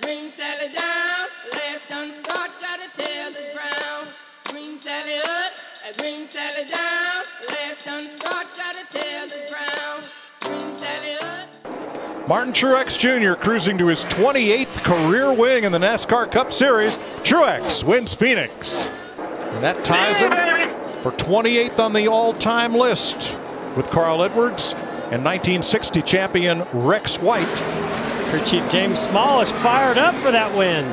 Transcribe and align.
bring 0.00 0.28
Sally 0.28 0.72
down. 0.72 1.26
Last 1.52 1.88
done 1.88 2.12
start, 2.12 2.50
ground. 2.60 4.08
Bring 4.44 4.78
Sally 4.80 5.16
up, 5.16 5.52
bring 5.98 6.28
Sally 6.28 6.68
down. 6.68 7.24
Last 7.48 7.84
done 7.84 8.06
start, 8.06 8.46
ground. 9.48 10.12
Bring 10.40 10.60
Sally 10.76 11.14
up. 11.22 12.28
Martin 12.28 12.52
Truex 12.52 12.96
Jr. 12.96 13.32
cruising 13.32 13.76
to 13.78 13.88
his 13.88 14.04
28th 14.04 14.84
career 14.84 15.32
win 15.34 15.64
in 15.64 15.72
the 15.72 15.78
NASCAR 15.78 16.30
Cup 16.30 16.52
Series. 16.52 16.96
Truex 17.24 17.82
wins 17.82 18.14
Phoenix. 18.14 18.86
And 19.16 19.64
that 19.64 19.84
ties 19.84 20.18
him 20.18 20.30
for 21.02 21.10
28th 21.12 21.80
on 21.80 21.92
the 21.92 22.06
all-time 22.06 22.74
list 22.74 23.36
with 23.76 23.90
Carl 23.90 24.22
Edwards 24.22 24.72
and 25.10 25.24
1960 25.24 26.02
champion 26.02 26.62
Rex 26.72 27.18
White. 27.18 27.89
Crew 28.30 28.44
Chief 28.44 28.70
James 28.70 29.00
Small 29.00 29.40
is 29.40 29.50
fired 29.50 29.98
up 29.98 30.14
for 30.14 30.30
that 30.30 30.56
win. 30.56 30.86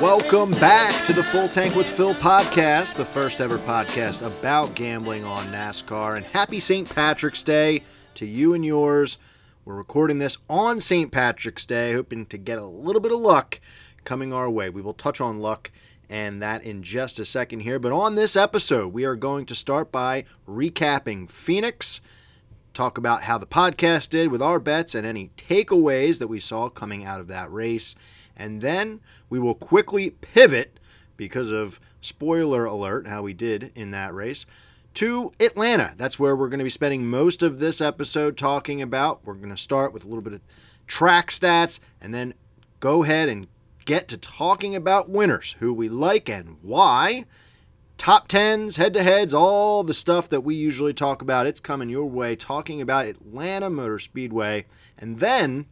Welcome 0.00 0.52
back 0.52 1.04
to 1.06 1.12
the 1.12 1.24
Full 1.24 1.48
Tank 1.48 1.74
with 1.74 1.84
Phil 1.84 2.14
podcast, 2.14 2.94
the 2.94 3.04
first 3.04 3.40
ever 3.40 3.58
podcast 3.58 4.24
about 4.24 4.76
gambling 4.76 5.24
on 5.24 5.48
NASCAR. 5.48 6.16
And 6.16 6.24
happy 6.26 6.60
St. 6.60 6.88
Patrick's 6.88 7.42
Day 7.42 7.82
to 8.14 8.24
you 8.24 8.54
and 8.54 8.64
yours. 8.64 9.18
We're 9.64 9.74
recording 9.74 10.20
this 10.20 10.38
on 10.48 10.80
St. 10.80 11.10
Patrick's 11.10 11.66
Day, 11.66 11.92
hoping 11.92 12.24
to 12.26 12.38
get 12.38 12.60
a 12.60 12.66
little 12.66 13.02
bit 13.02 13.10
of 13.10 13.18
luck 13.18 13.58
coming 14.04 14.32
our 14.32 14.48
way. 14.48 14.70
We 14.70 14.80
will 14.80 14.94
touch 14.94 15.20
on 15.20 15.40
luck 15.40 15.72
and 16.08 16.40
that 16.40 16.62
in 16.62 16.84
just 16.84 17.18
a 17.18 17.24
second 17.24 17.60
here. 17.60 17.80
But 17.80 17.90
on 17.90 18.14
this 18.14 18.36
episode, 18.36 18.92
we 18.92 19.04
are 19.04 19.16
going 19.16 19.44
to 19.46 19.56
start 19.56 19.90
by 19.90 20.24
recapping 20.48 21.28
Phoenix, 21.28 22.00
talk 22.80 22.96
about 22.96 23.24
how 23.24 23.36
the 23.36 23.46
podcast 23.46 24.08
did 24.08 24.28
with 24.28 24.40
our 24.40 24.58
bets 24.58 24.94
and 24.94 25.06
any 25.06 25.28
takeaways 25.36 26.18
that 26.18 26.28
we 26.28 26.40
saw 26.40 26.70
coming 26.70 27.04
out 27.04 27.20
of 27.20 27.28
that 27.28 27.52
race. 27.52 27.94
And 28.34 28.62
then 28.62 29.00
we 29.28 29.38
will 29.38 29.54
quickly 29.54 30.08
pivot 30.08 30.80
because 31.18 31.50
of 31.50 31.78
spoiler 32.00 32.64
alert, 32.64 33.06
how 33.06 33.20
we 33.20 33.34
did 33.34 33.70
in 33.74 33.90
that 33.90 34.14
race, 34.14 34.46
to 34.94 35.30
Atlanta. 35.38 35.92
That's 35.98 36.18
where 36.18 36.34
we're 36.34 36.48
going 36.48 36.60
to 36.60 36.64
be 36.64 36.70
spending 36.70 37.04
most 37.04 37.42
of 37.42 37.58
this 37.58 37.82
episode 37.82 38.38
talking 38.38 38.80
about. 38.80 39.20
We're 39.26 39.34
going 39.34 39.50
to 39.50 39.58
start 39.58 39.92
with 39.92 40.06
a 40.06 40.08
little 40.08 40.22
bit 40.22 40.32
of 40.32 40.40
track 40.86 41.28
stats 41.28 41.80
and 42.00 42.14
then 42.14 42.32
go 42.80 43.02
ahead 43.04 43.28
and 43.28 43.46
get 43.84 44.08
to 44.08 44.16
talking 44.16 44.74
about 44.74 45.10
winners, 45.10 45.54
who 45.58 45.74
we 45.74 45.90
like 45.90 46.30
and 46.30 46.56
why. 46.62 47.26
Top 48.00 48.28
tens, 48.28 48.76
head 48.76 48.94
to 48.94 49.02
heads, 49.02 49.34
all 49.34 49.84
the 49.84 49.92
stuff 49.92 50.26
that 50.30 50.40
we 50.40 50.54
usually 50.54 50.94
talk 50.94 51.20
about. 51.20 51.46
It's 51.46 51.60
coming 51.60 51.90
your 51.90 52.06
way, 52.06 52.34
talking 52.34 52.80
about 52.80 53.04
Atlanta 53.04 53.68
Motor 53.68 53.98
Speedway. 53.98 54.64
And 54.96 55.18
then 55.18 55.66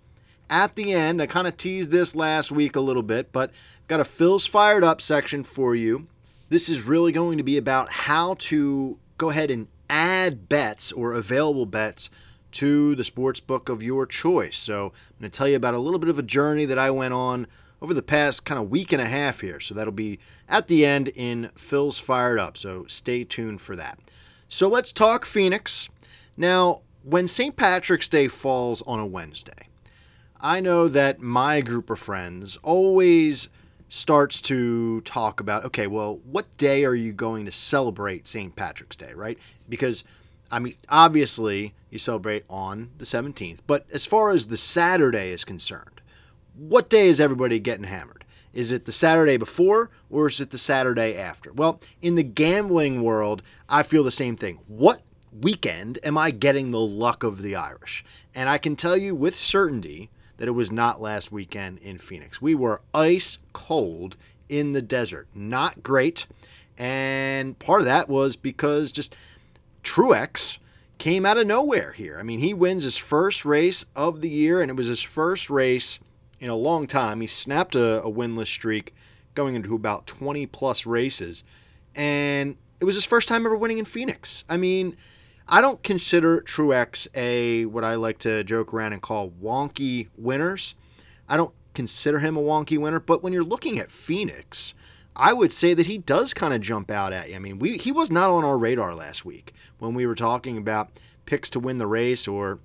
at 0.51 0.75
the 0.75 0.93
end, 0.93 1.23
I 1.23 1.27
kind 1.27 1.47
of 1.47 1.57
teased 1.57 1.91
this 1.91 2.15
last 2.15 2.53
week 2.53 2.77
a 2.77 2.83
little 2.83 3.03
bit, 3.03 3.33
but 3.33 3.49
i 3.49 3.53
got 3.87 4.01
a 4.01 4.05
Phil's 4.05 4.47
Fired 4.47 4.85
Up 4.85 5.01
section 5.01 5.43
for 5.43 5.75
you. 5.75 6.07
This 6.51 6.69
is 6.69 6.83
really 6.83 7.13
going 7.13 7.39
to 7.39 7.43
be 7.43 7.57
about 7.57 7.93
how 7.93 8.35
to 8.41 8.99
go 9.17 9.31
ahead 9.31 9.51
and 9.51 9.69
add 9.89 10.51
bets 10.51 10.93
or 10.93 11.15
available 11.15 11.65
bets 11.65 12.11
to 12.53 12.95
the 12.95 13.05
sports 13.05 13.41
book 13.41 13.71
of 13.71 13.83
your 13.83 14.05
choice. 14.05 14.59
So 14.59 14.89
I'm 14.89 15.21
going 15.21 15.31
to 15.31 15.39
tell 15.39 15.49
you 15.49 15.57
about 15.57 15.73
a 15.73 15.79
little 15.79 15.99
bit 15.99 16.11
of 16.11 16.19
a 16.19 16.23
journey 16.23 16.67
that 16.67 16.79
I 16.79 16.91
went 16.91 17.15
on 17.15 17.47
over 17.81 17.95
the 17.95 18.03
past 18.03 18.45
kind 18.45 18.61
of 18.61 18.71
week 18.71 18.93
and 18.93 19.03
a 19.03 19.09
half 19.09 19.41
here. 19.41 19.61
So 19.61 19.75
that'll 19.75 19.93
be 19.93 20.19
at 20.49 20.69
the 20.69 20.85
end 20.85 21.09
in 21.09 21.51
Phil's 21.55 21.99
Fired 21.99 22.39
Up. 22.39 22.57
So 22.57 22.87
stay 22.87 23.25
tuned 23.25 23.61
for 23.61 23.77
that. 23.77 23.99
So 24.49 24.69
let's 24.69 24.93
talk 24.93 25.25
Phoenix. 25.25 25.89
Now, 26.37 26.83
when 27.03 27.29
St. 27.29 27.57
Patrick's 27.57 28.09
Day 28.09 28.29
falls 28.29 28.83
on 28.83 28.99
a 28.99 29.07
Wednesday, 29.07 29.69
I 30.41 30.61
know 30.61 30.89
that 30.89 31.21
my 31.21 31.61
group 31.61 31.91
of 31.91 31.99
friends 31.99 32.57
always 32.63 33.49
starts 33.89 34.43
to 34.43 35.01
talk 35.03 35.41
about 35.41 35.65
okay, 35.65 35.87
well, 35.87 36.21
what 36.25 36.57
day 36.59 36.85
are 36.85 36.95
you 36.95 37.13
going 37.13 37.45
to 37.47 37.53
celebrate 37.53 38.27
St. 38.27 38.55
Patrick's 38.55 38.97
Day, 38.97 39.13
right? 39.15 39.39
Because 39.69 40.05
I 40.51 40.59
mean, 40.59 40.77
obviously, 40.89 41.75
you 41.91 41.99
celebrate 41.99 42.45
on 42.49 42.91
the 42.99 43.05
17th, 43.05 43.59
but 43.67 43.87
as 43.93 44.07
far 44.07 44.31
as 44.31 44.47
the 44.47 44.57
Saturday 44.57 45.31
is 45.31 45.45
concerned, 45.45 45.98
what 46.59 46.91
day 46.91 47.09
is 47.09 47.21
everybody 47.21 47.61
getting 47.61 47.85
hammered? 47.85 48.25
Is 48.53 48.73
it 48.73 48.85
the 48.85 48.93
Saturday 48.93 49.37
before 49.37 49.91
or 50.11 50.27
is 50.27 50.41
it 50.41 50.51
the 50.51 50.59
Saturday 50.59 51.17
after? 51.17 51.53
Well, 51.53 51.81
in 52.03 52.17
the 52.17 52.25
gambling 52.25 53.03
world, 53.03 53.43
I 53.69 53.85
feel 53.85 54.03
the 54.03 54.11
same 54.11 54.37
thing. 54.37 54.59
What 54.67 55.03
weekend 55.33 55.99
am 56.03 56.19
I 56.19 56.33
getting 56.33 56.71
the 56.71 56.81
luck 56.81 57.23
of 57.23 57.43
the 57.43 57.55
Irish? 57.55 58.05
And 58.35 58.49
I 58.49 58.59
can 58.59 58.75
tell 58.75 58.97
you 58.97 59.15
with 59.15 59.39
certainty 59.39 60.11
that 60.39 60.49
it 60.49 60.53
was 60.53 60.73
not 60.73 61.01
last 61.01 61.31
weekend 61.31 61.79
in 61.79 61.99
Phoenix. 61.99 62.43
We 62.43 62.55
were 62.55 62.83
ice 62.93 63.39
cold 63.53 64.17
in 64.49 64.73
the 64.73 64.83
desert. 64.83 65.29
Not 65.35 65.83
great. 65.83 66.27
And 66.77 67.59
part 67.59 67.83
of 67.83 67.87
that 67.87 68.09
was 68.09 68.35
because 68.35 68.91
just 68.91 69.15
Truex 69.85 70.59
came 70.99 71.25
out 71.25 71.39
of 71.39 71.47
nowhere 71.47 71.93
here. 71.93 72.19
I 72.19 72.25
mean, 72.25 72.41
he 72.41 72.55
wins 72.55 72.83
his 72.83 72.97
first 72.97 73.45
race 73.45 73.85
of 73.95 74.21
the 74.21 74.29
year, 74.29 74.61
and 74.61 74.71
it 74.71 74.77
was 74.77 74.89
his 74.89 75.03
first 75.03 75.51
race 75.51 76.01
in 76.41 76.51
a 76.51 76.57
long 76.57 76.87
time. 76.87 77.21
He 77.21 77.27
snapped 77.27 77.75
a, 77.75 78.03
a 78.03 78.11
winless 78.11 78.49
streak 78.49 78.95
going 79.35 79.55
into 79.55 79.75
about 79.75 80.07
20 80.07 80.47
plus 80.47 80.87
races, 80.87 81.45
and 81.95 82.57
it 82.81 82.85
was 82.85 82.95
his 82.95 83.05
first 83.05 83.29
time 83.29 83.45
ever 83.47 83.57
winning 83.57 83.79
in 83.79 83.85
Phoenix. 83.85 84.45
I 84.49 84.57
mean, 84.57 84.97
I 85.49 85.61
don't 85.61 85.83
consider 85.83 86.41
Truex 86.41 87.09
a 87.15 87.65
what 87.67 87.85
I 87.85 87.95
like 87.95 88.19
to 88.19 88.45
joke 88.45 88.75
around 88.75 88.93
and 88.93 89.03
call 89.03 89.31
wonky 89.31 90.09
winners. 90.17 90.75
I 91.29 91.37
don't 91.37 91.55
consider 91.75 92.19
him 92.19 92.37
a 92.37 92.43
wonky 92.43 92.79
winner, 92.79 93.01
but 93.01 93.23
when 93.23 93.33
you're 93.33 93.45
looking 93.45 93.79
at 93.79 93.91
Phoenix, 93.91 94.75
I 95.17 95.33
would 95.33 95.53
say 95.53 95.75
that 95.75 95.87
he 95.87 95.99
does 95.99 96.35
kind 96.35 96.55
of 96.55 96.61
jump 96.61 96.91
out 96.91 97.13
at 97.13 97.31
you. 97.31 97.37
I 97.37 97.39
mean, 97.39 97.59
we 97.59 97.79
he 97.79 97.91
was 97.91 98.11
not 98.11 98.31
on 98.31 98.45
our 98.45 98.59
radar 98.59 98.95
last 98.95 99.25
week 99.25 99.53
when 99.79 99.95
we 99.95 100.07
were 100.07 100.15
talking 100.15 100.57
about 100.57 100.91
picks 101.27 101.51
to 101.51 101.61
win 101.61 101.79
the 101.79 101.87
race 101.87 102.29
or 102.29 102.61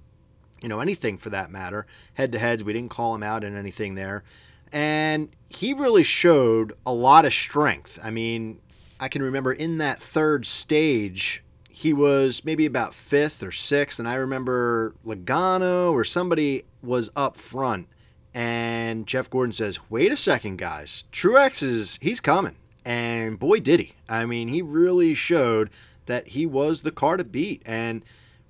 you 0.64 0.70
know 0.70 0.80
anything 0.80 1.18
for 1.18 1.30
that 1.30 1.52
matter, 1.52 1.86
head 2.16 2.32
to 2.32 2.40
heads. 2.40 2.64
We 2.64 2.74
didn't 2.74 2.90
call 2.90 3.14
him 3.14 3.22
out 3.22 3.44
in 3.44 3.56
anything 3.56 3.96
there, 3.96 4.24
and 4.72 5.30
he 5.50 5.74
really 5.74 6.04
showed 6.04 6.74
a 6.86 6.94
lot 6.94 7.26
of 7.26 7.34
strength. 7.34 8.00
I 8.04 8.10
mean, 8.10 8.60
I 9.00 9.10
can 9.10 9.22
remember 9.22 9.54
in 9.54 9.78
that 9.78 10.02
third 10.02 10.46
stage. 10.48 11.44
He 11.70 11.92
was 11.92 12.46
maybe 12.46 12.66
about 12.66 12.94
fifth 12.94 13.44
or 13.44 13.52
sixth, 13.52 14.00
and 14.00 14.08
I 14.08 14.14
remember 14.14 14.96
Logano 15.06 15.92
or 15.92 16.04
somebody 16.04 16.64
was 16.82 17.10
up 17.16 17.36
front, 17.36 17.88
and 18.34 19.06
Jeff 19.06 19.30
Gordon 19.30 19.54
says, 19.54 19.80
"Wait 19.90 20.12
a 20.12 20.18
second, 20.18 20.58
guys. 20.58 21.04
Truex 21.12 21.62
is 21.62 22.00
he's 22.02 22.20
coming." 22.20 22.56
And 22.86 23.40
boy 23.40 23.60
did 23.60 23.80
he. 23.80 23.94
I 24.08 24.26
mean, 24.26 24.50
he 24.50 24.62
really 24.62 25.16
showed 25.16 25.70
that 26.06 26.30
he 26.30 26.46
was 26.46 26.82
the 26.82 26.92
car 26.92 27.18
to 27.18 27.24
beat 27.24 27.62
and 27.66 28.04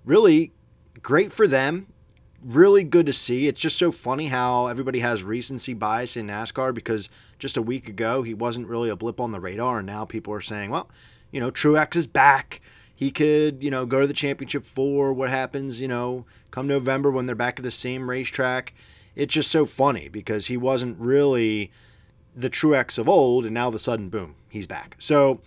really 0.05 0.51
great 1.01 1.31
for 1.31 1.47
them. 1.47 1.87
Really 2.43 2.83
good 2.83 3.05
to 3.05 3.13
see. 3.13 3.47
It's 3.47 3.59
just 3.59 3.77
so 3.77 3.91
funny 3.91 4.27
how 4.27 4.67
everybody 4.67 4.99
has 4.99 5.23
recency 5.23 5.73
bias 5.73 6.17
in 6.17 6.27
NASCAR 6.27 6.73
because 6.73 7.09
just 7.39 7.57
a 7.57 7.61
week 7.61 7.87
ago 7.87 8.23
he 8.23 8.33
wasn't 8.33 8.67
really 8.67 8.89
a 8.89 8.95
blip 8.95 9.19
on 9.19 9.31
the 9.31 9.39
radar 9.39 9.79
and 9.79 9.87
now 9.87 10.05
people 10.05 10.33
are 10.33 10.41
saying, 10.41 10.69
"Well, 10.69 10.89
you 11.31 11.39
know, 11.39 11.51
Truex 11.51 11.95
is 11.95 12.07
back." 12.07 12.61
He 12.95 13.11
could, 13.11 13.63
you 13.63 13.71
know, 13.71 13.85
go 13.85 14.01
to 14.01 14.07
the 14.07 14.13
championship 14.13 14.63
four. 14.63 15.13
What 15.13 15.29
happens, 15.29 15.81
you 15.81 15.87
know, 15.87 16.25
come 16.51 16.67
November 16.67 17.09
when 17.09 17.25
they're 17.25 17.35
back 17.35 17.59
at 17.59 17.63
the 17.63 17.71
same 17.71 18.09
racetrack? 18.09 18.73
it's 19.15 19.33
just 19.33 19.51
so 19.51 19.65
funny 19.65 20.09
because 20.09 20.47
he 20.47 20.57
wasn't 20.57 20.99
really 20.99 21.71
the 22.35 22.49
Truex 22.49 22.97
of 22.97 23.07
old, 23.07 23.45
and 23.45 23.53
now 23.53 23.71
a 23.71 23.79
sudden, 23.79 24.09
boom, 24.09 24.35
he's 24.49 24.67
back. 24.67 24.95
So 24.99 25.41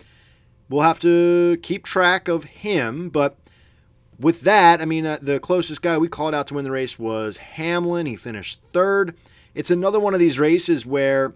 we'll 0.69 0.83
have 0.83 0.99
to 1.01 1.57
keep 1.61 1.83
track 1.83 2.27
of 2.27 2.45
him. 2.45 3.09
But 3.09 3.37
with 4.19 4.41
that, 4.41 4.81
I 4.81 4.85
mean, 4.85 5.05
uh, 5.05 5.19
the 5.21 5.39
closest 5.39 5.81
guy 5.81 5.97
we 5.97 6.07
called 6.07 6.33
out 6.33 6.47
to 6.47 6.55
win 6.55 6.63
the 6.63 6.71
race 6.71 6.97
was 6.97 7.37
Hamlin. 7.37 8.05
He 8.05 8.15
finished 8.15 8.59
third. 8.73 9.15
It's 9.53 9.71
another 9.71 9.99
one 9.99 10.13
of 10.13 10.19
these 10.19 10.39
races 10.39 10.85
where 10.85 11.35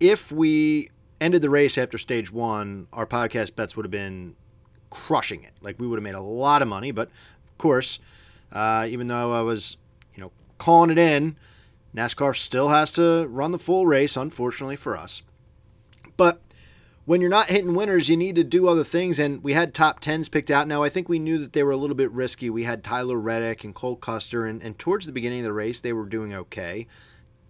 if 0.00 0.32
we 0.32 0.90
ended 1.20 1.42
the 1.42 1.50
race 1.50 1.78
after 1.78 1.98
stage 1.98 2.32
one, 2.32 2.88
our 2.92 3.06
podcast 3.06 3.54
bets 3.54 3.76
would 3.76 3.84
have 3.84 3.90
been 3.90 4.34
crushing 4.90 5.42
it. 5.42 5.52
Like 5.60 5.78
we 5.78 5.86
would 5.86 5.96
have 5.96 6.02
made 6.04 6.14
a 6.14 6.20
lot 6.20 6.62
of 6.62 6.68
money. 6.68 6.90
But 6.90 7.08
of 7.48 7.58
course, 7.58 7.98
uh, 8.52 8.86
even 8.88 9.08
though 9.08 9.32
I 9.32 9.40
was, 9.40 9.76
you 10.14 10.20
know, 10.20 10.32
calling 10.58 10.90
it 10.90 10.98
in, 10.98 11.36
NASCAR 11.94 12.36
still 12.36 12.68
has 12.68 12.92
to 12.92 13.26
run 13.28 13.52
the 13.52 13.58
full 13.58 13.86
race, 13.86 14.16
unfortunately 14.16 14.76
for 14.76 14.96
us. 14.96 15.22
But 16.16 16.40
when 17.04 17.20
you're 17.20 17.30
not 17.30 17.50
hitting 17.50 17.74
winners, 17.74 18.08
you 18.08 18.16
need 18.16 18.36
to 18.36 18.44
do 18.44 18.68
other 18.68 18.84
things. 18.84 19.18
And 19.18 19.42
we 19.42 19.54
had 19.54 19.74
top 19.74 20.00
tens 20.00 20.28
picked 20.28 20.50
out. 20.50 20.68
Now, 20.68 20.82
I 20.82 20.88
think 20.88 21.08
we 21.08 21.18
knew 21.18 21.38
that 21.38 21.52
they 21.52 21.62
were 21.62 21.72
a 21.72 21.76
little 21.76 21.96
bit 21.96 22.10
risky. 22.12 22.48
We 22.48 22.64
had 22.64 22.84
Tyler 22.84 23.18
Reddick 23.18 23.64
and 23.64 23.74
Cole 23.74 23.96
Custer, 23.96 24.46
and, 24.46 24.62
and 24.62 24.78
towards 24.78 25.06
the 25.06 25.12
beginning 25.12 25.40
of 25.40 25.44
the 25.44 25.52
race, 25.52 25.80
they 25.80 25.92
were 25.92 26.06
doing 26.06 26.32
okay. 26.32 26.86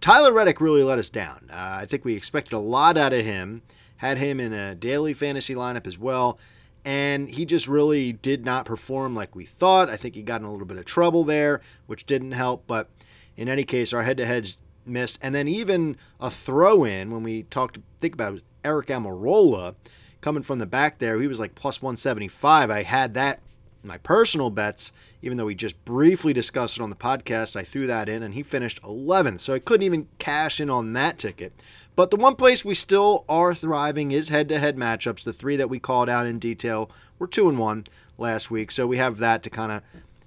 Tyler 0.01 0.33
Reddick 0.33 0.59
really 0.59 0.83
let 0.83 0.99
us 0.99 1.09
down. 1.09 1.49
Uh, 1.51 1.77
I 1.81 1.85
think 1.85 2.03
we 2.03 2.15
expected 2.15 2.53
a 2.53 2.59
lot 2.59 2.97
out 2.97 3.13
of 3.13 3.23
him. 3.23 3.61
Had 3.97 4.17
him 4.17 4.39
in 4.39 4.53
a 4.53 4.75
daily 4.75 5.13
fantasy 5.13 5.55
lineup 5.55 5.87
as 5.87 5.97
well. 5.97 6.39
and 6.85 7.29
he 7.29 7.45
just 7.45 7.67
really 7.67 8.11
did 8.11 8.43
not 8.45 8.65
perform 8.65 9.15
like 9.15 9.35
we 9.35 9.45
thought. 9.45 9.89
I 9.89 9.95
think 9.95 10.15
he 10.15 10.21
got 10.23 10.41
in 10.41 10.47
a 10.47 10.51
little 10.51 10.67
bit 10.67 10.77
of 10.77 10.85
trouble 10.85 11.23
there, 11.23 11.61
which 11.87 12.05
didn't 12.05 12.33
help. 12.33 12.65
But 12.67 12.89
in 13.37 13.47
any 13.47 13.63
case, 13.63 13.93
our 13.93 14.03
head-to-heads 14.03 14.61
missed, 14.85 15.17
and 15.21 15.33
then 15.33 15.47
even 15.47 15.95
a 16.19 16.29
throw-in 16.29 17.09
when 17.11 17.23
we 17.23 17.43
talked, 17.43 17.79
think 17.99 18.13
about 18.13 18.35
it, 18.35 18.43
Aric 18.63 18.87
Almirola 18.87 19.75
coming 20.21 20.43
from 20.43 20.59
the 20.59 20.65
back 20.65 20.99
there. 20.99 21.19
He 21.21 21.27
was 21.27 21.39
like 21.39 21.55
plus 21.55 21.81
175. 21.81 22.71
I 22.71 22.83
had 22.83 23.13
that 23.13 23.41
my 23.83 23.97
personal 23.97 24.49
bets, 24.49 24.91
even 25.21 25.37
though 25.37 25.45
we 25.45 25.55
just 25.55 25.83
briefly 25.85 26.33
discussed 26.33 26.77
it 26.77 26.81
on 26.81 26.89
the 26.89 26.95
podcast. 26.95 27.55
I 27.55 27.63
threw 27.63 27.85
that 27.87 28.07
in, 28.07 28.23
and 28.23 28.33
he 28.33 28.43
finished 28.43 28.81
11th, 28.81 29.41
so 29.41 29.53
I 29.53 29.59
couldn't 29.59 29.85
even 29.85 30.07
cash 30.19 30.59
in 30.59 30.69
on 30.69 30.93
that 30.93 31.17
ticket. 31.17 31.53
But 31.95 32.09
the 32.09 32.17
one 32.17 32.35
place 32.35 32.65
we 32.65 32.75
still 32.75 33.25
are 33.29 33.53
thriving 33.53 34.11
is 34.11 34.29
head-to-head 34.29 34.77
matchups. 34.77 35.23
The 35.23 35.33
three 35.33 35.55
that 35.57 35.69
we 35.69 35.79
called 35.79 36.09
out 36.09 36.25
in 36.25 36.39
detail 36.39 36.89
were 37.19 37.27
two 37.27 37.49
and 37.49 37.59
one 37.59 37.85
last 38.17 38.49
week, 38.49 38.71
so 38.71 38.87
we 38.87 38.97
have 38.97 39.17
that 39.17 39.43
to 39.43 39.49
kind 39.49 39.71
of 39.71 39.83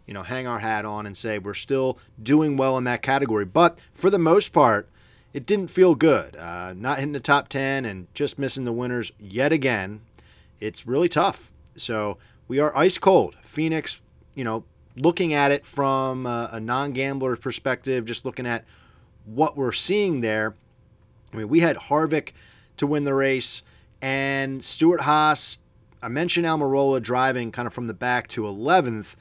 you 0.06 0.14
know 0.14 0.22
hang 0.22 0.46
our 0.46 0.60
hat 0.60 0.84
on 0.84 1.04
and 1.04 1.16
say 1.16 1.38
we're 1.38 1.54
still 1.54 1.98
doing 2.22 2.56
well 2.56 2.78
in 2.78 2.84
that 2.84 3.02
category. 3.02 3.44
But 3.44 3.78
for 3.92 4.10
the 4.10 4.18
most 4.18 4.52
part, 4.52 4.88
it 5.36 5.46
didn't 5.46 5.68
feel 5.68 5.94
good. 5.94 6.34
Uh, 6.36 6.72
not 6.74 6.98
hitting 6.98 7.12
the 7.12 7.20
top 7.20 7.48
10 7.48 7.84
and 7.84 8.06
just 8.14 8.38
missing 8.38 8.64
the 8.64 8.72
winners 8.72 9.12
yet 9.18 9.52
again. 9.52 10.00
It's 10.60 10.86
really 10.86 11.08
tough. 11.08 11.52
So 11.76 12.18
we 12.48 12.58
are 12.58 12.76
ice 12.76 12.98
cold. 12.98 13.36
Phoenix, 13.42 14.00
you 14.34 14.44
know, 14.44 14.64
looking 14.96 15.34
at 15.34 15.52
it 15.52 15.66
from 15.66 16.26
a, 16.26 16.48
a 16.52 16.60
non 16.60 16.92
gambler 16.92 17.36
perspective, 17.36 18.04
just 18.04 18.24
looking 18.24 18.46
at 18.46 18.64
what 19.24 19.56
we're 19.56 19.72
seeing 19.72 20.22
there 20.22 20.54
I 21.32 21.40
mean, 21.40 21.48
we 21.48 21.60
had 21.60 21.76
Harvick 21.76 22.30
to 22.78 22.86
win 22.86 23.04
the 23.04 23.14
race, 23.14 23.62
and 24.00 24.64
Stewart 24.64 25.02
Haas. 25.02 25.58
I 26.02 26.08
mentioned 26.08 26.46
Almirola 26.46 27.02
driving 27.02 27.52
kind 27.52 27.66
of 27.66 27.74
from 27.74 27.86
the 27.86 27.94
back 27.94 28.28
to 28.28 28.42
11th. 28.42 29.16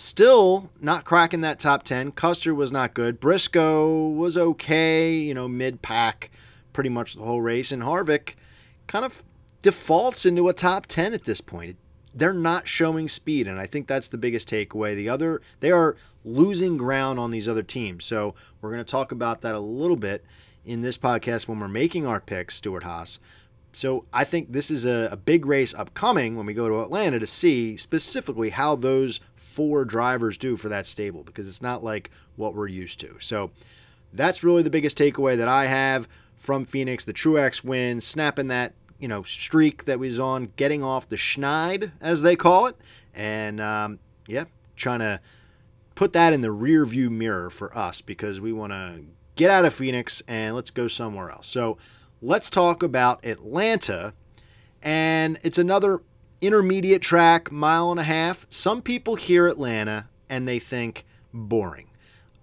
Still 0.00 0.70
not 0.80 1.04
cracking 1.04 1.40
that 1.40 1.58
top 1.58 1.82
10. 1.82 2.12
Custer 2.12 2.54
was 2.54 2.70
not 2.70 2.94
good. 2.94 3.18
Briscoe 3.18 4.06
was 4.06 4.38
okay, 4.38 5.12
you 5.12 5.34
know, 5.34 5.48
mid 5.48 5.82
pack 5.82 6.30
pretty 6.72 6.88
much 6.88 7.14
the 7.14 7.24
whole 7.24 7.40
race. 7.40 7.72
And 7.72 7.82
Harvick 7.82 8.34
kind 8.86 9.04
of 9.04 9.24
defaults 9.60 10.24
into 10.24 10.48
a 10.48 10.52
top 10.52 10.86
10 10.86 11.14
at 11.14 11.24
this 11.24 11.40
point. 11.40 11.78
They're 12.14 12.32
not 12.32 12.68
showing 12.68 13.08
speed, 13.08 13.48
and 13.48 13.58
I 13.58 13.66
think 13.66 13.88
that's 13.88 14.08
the 14.08 14.18
biggest 14.18 14.48
takeaway. 14.48 14.94
The 14.94 15.08
other, 15.08 15.42
they 15.58 15.72
are 15.72 15.96
losing 16.24 16.76
ground 16.76 17.18
on 17.18 17.32
these 17.32 17.48
other 17.48 17.64
teams. 17.64 18.04
So 18.04 18.36
we're 18.60 18.70
going 18.70 18.84
to 18.84 18.88
talk 18.90 19.10
about 19.10 19.40
that 19.40 19.56
a 19.56 19.60
little 19.60 19.96
bit 19.96 20.24
in 20.64 20.82
this 20.82 20.96
podcast 20.96 21.48
when 21.48 21.58
we're 21.58 21.66
making 21.66 22.06
our 22.06 22.20
picks, 22.20 22.54
Stewart 22.54 22.84
Haas. 22.84 23.18
So 23.72 24.06
I 24.12 24.24
think 24.24 24.52
this 24.52 24.70
is 24.70 24.86
a, 24.86 25.08
a, 25.12 25.16
big 25.16 25.44
race 25.46 25.74
upcoming 25.74 26.36
when 26.36 26.46
we 26.46 26.54
go 26.54 26.68
to 26.68 26.80
Atlanta 26.80 27.18
to 27.18 27.26
see 27.26 27.76
specifically 27.76 28.50
how 28.50 28.74
those 28.74 29.20
four 29.36 29.84
drivers 29.84 30.38
do 30.38 30.56
for 30.56 30.68
that 30.68 30.86
stable 30.86 31.22
because 31.22 31.46
it's 31.46 31.62
not 31.62 31.84
like 31.84 32.10
what 32.36 32.54
we're 32.54 32.68
used 32.68 32.98
to. 33.00 33.16
So 33.20 33.50
that's 34.12 34.42
really 34.42 34.62
the 34.62 34.70
biggest 34.70 34.96
takeaway 34.96 35.36
that 35.36 35.48
I 35.48 35.66
have 35.66 36.08
from 36.36 36.64
Phoenix. 36.64 37.04
The 37.04 37.12
Truex 37.12 37.62
win, 37.62 38.00
snapping 38.00 38.48
that 38.48 38.74
you 38.98 39.08
know 39.08 39.22
streak 39.22 39.84
that 39.84 39.98
was 39.98 40.18
on, 40.18 40.52
getting 40.56 40.82
off 40.82 41.08
the 41.08 41.16
schneid 41.16 41.92
as 42.00 42.22
they 42.22 42.36
call 42.36 42.66
it, 42.66 42.76
and 43.14 43.60
um, 43.60 43.98
yeah, 44.26 44.44
trying 44.76 45.00
to 45.00 45.20
put 45.94 46.12
that 46.12 46.32
in 46.32 46.40
the 46.40 46.52
rear 46.52 46.86
view 46.86 47.10
mirror 47.10 47.50
for 47.50 47.76
us 47.76 48.00
because 48.00 48.40
we 48.40 48.52
want 48.52 48.72
to 48.72 49.02
get 49.34 49.50
out 49.50 49.64
of 49.64 49.74
Phoenix 49.74 50.22
and 50.28 50.54
let's 50.54 50.70
go 50.70 50.88
somewhere 50.88 51.30
else. 51.30 51.46
So 51.46 51.76
let's 52.20 52.50
talk 52.50 52.82
about 52.82 53.24
Atlanta. 53.24 54.14
And 54.82 55.38
it's 55.42 55.58
another 55.58 56.02
intermediate 56.40 57.02
track, 57.02 57.50
mile 57.50 57.90
and 57.90 58.00
a 58.00 58.04
half. 58.04 58.46
Some 58.48 58.82
people 58.82 59.16
hear 59.16 59.46
Atlanta 59.46 60.08
and 60.28 60.46
they 60.46 60.58
think 60.58 61.04
boring. 61.32 61.86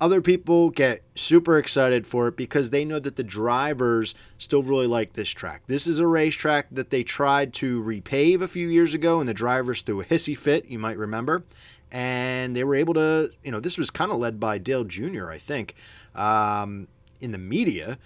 Other 0.02 0.22
people 0.22 0.72
get 0.72 1.04
super 1.16 1.58
excited 1.58 2.06
for 2.06 2.28
it 2.28 2.36
because 2.36 2.70
they 2.70 2.84
know 2.84 3.00
that 3.00 3.16
the 3.16 3.24
drivers 3.24 4.14
still 4.38 4.62
really 4.62 4.88
like 4.88 5.14
this 5.14 5.30
track. 5.30 5.64
This 5.68 5.88
is 5.88 6.00
a 6.00 6.08
racetrack 6.08 6.68
that 6.72 6.90
they 6.90 7.02
tried 7.02 7.54
to 7.56 7.82
repave 7.82 8.42
a 8.42 8.48
few 8.48 8.68
years 8.68 8.94
ago, 8.94 9.22
and 9.22 9.30
the 9.30 9.34
drivers 9.34 9.82
threw 9.82 10.02
a 10.02 10.06
hissy 10.06 10.38
fit, 10.38 10.66
you 10.66 10.78
might 10.78 10.98
remember. 10.98 11.46
And 11.94 12.58
they 12.58 12.66
were 12.66 12.76
able 12.76 12.94
to, 12.96 13.32
you 13.42 13.52
know, 13.52 13.62
this 13.62 13.78
was 13.78 13.90
kind 13.90 14.12
of 14.12 14.18
led 14.18 14.38
by 14.38 14.58
Dale 14.58 14.84
Jr., 14.84 15.32
I 15.32 15.38
think 15.38 15.76
um, 16.14 16.90
in 17.22 17.32
the 17.32 17.38
media, 17.38 17.98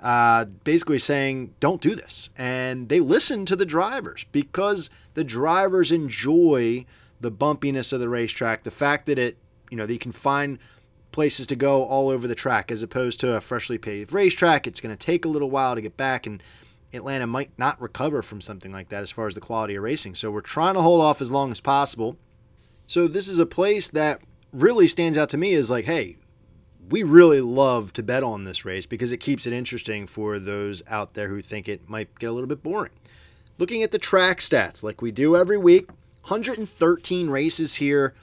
uh, 0.00 0.44
basically 0.64 0.98
saying, 0.98 1.54
don't 1.60 1.80
do 1.80 1.94
this. 1.94 2.30
And 2.38 2.88
they 2.88 3.00
listen 3.00 3.44
to 3.46 3.56
the 3.56 3.66
drivers 3.66 4.24
because 4.30 4.90
the 5.14 5.24
drivers 5.24 5.90
enjoy 5.90 6.86
the 7.20 7.32
bumpiness 7.32 7.92
of 7.92 8.00
the 8.00 8.08
racetrack, 8.08 8.62
the 8.62 8.70
fact 8.70 9.06
that 9.06 9.18
it, 9.18 9.36
you 9.70 9.76
know, 9.76 9.86
that 9.86 9.92
you 9.92 9.98
can 9.98 10.12
find 10.12 10.58
places 11.10 11.46
to 11.48 11.56
go 11.56 11.84
all 11.84 12.10
over 12.10 12.28
the 12.28 12.34
track 12.34 12.70
as 12.70 12.82
opposed 12.82 13.18
to 13.20 13.34
a 13.34 13.40
freshly 13.40 13.78
paved 13.78 14.12
racetrack. 14.12 14.66
It's 14.66 14.80
going 14.80 14.96
to 14.96 15.06
take 15.06 15.24
a 15.24 15.28
little 15.28 15.50
while 15.50 15.74
to 15.74 15.80
get 15.80 15.96
back, 15.96 16.26
and 16.26 16.42
Atlanta 16.92 17.26
might 17.26 17.50
not 17.58 17.80
recover 17.80 18.22
from 18.22 18.40
something 18.40 18.72
like 18.72 18.88
that 18.90 19.02
as 19.02 19.10
far 19.10 19.26
as 19.26 19.34
the 19.34 19.40
quality 19.40 19.74
of 19.74 19.82
racing. 19.82 20.14
So 20.14 20.30
we're 20.30 20.40
trying 20.40 20.74
to 20.74 20.82
hold 20.82 21.00
off 21.00 21.20
as 21.20 21.30
long 21.30 21.50
as 21.50 21.60
possible. 21.60 22.16
So 22.86 23.08
this 23.08 23.26
is 23.26 23.38
a 23.38 23.46
place 23.46 23.88
that 23.88 24.20
really 24.52 24.86
stands 24.86 25.18
out 25.18 25.28
to 25.30 25.36
me 25.36 25.54
as 25.54 25.70
like, 25.70 25.86
hey, 25.86 26.16
we 26.88 27.02
really 27.02 27.40
love 27.40 27.92
to 27.94 28.02
bet 28.02 28.22
on 28.22 28.44
this 28.44 28.64
race 28.64 28.86
because 28.86 29.12
it 29.12 29.18
keeps 29.18 29.46
it 29.46 29.52
interesting 29.52 30.06
for 30.06 30.38
those 30.38 30.82
out 30.88 31.14
there 31.14 31.28
who 31.28 31.42
think 31.42 31.68
it 31.68 31.88
might 31.88 32.18
get 32.18 32.30
a 32.30 32.32
little 32.32 32.48
bit 32.48 32.62
boring. 32.62 32.92
Looking 33.58 33.82
at 33.82 33.90
the 33.90 33.98
track 33.98 34.40
stats, 34.40 34.82
like 34.82 35.02
we 35.02 35.10
do 35.10 35.36
every 35.36 35.58
week, 35.58 35.88
113 36.22 37.28
races 37.28 37.76
here, 37.76 38.14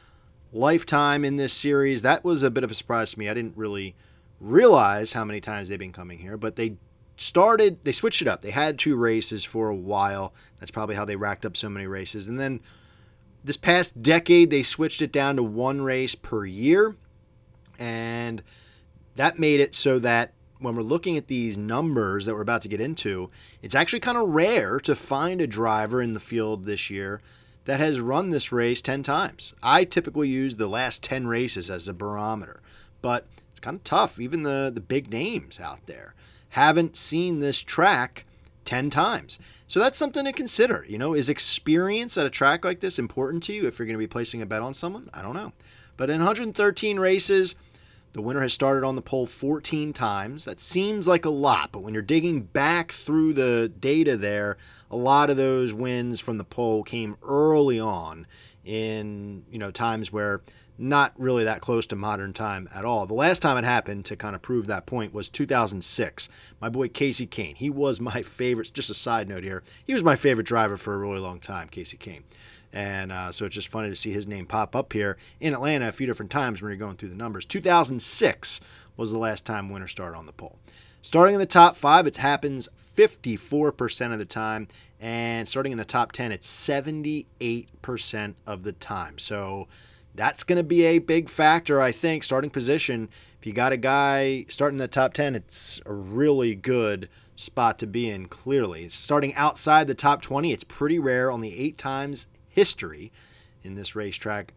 lifetime 0.51 1.25
in 1.25 1.35
this 1.35 1.53
series. 1.53 2.01
That 2.01 2.23
was 2.23 2.41
a 2.41 2.49
bit 2.49 2.63
of 2.63 2.71
a 2.71 2.75
surprise 2.75 3.11
to 3.13 3.19
me. 3.19 3.29
I 3.29 3.33
didn't 3.33 3.57
really 3.57 3.95
realize 4.39 5.13
how 5.13 5.25
many 5.25 5.41
times 5.41 5.67
they've 5.67 5.77
been 5.77 5.91
coming 5.91 6.19
here, 6.19 6.37
but 6.37 6.55
they 6.55 6.77
started, 7.17 7.79
they 7.83 7.91
switched 7.91 8.21
it 8.21 8.27
up. 8.27 8.41
They 8.41 8.51
had 8.51 8.79
two 8.79 8.95
races 8.95 9.43
for 9.43 9.69
a 9.69 9.75
while. 9.75 10.33
That's 10.59 10.71
probably 10.71 10.95
how 10.95 11.05
they 11.05 11.15
racked 11.15 11.45
up 11.45 11.57
so 11.57 11.69
many 11.69 11.87
races. 11.87 12.27
And 12.27 12.39
then 12.39 12.61
this 13.43 13.57
past 13.57 14.01
decade, 14.01 14.49
they 14.49 14.63
switched 14.63 15.01
it 15.01 15.11
down 15.11 15.35
to 15.35 15.43
one 15.43 15.81
race 15.81 16.15
per 16.15 16.45
year. 16.45 16.95
And 17.79 18.41
that 19.15 19.39
made 19.39 19.59
it 19.59 19.75
so 19.75 19.99
that 19.99 20.33
when 20.59 20.75
we're 20.75 20.83
looking 20.83 21.17
at 21.17 21.27
these 21.27 21.57
numbers 21.57 22.25
that 22.25 22.33
we're 22.33 22.41
about 22.41 22.61
to 22.63 22.67
get 22.67 22.81
into, 22.81 23.29
it's 23.61 23.75
actually 23.75 23.99
kind 23.99 24.17
of 24.17 24.29
rare 24.29 24.79
to 24.79 24.95
find 24.95 25.41
a 25.41 25.47
driver 25.47 26.01
in 26.01 26.13
the 26.13 26.19
field 26.19 26.65
this 26.65 26.89
year 26.89 27.21
that 27.65 27.79
has 27.79 27.99
run 27.99 28.29
this 28.29 28.51
race 28.51 28.81
10 28.81 29.03
times. 29.03 29.53
I 29.61 29.83
typically 29.83 30.29
use 30.29 30.55
the 30.55 30.67
last 30.67 31.03
10 31.03 31.27
races 31.27 31.69
as 31.69 31.87
a 31.87 31.93
barometer, 31.93 32.61
but 33.01 33.27
it's 33.51 33.59
kind 33.59 33.75
of 33.75 33.83
tough. 33.83 34.19
Even 34.19 34.43
the, 34.43 34.71
the 34.73 34.81
big 34.81 35.11
names 35.11 35.59
out 35.59 35.85
there 35.87 36.15
haven't 36.49 36.95
seen 36.95 37.39
this 37.39 37.61
track 37.61 38.25
10 38.65 38.89
times. 38.89 39.39
So 39.67 39.79
that's 39.79 39.97
something 39.97 40.25
to 40.25 40.31
consider. 40.31 40.85
You 40.87 40.97
know, 40.97 41.13
is 41.13 41.27
experience 41.27 42.17
at 42.17 42.25
a 42.25 42.29
track 42.29 42.63
like 42.63 42.79
this 42.79 42.99
important 42.99 43.43
to 43.43 43.53
you 43.53 43.67
if 43.67 43.79
you're 43.79 43.85
going 43.85 43.95
to 43.95 43.99
be 43.99 44.07
placing 44.07 44.41
a 44.41 44.45
bet 44.45 44.61
on 44.61 44.73
someone? 44.73 45.09
I 45.13 45.21
don't 45.21 45.35
know. 45.35 45.53
But 45.97 46.09
in 46.09 46.19
113 46.19 46.99
races, 46.99 47.55
the 48.15 48.21
winner 48.21 48.39
has 48.39 48.53
started 48.53 48.87
on 48.87 48.95
the 48.95 49.01
pole 49.01 49.25
14 49.25 49.91
times. 49.91 50.45
That 50.45 50.61
seems 50.61 51.05
like 51.05 51.25
a 51.25 51.29
lot, 51.29 51.73
but 51.73 51.83
when 51.83 51.93
you're 51.93 52.01
digging 52.01 52.43
back 52.43 52.93
through 52.93 53.33
the 53.33 53.67
data 53.67 54.15
there, 54.15 54.55
a 54.89 54.95
lot 54.95 55.29
of 55.29 55.35
those 55.35 55.73
wins 55.73 56.21
from 56.21 56.37
the 56.37 56.45
pole 56.45 56.81
came 56.81 57.17
early 57.21 57.77
on 57.77 58.25
in, 58.63 59.43
you 59.51 59.59
know, 59.59 59.69
times 59.69 60.13
where 60.13 60.41
not 60.77 61.11
really 61.17 61.43
that 61.43 61.59
close 61.59 61.85
to 61.87 61.97
modern 61.97 62.31
time 62.31 62.69
at 62.73 62.85
all. 62.85 63.05
The 63.05 63.13
last 63.13 63.41
time 63.41 63.57
it 63.57 63.65
happened 63.65 64.05
to 64.05 64.15
kind 64.15 64.33
of 64.33 64.41
prove 64.41 64.67
that 64.67 64.85
point 64.85 65.13
was 65.13 65.27
2006. 65.27 66.29
My 66.61 66.69
boy 66.69 66.87
Casey 66.87 67.27
Kahne. 67.27 67.57
He 67.57 67.69
was 67.69 67.99
my 67.99 68.21
favorite, 68.21 68.71
just 68.73 68.89
a 68.89 68.93
side 68.93 69.27
note 69.27 69.43
here. 69.43 69.61
He 69.85 69.93
was 69.93 70.05
my 70.05 70.15
favorite 70.15 70.47
driver 70.47 70.77
for 70.77 70.93
a 70.93 70.97
really 70.97 71.19
long 71.19 71.41
time, 71.41 71.67
Casey 71.67 71.97
Kahne. 71.97 72.23
And 72.75 73.09
uh, 73.09 73.31
so 73.31 73.45
it's 73.45 73.55
just 73.55 73.69
funny 73.69 73.89
to 73.89 73.95
see 73.95 74.11
his 74.11 74.27
name 74.27 74.45
pop 74.45 74.75
up 74.75 74.91
here 74.91 75.15
in 75.39 75.53
Atlanta 75.53 75.87
a 75.87 75.93
few 75.93 76.05
different 76.05 76.29
times 76.29 76.61
when 76.61 76.69
you're 76.69 76.77
going 76.77 76.97
through 76.97 77.09
the 77.09 77.15
numbers. 77.15 77.45
2006 77.45 78.59
was 78.97 79.13
the 79.13 79.17
last 79.17 79.45
time 79.45 79.69
winner 79.69 79.87
started 79.87 80.17
on 80.17 80.25
the 80.25 80.33
pole. 80.33 80.59
Starting 81.01 81.35
in 81.35 81.39
the 81.39 81.45
top 81.45 81.77
five, 81.77 82.05
it 82.05 82.17
happens 82.17 82.67
54% 82.77 84.11
of 84.11 84.19
the 84.19 84.25
time. 84.25 84.67
And 84.99 85.47
starting 85.47 85.71
in 85.71 85.77
the 85.77 85.85
top 85.85 86.11
10, 86.11 86.33
it's 86.33 86.51
78% 86.51 88.33
of 88.45 88.63
the 88.63 88.73
time. 88.73 89.19
So 89.19 89.69
that's 90.13 90.43
going 90.43 90.57
to 90.57 90.63
be 90.63 90.83
a 90.83 90.99
big 90.99 91.29
factor, 91.29 91.81
I 91.81 91.93
think. 91.93 92.25
Starting 92.25 92.49
position, 92.49 93.07
if 93.39 93.47
you 93.47 93.53
got 93.53 93.71
a 93.71 93.77
guy 93.77 94.45
starting 94.49 94.75
in 94.75 94.81
the 94.81 94.89
top 94.89 95.13
10, 95.13 95.35
it's 95.35 95.79
a 95.85 95.93
really 95.93 96.55
good 96.55 97.07
spot 97.37 97.79
to 97.79 97.87
be 97.87 98.09
in, 98.09 98.25
clearly. 98.25 98.89
Starting 98.89 99.33
outside 99.35 99.87
the 99.87 99.93
top 99.93 100.21
20, 100.21 100.51
it's 100.51 100.63
pretty 100.65 100.99
rare. 100.99 101.31
Only 101.31 101.57
eight 101.57 101.77
times 101.77 102.27
history 102.55 103.11
in 103.63 103.75
this 103.75 103.95
racetrack. 103.95 104.53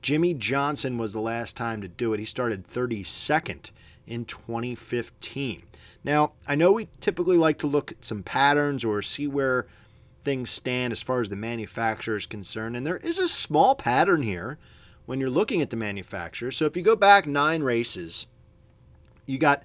Jimmie 0.00 0.34
Johnson 0.34 0.96
was 0.96 1.12
the 1.12 1.20
last 1.20 1.56
time 1.56 1.80
to 1.80 1.88
do 1.88 2.12
it. 2.14 2.20
He 2.20 2.24
started 2.24 2.66
32nd 2.66 3.70
in 4.06 4.24
2015. 4.24 5.64
Now, 6.04 6.32
I 6.46 6.54
know 6.54 6.72
we 6.72 6.88
typically 7.00 7.36
like 7.36 7.58
to 7.58 7.66
look 7.66 7.92
at 7.92 8.04
some 8.04 8.22
patterns 8.22 8.84
or 8.84 9.02
see 9.02 9.26
where 9.26 9.66
things 10.24 10.50
stand 10.50 10.92
as 10.92 11.02
far 11.02 11.20
as 11.20 11.28
the 11.28 11.36
manufacturer 11.36 12.16
is 12.16 12.26
concerned. 12.26 12.76
And 12.76 12.86
there 12.86 12.98
is 12.98 13.18
a 13.18 13.28
small 13.28 13.74
pattern 13.74 14.22
here 14.22 14.58
when 15.04 15.20
you're 15.20 15.30
looking 15.30 15.60
at 15.60 15.70
the 15.70 15.76
manufacturer. 15.76 16.50
So 16.50 16.64
if 16.64 16.76
you 16.76 16.82
go 16.82 16.96
back 16.96 17.26
nine 17.26 17.62
races, 17.62 18.26
you 19.26 19.38
got 19.38 19.62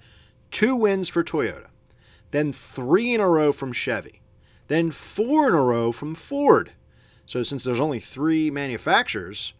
two 0.50 0.74
wins 0.74 1.08
for 1.08 1.22
Toyota, 1.22 1.66
then 2.30 2.52
three 2.52 3.14
in 3.14 3.20
a 3.20 3.28
row 3.28 3.52
from 3.52 3.72
Chevy, 3.72 4.20
then 4.66 4.90
four 4.90 5.48
in 5.48 5.54
a 5.54 5.62
row 5.62 5.92
from 5.92 6.14
Ford. 6.14 6.72
So 7.28 7.42
since 7.42 7.62
there's 7.62 7.78
only 7.78 8.00
three 8.00 8.50
manufacturers, 8.50 9.52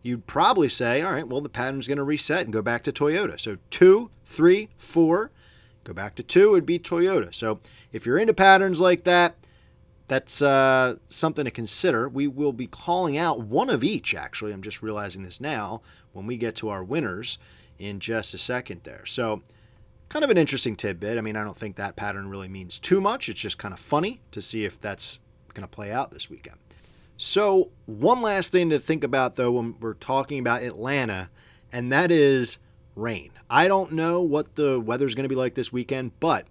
you'd 0.00 0.28
probably 0.28 0.68
say, 0.68 1.02
all 1.02 1.10
right, 1.10 1.26
well, 1.26 1.40
the 1.40 1.48
pattern's 1.48 1.88
going 1.88 1.98
to 1.98 2.04
reset 2.04 2.42
and 2.42 2.52
go 2.52 2.62
back 2.62 2.84
to 2.84 2.92
Toyota. 2.92 3.38
So 3.40 3.56
two, 3.68 4.10
three, 4.24 4.68
four, 4.78 5.32
go 5.82 5.92
back 5.92 6.14
to 6.14 6.22
two, 6.22 6.52
it'd 6.52 6.64
be 6.64 6.78
Toyota. 6.78 7.34
So 7.34 7.58
if 7.92 8.06
you're 8.06 8.16
into 8.16 8.32
patterns 8.32 8.80
like 8.80 9.02
that, 9.04 9.34
that's 10.06 10.40
uh, 10.40 10.98
something 11.08 11.44
to 11.44 11.50
consider. 11.50 12.08
We 12.08 12.28
will 12.28 12.52
be 12.52 12.68
calling 12.68 13.18
out 13.18 13.40
one 13.40 13.70
of 13.70 13.82
each, 13.82 14.14
actually. 14.14 14.52
I'm 14.52 14.62
just 14.62 14.80
realizing 14.80 15.24
this 15.24 15.40
now 15.40 15.82
when 16.12 16.26
we 16.26 16.36
get 16.36 16.54
to 16.56 16.68
our 16.68 16.84
winners 16.84 17.38
in 17.76 17.98
just 17.98 18.34
a 18.34 18.38
second 18.38 18.82
there. 18.84 19.04
So, 19.04 19.42
kind 20.10 20.24
of 20.24 20.30
an 20.30 20.38
interesting 20.38 20.76
tidbit. 20.76 21.18
I 21.18 21.22
mean, 21.22 21.34
I 21.34 21.42
don't 21.42 21.56
think 21.56 21.74
that 21.74 21.96
pattern 21.96 22.28
really 22.28 22.46
means 22.46 22.78
too 22.78 23.00
much. 23.00 23.28
It's 23.28 23.40
just 23.40 23.58
kind 23.58 23.74
of 23.74 23.80
funny 23.80 24.20
to 24.30 24.40
see 24.40 24.64
if 24.64 24.78
that's 24.78 25.18
going 25.54 25.66
to 25.66 25.74
play 25.74 25.90
out 25.90 26.12
this 26.12 26.30
weekend. 26.30 26.58
So, 27.16 27.70
one 27.86 28.20
last 28.20 28.52
thing 28.52 28.70
to 28.70 28.78
think 28.78 29.02
about 29.02 29.36
though 29.36 29.52
when 29.52 29.76
we're 29.80 29.94
talking 29.94 30.38
about 30.38 30.62
Atlanta, 30.62 31.30
and 31.72 31.90
that 31.92 32.10
is 32.10 32.58
rain. 32.94 33.30
I 33.48 33.68
don't 33.68 33.92
know 33.92 34.20
what 34.20 34.56
the 34.56 34.80
weather's 34.80 35.14
going 35.14 35.24
to 35.24 35.28
be 35.28 35.34
like 35.34 35.54
this 35.54 35.72
weekend, 35.72 36.18
but 36.20 36.46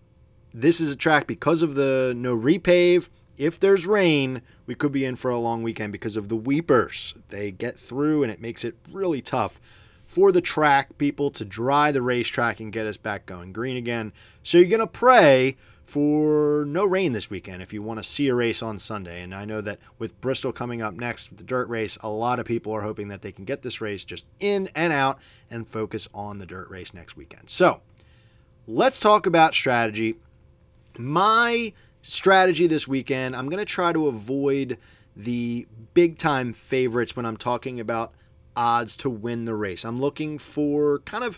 this 0.54 0.80
is 0.80 0.92
a 0.92 0.96
track 0.96 1.28
because 1.28 1.62
of 1.62 1.76
the 1.76 2.14
no 2.16 2.36
repave 2.36 3.10
if 3.38 3.60
there's 3.60 3.86
rain, 3.86 4.42
we 4.66 4.76
could 4.76 4.92
be 4.92 5.06
in 5.06 5.16
for 5.16 5.30
a 5.30 5.40
long 5.40 5.62
weekend 5.64 5.92
because 5.92 6.16
of 6.16 6.30
the 6.30 6.36
weepers. 6.36 7.14
They 7.30 7.52
get 7.52 7.80
through 7.80 8.24
and 8.24 8.32
it 8.32 8.40
makes 8.40 8.64
it 8.64 8.76
really 8.92 9.22
tough 9.22 9.60
for 10.06 10.32
the 10.32 10.42
track 10.42 10.98
people 10.98 11.32
to 11.32 11.44
dry 11.44 11.92
the 11.92 12.02
racetrack 12.02 12.60
and 12.60 12.72
get 12.72 12.86
us 12.86 12.98
back 12.98 13.26
going 13.26 13.52
green 13.52 13.76
again. 13.76 14.14
So 14.44 14.58
you're 14.58 14.70
going 14.70 14.80
to 14.80 14.88
pray 14.88 15.58
for 15.86 16.66
no 16.68 16.84
rain 16.84 17.12
this 17.12 17.30
weekend 17.30 17.62
if 17.62 17.72
you 17.72 17.82
want 17.82 18.00
to 18.00 18.04
see 18.04 18.28
a 18.28 18.36
race 18.36 18.64
on 18.64 18.80
Sunday. 18.80 19.22
And 19.22 19.34
I 19.34 19.46
know 19.46 19.62
that 19.62 19.80
with 20.00 20.20
Bristol 20.20 20.52
coming 20.52 20.82
up 20.82 20.96
next 20.96 21.38
the 21.38 21.44
dirt 21.44 21.70
race, 21.70 21.98
a 22.02 22.10
lot 22.10 22.40
of 22.40 22.46
people 22.46 22.74
are 22.74 22.82
hoping 22.82 23.08
that 23.10 23.22
they 23.22 23.32
can 23.32 23.46
get 23.46 23.62
this 23.62 23.80
race 23.80 24.04
just 24.04 24.26
in 24.40 24.68
and 24.76 24.92
out 24.92 25.20
and 25.50 25.68
focus 25.68 26.08
on 26.14 26.40
the 26.40 26.46
dirt 26.46 26.70
race 26.70 26.94
next 26.94 27.16
weekend. 27.16 27.50
So 27.52 27.82
let's 28.68 29.00
talk 29.00 29.28
about 29.28 29.54
strategy. 29.54 30.16
My 30.98 31.72
strategy 32.02 32.66
this 32.66 32.88
weekend, 32.88 33.36
I'm 33.36 33.48
going 33.48 33.60
to 33.60 33.66
try 33.66 33.94
to 33.94 34.08
avoid 34.08 34.78
the 35.16 35.68
big 35.94 36.18
time 36.18 36.52
favorites 36.52 37.16
when 37.16 37.26
I'm 37.26 37.38
talking 37.38 37.80
about 37.80 38.14
odds 38.56 38.98
to 38.98 39.10
win 39.10 39.46
the 39.46 39.56
race. 39.56 39.86
I'm 39.86 39.98
looking 39.98 40.40
for 40.40 41.00
kind 41.00 41.24
of 41.24 41.38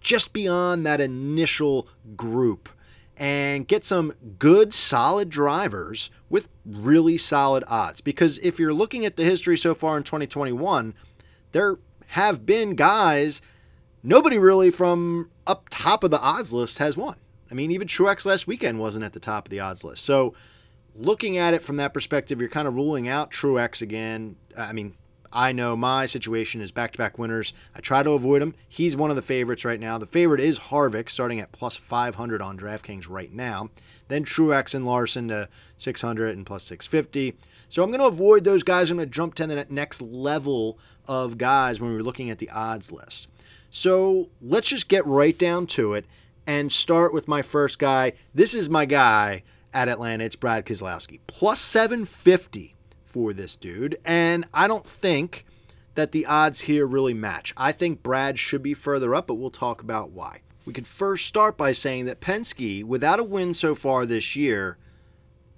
just 0.00 0.32
beyond 0.32 0.84
that 0.86 1.00
initial 1.00 1.88
group 2.16 2.68
and 3.16 3.66
get 3.66 3.84
some 3.84 4.12
good, 4.38 4.74
solid 4.74 5.30
drivers 5.30 6.10
with 6.28 6.48
really 6.64 7.16
solid 7.16 7.64
odds. 7.66 8.00
Because 8.00 8.38
if 8.38 8.58
you're 8.58 8.74
looking 8.74 9.04
at 9.04 9.16
the 9.16 9.24
history 9.24 9.56
so 9.56 9.74
far 9.74 9.96
in 9.96 10.02
2021, 10.02 10.94
there 11.52 11.78
have 12.08 12.44
been 12.44 12.74
guys, 12.74 13.40
nobody 14.02 14.38
really 14.38 14.70
from 14.70 15.30
up 15.46 15.68
top 15.70 16.04
of 16.04 16.10
the 16.10 16.20
odds 16.20 16.52
list 16.52 16.78
has 16.78 16.96
won. 16.96 17.16
I 17.50 17.54
mean, 17.54 17.70
even 17.70 17.86
Truex 17.86 18.26
last 18.26 18.46
weekend 18.46 18.78
wasn't 18.78 19.04
at 19.04 19.12
the 19.12 19.20
top 19.20 19.46
of 19.46 19.50
the 19.50 19.60
odds 19.60 19.84
list. 19.84 20.04
So, 20.04 20.34
looking 20.94 21.36
at 21.36 21.54
it 21.54 21.62
from 21.62 21.76
that 21.76 21.94
perspective, 21.94 22.40
you're 22.40 22.48
kind 22.48 22.66
of 22.66 22.74
ruling 22.74 23.06
out 23.06 23.30
Truex 23.30 23.80
again. 23.80 24.36
I 24.56 24.72
mean, 24.72 24.94
I 25.36 25.52
know 25.52 25.76
my 25.76 26.06
situation 26.06 26.62
is 26.62 26.72
back 26.72 26.92
to 26.92 26.98
back 26.98 27.18
winners. 27.18 27.52
I 27.74 27.80
try 27.80 28.02
to 28.02 28.12
avoid 28.12 28.40
him. 28.40 28.54
He's 28.66 28.96
one 28.96 29.10
of 29.10 29.16
the 29.16 29.22
favorites 29.22 29.66
right 29.66 29.78
now. 29.78 29.98
The 29.98 30.06
favorite 30.06 30.40
is 30.40 30.58
Harvick, 30.58 31.10
starting 31.10 31.40
at 31.40 31.52
plus 31.52 31.76
500 31.76 32.40
on 32.40 32.58
DraftKings 32.58 33.06
right 33.06 33.30
now. 33.30 33.68
Then 34.08 34.24
Truex 34.24 34.74
and 34.74 34.86
Larson 34.86 35.28
to 35.28 35.50
600 35.76 36.34
and 36.34 36.46
plus 36.46 36.64
650. 36.64 37.36
So 37.68 37.82
I'm 37.82 37.90
going 37.90 38.00
to 38.00 38.06
avoid 38.06 38.44
those 38.44 38.62
guys. 38.62 38.90
I'm 38.90 38.96
going 38.96 39.10
to 39.10 39.14
jump 39.14 39.34
to 39.34 39.46
the 39.46 39.66
next 39.68 40.00
level 40.00 40.78
of 41.06 41.36
guys 41.36 41.82
when 41.82 41.92
we're 41.92 42.00
looking 42.00 42.30
at 42.30 42.38
the 42.38 42.48
odds 42.48 42.90
list. 42.90 43.28
So 43.68 44.30
let's 44.40 44.70
just 44.70 44.88
get 44.88 45.04
right 45.04 45.36
down 45.36 45.66
to 45.66 45.92
it 45.92 46.06
and 46.46 46.72
start 46.72 47.12
with 47.12 47.28
my 47.28 47.42
first 47.42 47.78
guy. 47.78 48.14
This 48.34 48.54
is 48.54 48.70
my 48.70 48.86
guy 48.86 49.42
at 49.74 49.90
Atlanta. 49.90 50.24
It's 50.24 50.34
Brad 50.34 50.64
Keselowski. 50.64 51.20
Plus 51.26 51.60
750 51.60 52.75
for 53.16 53.32
this 53.32 53.56
dude. 53.56 53.96
And 54.04 54.44
I 54.52 54.68
don't 54.68 54.86
think 54.86 55.46
that 55.94 56.12
the 56.12 56.26
odds 56.26 56.60
here 56.60 56.84
really 56.84 57.14
match. 57.14 57.54
I 57.56 57.72
think 57.72 58.02
Brad 58.02 58.38
should 58.38 58.62
be 58.62 58.74
further 58.74 59.14
up, 59.14 59.26
but 59.26 59.36
we'll 59.36 59.48
talk 59.48 59.80
about 59.80 60.10
why. 60.10 60.42
We 60.66 60.74
could 60.74 60.86
first 60.86 61.24
start 61.24 61.56
by 61.56 61.72
saying 61.72 62.04
that 62.04 62.20
Penske, 62.20 62.84
without 62.84 63.18
a 63.18 63.24
win 63.24 63.54
so 63.54 63.74
far 63.74 64.04
this 64.04 64.36
year, 64.36 64.76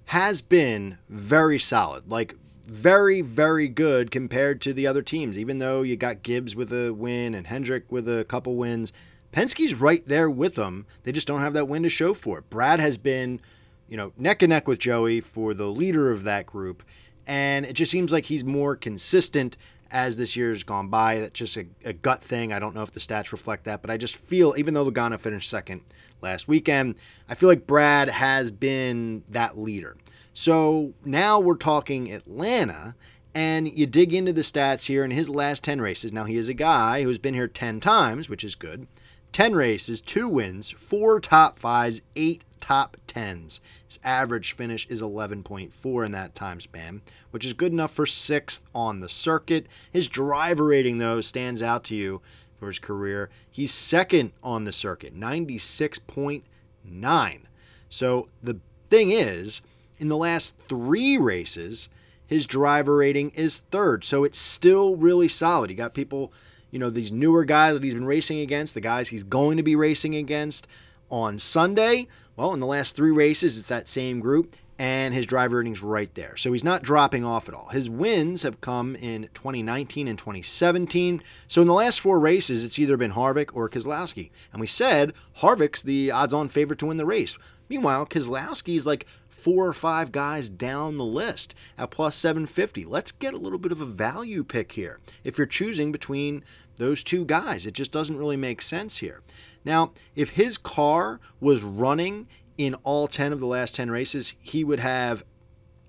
has 0.05 0.41
been 0.41 0.99
very 1.09 1.59
solid. 1.59 2.09
Like, 2.09 2.35
very, 2.63 3.21
very 3.21 3.67
good 3.67 4.09
compared 4.09 4.61
to 4.61 4.71
the 4.71 4.87
other 4.87 5.01
teams. 5.01 5.37
Even 5.37 5.57
though 5.57 5.81
you 5.81 5.97
got 5.97 6.23
Gibbs 6.23 6.55
with 6.55 6.71
a 6.71 6.93
win 6.93 7.35
and 7.35 7.47
Hendrick 7.47 7.91
with 7.91 8.07
a 8.07 8.23
couple 8.23 8.55
wins, 8.55 8.93
Penske's 9.33 9.73
right 9.73 10.03
there 10.05 10.29
with 10.29 10.55
them. 10.55 10.85
They 11.03 11.11
just 11.11 11.27
don't 11.27 11.41
have 11.41 11.53
that 11.55 11.67
win 11.67 11.83
to 11.83 11.89
show 11.89 12.13
for 12.13 12.39
it. 12.39 12.49
Brad 12.49 12.79
has 12.79 12.97
been, 12.97 13.41
you 13.89 13.97
know, 13.97 14.13
neck 14.17 14.41
and 14.41 14.51
neck 14.51 14.65
with 14.65 14.79
Joey 14.79 15.19
for 15.19 15.53
the 15.53 15.67
leader 15.67 16.09
of 16.09 16.23
that 16.23 16.45
group, 16.45 16.83
and 17.29 17.63
it 17.63 17.73
just 17.73 17.91
seems 17.91 18.11
like 18.11 18.25
he's 18.25 18.43
more 18.43 18.75
consistent 18.75 19.55
as 19.91 20.17
this 20.17 20.35
year's 20.35 20.63
gone 20.63 20.87
by. 20.87 21.19
That's 21.19 21.37
just 21.37 21.57
a, 21.57 21.67
a 21.85 21.93
gut 21.93 22.23
thing. 22.23 22.51
I 22.51 22.57
don't 22.57 22.73
know 22.73 22.81
if 22.81 22.91
the 22.91 22.99
stats 22.99 23.31
reflect 23.31 23.65
that, 23.65 23.83
but 23.83 23.91
I 23.91 23.97
just 23.97 24.15
feel, 24.15 24.55
even 24.57 24.73
though 24.73 24.89
Logano 24.89 25.19
finished 25.19 25.47
second 25.47 25.81
last 26.21 26.47
weekend, 26.47 26.95
I 27.29 27.35
feel 27.35 27.47
like 27.47 27.67
Brad 27.67 28.09
has 28.09 28.49
been 28.49 29.23
that 29.29 29.59
leader. 29.59 29.95
So 30.33 30.93
now 31.05 31.39
we're 31.39 31.55
talking 31.55 32.11
Atlanta, 32.11 32.95
and 33.35 33.71
you 33.71 33.85
dig 33.85 34.11
into 34.11 34.33
the 34.33 34.41
stats 34.41 34.87
here 34.87 35.05
in 35.05 35.11
his 35.11 35.29
last 35.29 35.63
10 35.63 35.81
races. 35.81 36.11
Now, 36.11 36.23
he 36.23 36.35
is 36.35 36.49
a 36.49 36.55
guy 36.55 37.03
who's 37.03 37.19
been 37.19 37.35
here 37.35 37.47
10 37.47 37.79
times, 37.79 38.27
which 38.27 38.43
is 38.43 38.55
good. 38.55 38.87
10 39.33 39.53
races, 39.53 40.01
2 40.01 40.27
wins, 40.27 40.71
4 40.71 41.19
top 41.19 41.59
5s, 41.59 42.01
8 42.15 42.43
top 42.59 42.97
10s. 43.07 43.59
His 43.89 43.99
average 44.03 44.53
finish 44.53 44.85
is 44.87 45.01
11.4 45.01 46.05
in 46.05 46.11
that 46.11 46.35
time 46.35 46.59
span, 46.59 47.01
which 47.31 47.43
is 47.43 47.53
good 47.53 47.71
enough 47.71 47.91
for 47.91 48.05
6th 48.05 48.61
on 48.75 48.99
the 48.99 49.09
circuit. 49.09 49.65
His 49.91 50.07
driver 50.07 50.65
rating, 50.65 50.99
though, 50.99 51.21
stands 51.21 51.63
out 51.63 51.83
to 51.85 51.95
you 51.95 52.21
for 52.55 52.67
his 52.67 52.77
career. 52.77 53.31
He's 53.49 53.73
second 53.73 54.33
on 54.43 54.65
the 54.65 54.71
circuit, 54.71 55.15
96.9. 55.15 57.41
So 57.89 58.29
the 58.43 58.59
thing 58.91 59.09
is, 59.09 59.61
in 59.97 60.07
the 60.07 60.17
last 60.17 60.55
three 60.67 61.17
races, 61.17 61.89
his 62.27 62.45
driver 62.45 62.97
rating 62.97 63.31
is 63.31 63.63
third. 63.71 64.03
So 64.03 64.23
it's 64.23 64.37
still 64.37 64.97
really 64.97 65.27
solid. 65.27 65.71
You 65.71 65.75
got 65.75 65.95
people 65.95 66.31
you 66.69 66.77
know, 66.77 66.91
these 66.91 67.11
newer 67.11 67.45
guys 67.45 67.73
that 67.73 67.83
he's 67.83 67.95
been 67.95 68.05
racing 68.05 68.39
against, 68.39 68.75
the 68.75 68.81
guys 68.81 69.09
he's 69.09 69.23
going 69.23 69.57
to 69.57 69.63
be 69.63 69.75
racing 69.75 70.13
against 70.13 70.67
on 71.09 71.39
Sunday. 71.39 72.07
Well, 72.39 72.53
in 72.53 72.61
the 72.61 72.67
last 72.67 72.95
three 72.95 73.11
races, 73.11 73.57
it's 73.57 73.67
that 73.67 73.89
same 73.89 74.21
group, 74.21 74.55
and 74.77 75.13
his 75.13 75.25
driver 75.25 75.59
earnings 75.59 75.83
right 75.83 76.13
there. 76.15 76.37
So 76.37 76.53
he's 76.53 76.63
not 76.63 76.83
dropping 76.83 77.25
off 77.25 77.49
at 77.49 77.53
all. 77.53 77.67
His 77.67 77.89
wins 77.89 78.43
have 78.43 78.61
come 78.61 78.95
in 78.95 79.23
2019 79.33 80.07
and 80.07 80.17
2017. 80.17 81.21
So 81.49 81.61
in 81.61 81.67
the 81.67 81.73
last 81.73 81.99
four 81.99 82.17
races, 82.17 82.63
it's 82.63 82.79
either 82.79 82.95
been 82.95 83.11
Harvick 83.11 83.49
or 83.53 83.67
Keselowski. 83.67 84.31
And 84.53 84.61
we 84.61 84.67
said 84.67 85.11
Harvick's 85.39 85.83
the 85.83 86.11
odds 86.11 86.33
on 86.33 86.47
favorite 86.47 86.79
to 86.79 86.85
win 86.85 86.95
the 86.95 87.05
race. 87.05 87.37
Meanwhile, 87.67 88.05
Keselowski's 88.05 88.85
like 88.85 89.05
four 89.27 89.67
or 89.67 89.73
five 89.73 90.13
guys 90.13 90.47
down 90.47 90.95
the 90.95 91.03
list 91.03 91.53
at 91.77 91.91
plus 91.91 92.15
750. 92.15 92.85
Let's 92.85 93.11
get 93.11 93.33
a 93.33 93.37
little 93.37 93.59
bit 93.59 93.73
of 93.73 93.81
a 93.81 93.85
value 93.85 94.45
pick 94.45 94.71
here. 94.71 95.01
If 95.25 95.37
you're 95.37 95.45
choosing 95.45 95.91
between 95.91 96.45
those 96.77 97.03
two 97.03 97.25
guys, 97.25 97.65
it 97.65 97.73
just 97.73 97.91
doesn't 97.91 98.17
really 98.17 98.37
make 98.37 98.61
sense 98.61 98.99
here. 98.99 99.21
Now, 99.69 99.91
if 100.15 100.31
his 100.31 100.57
car 100.57 101.19
was 101.39 101.61
running 101.61 102.27
in 102.57 102.73
all 102.83 103.07
10 103.07 103.31
of 103.31 103.39
the 103.39 103.45
last 103.45 103.75
10 103.75 103.91
races, 103.91 104.33
he 104.39 104.63
would 104.63 104.79
have 104.79 105.23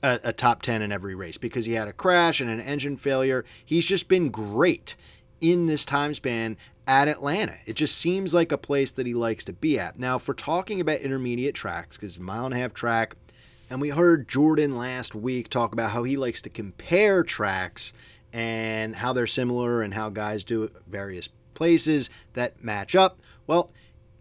a, 0.02 0.20
a, 0.22 0.32
top 0.34 0.60
10 0.60 0.82
in 0.82 0.92
every 0.92 1.14
race 1.14 1.38
because 1.38 1.64
he 1.64 1.72
had 1.72 1.88
a 1.88 1.94
crash 1.94 2.42
and 2.42 2.50
an 2.50 2.60
engine 2.60 2.98
failure. 2.98 3.42
He's 3.64 3.86
just 3.86 4.06
been 4.06 4.28
great 4.28 4.96
in 5.40 5.64
this 5.64 5.86
time 5.86 6.12
span 6.12 6.58
at 6.86 7.08
Atlanta. 7.08 7.56
It 7.64 7.74
just 7.74 7.96
seems 7.96 8.34
like 8.34 8.52
a 8.52 8.58
place 8.58 8.90
that 8.90 9.06
he 9.06 9.14
likes 9.14 9.46
to 9.46 9.54
be 9.54 9.78
at. 9.78 9.98
Now, 9.98 10.20
we're 10.28 10.34
talking 10.34 10.82
about 10.82 11.00
intermediate 11.00 11.54
tracks, 11.54 11.96
because 11.96 12.20
mile 12.20 12.44
and 12.44 12.52
a 12.52 12.58
half 12.58 12.74
track, 12.74 13.16
and 13.70 13.80
we 13.80 13.88
heard 13.88 14.28
Jordan 14.28 14.76
last 14.76 15.14
week 15.14 15.48
talk 15.48 15.72
about 15.72 15.92
how 15.92 16.02
he 16.02 16.18
likes 16.18 16.42
to 16.42 16.50
compare 16.50 17.22
tracks 17.22 17.94
and 18.30 18.96
how 18.96 19.14
they're 19.14 19.26
similar 19.26 19.80
and 19.80 19.94
how 19.94 20.10
guys 20.10 20.44
do 20.44 20.64
it 20.64 20.72
various 20.86 21.30
places 21.54 22.10
that 22.34 22.62
match 22.62 22.94
up. 22.94 23.20
Well, 23.50 23.72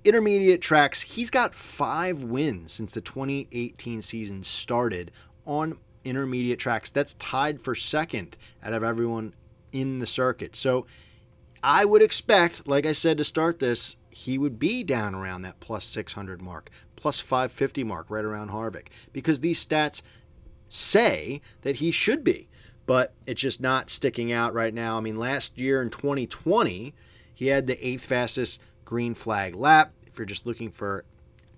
intermediate 0.04 0.60
tracks, 0.60 1.04
he's 1.04 1.30
got 1.30 1.54
five 1.54 2.24
wins 2.24 2.72
since 2.72 2.94
the 2.94 3.02
2018 3.02 4.02
season 4.02 4.44
started 4.44 5.12
on 5.46 5.78
intermediate 6.04 6.58
tracks. 6.58 6.90
That's 6.90 7.14
tied 7.14 7.62
for 7.62 7.76
second 7.76 8.38
out 8.64 8.74
of 8.74 8.82
everyone 8.82 9.36
in 9.72 10.00
the 10.00 10.08
circuit. 10.08 10.56
So 10.56 10.88
I 11.62 11.86
would 11.86 12.02
expect, 12.02 12.68
like 12.68 12.88
I 12.88 12.94
said 12.94 13.20
to 13.20 13.24
start 13.24 13.60
this, 13.60 13.98
he 14.10 14.40
would 14.40 14.58
be 14.58 14.84
down 14.84 15.14
around 15.14 15.44
that 15.44 15.60
plus 15.60 15.86
600 15.86 16.42
mark, 16.42 16.72
plus 16.96 17.20
550 17.20 17.84
mark, 17.84 18.10
right 18.10 18.26
around 18.26 18.50
Harvick, 18.50 18.88
because 19.14 19.42
these 19.42 19.64
stats 19.64 20.02
say 20.70 21.40
that 21.62 21.76
he 21.76 21.92
should 21.92 22.24
be, 22.24 22.50
but 22.88 23.14
it's 23.28 23.42
just 23.42 23.62
not 23.62 23.92
sticking 23.92 24.32
out 24.32 24.56
right 24.56 24.74
now. 24.74 24.98
I 24.98 25.02
mean, 25.02 25.20
last 25.20 25.60
year 25.60 25.84
in 25.84 25.92
2020, 25.92 26.96
he 27.32 27.46
had 27.46 27.68
the 27.68 27.88
eighth 27.88 28.06
fastest 28.06 28.60
green 28.90 29.14
flag 29.14 29.54
lap. 29.54 29.94
If 30.08 30.18
you're 30.18 30.26
just 30.26 30.48
looking 30.48 30.72
for 30.72 31.06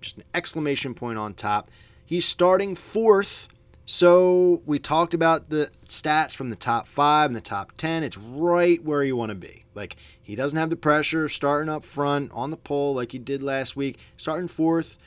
just 0.02 0.18
an 0.18 0.24
exclamation 0.34 0.92
point 0.92 1.16
on 1.16 1.32
top, 1.32 1.70
he's 2.04 2.26
starting 2.26 2.74
fourth. 2.74 3.48
So 3.86 4.60
we 4.66 4.78
talked 4.78 5.14
about 5.14 5.48
the 5.48 5.70
stats 5.86 6.36
from 6.36 6.50
the 6.50 6.56
top 6.56 6.86
five 6.86 7.30
and 7.30 7.34
the 7.34 7.40
top 7.40 7.72
10. 7.78 8.04
It's 8.04 8.18
right 8.18 8.84
where 8.84 9.02
you 9.02 9.16
want 9.16 9.30
to 9.30 9.34
be. 9.34 9.64
Like, 9.74 9.96
he 10.20 10.36
doesn't 10.36 10.58
have 10.58 10.68
the 10.68 10.76
pressure 10.76 11.26
starting 11.30 11.70
up 11.70 11.84
front 11.84 12.30
on 12.32 12.50
the 12.50 12.58
pole 12.58 12.94
like 12.94 13.12
he 13.12 13.18
did 13.18 13.42
last 13.42 13.76
week. 13.76 13.98
Starting 14.18 14.46
fourth, 14.46 14.98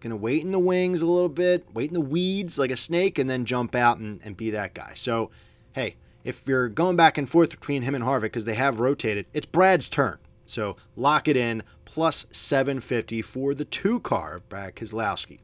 to 0.00 0.16
wait 0.16 0.42
in 0.42 0.50
the 0.50 0.58
wings 0.58 1.02
a 1.02 1.06
little 1.06 1.28
bit, 1.28 1.66
wait 1.72 1.88
in 1.88 1.94
the 1.94 2.00
weeds 2.00 2.58
like 2.58 2.72
a 2.72 2.76
snake, 2.76 3.16
and 3.16 3.30
then 3.30 3.44
jump 3.44 3.76
out 3.76 3.98
and, 3.98 4.20
and 4.24 4.36
be 4.36 4.50
that 4.50 4.74
guy. 4.74 4.92
So, 4.96 5.30
hey, 5.74 5.94
if 6.24 6.48
you're 6.48 6.68
going 6.68 6.96
back 6.96 7.16
and 7.16 7.30
forth 7.30 7.50
between 7.50 7.82
him 7.82 7.94
and 7.94 8.02
Harvick 8.02 8.22
because 8.22 8.44
they 8.44 8.54
have 8.54 8.80
rotated, 8.80 9.26
it's 9.32 9.46
Brad's 9.46 9.88
turn. 9.88 10.18
So 10.50 10.76
lock 10.96 11.28
it 11.28 11.36
in, 11.36 11.62
plus 11.84 12.26
750 12.32 13.22
for 13.22 13.54
the 13.54 13.64
two 13.64 14.00
car 14.00 14.36
of 14.36 14.48
Brad 14.48 14.76
Keselowski. 14.76 15.40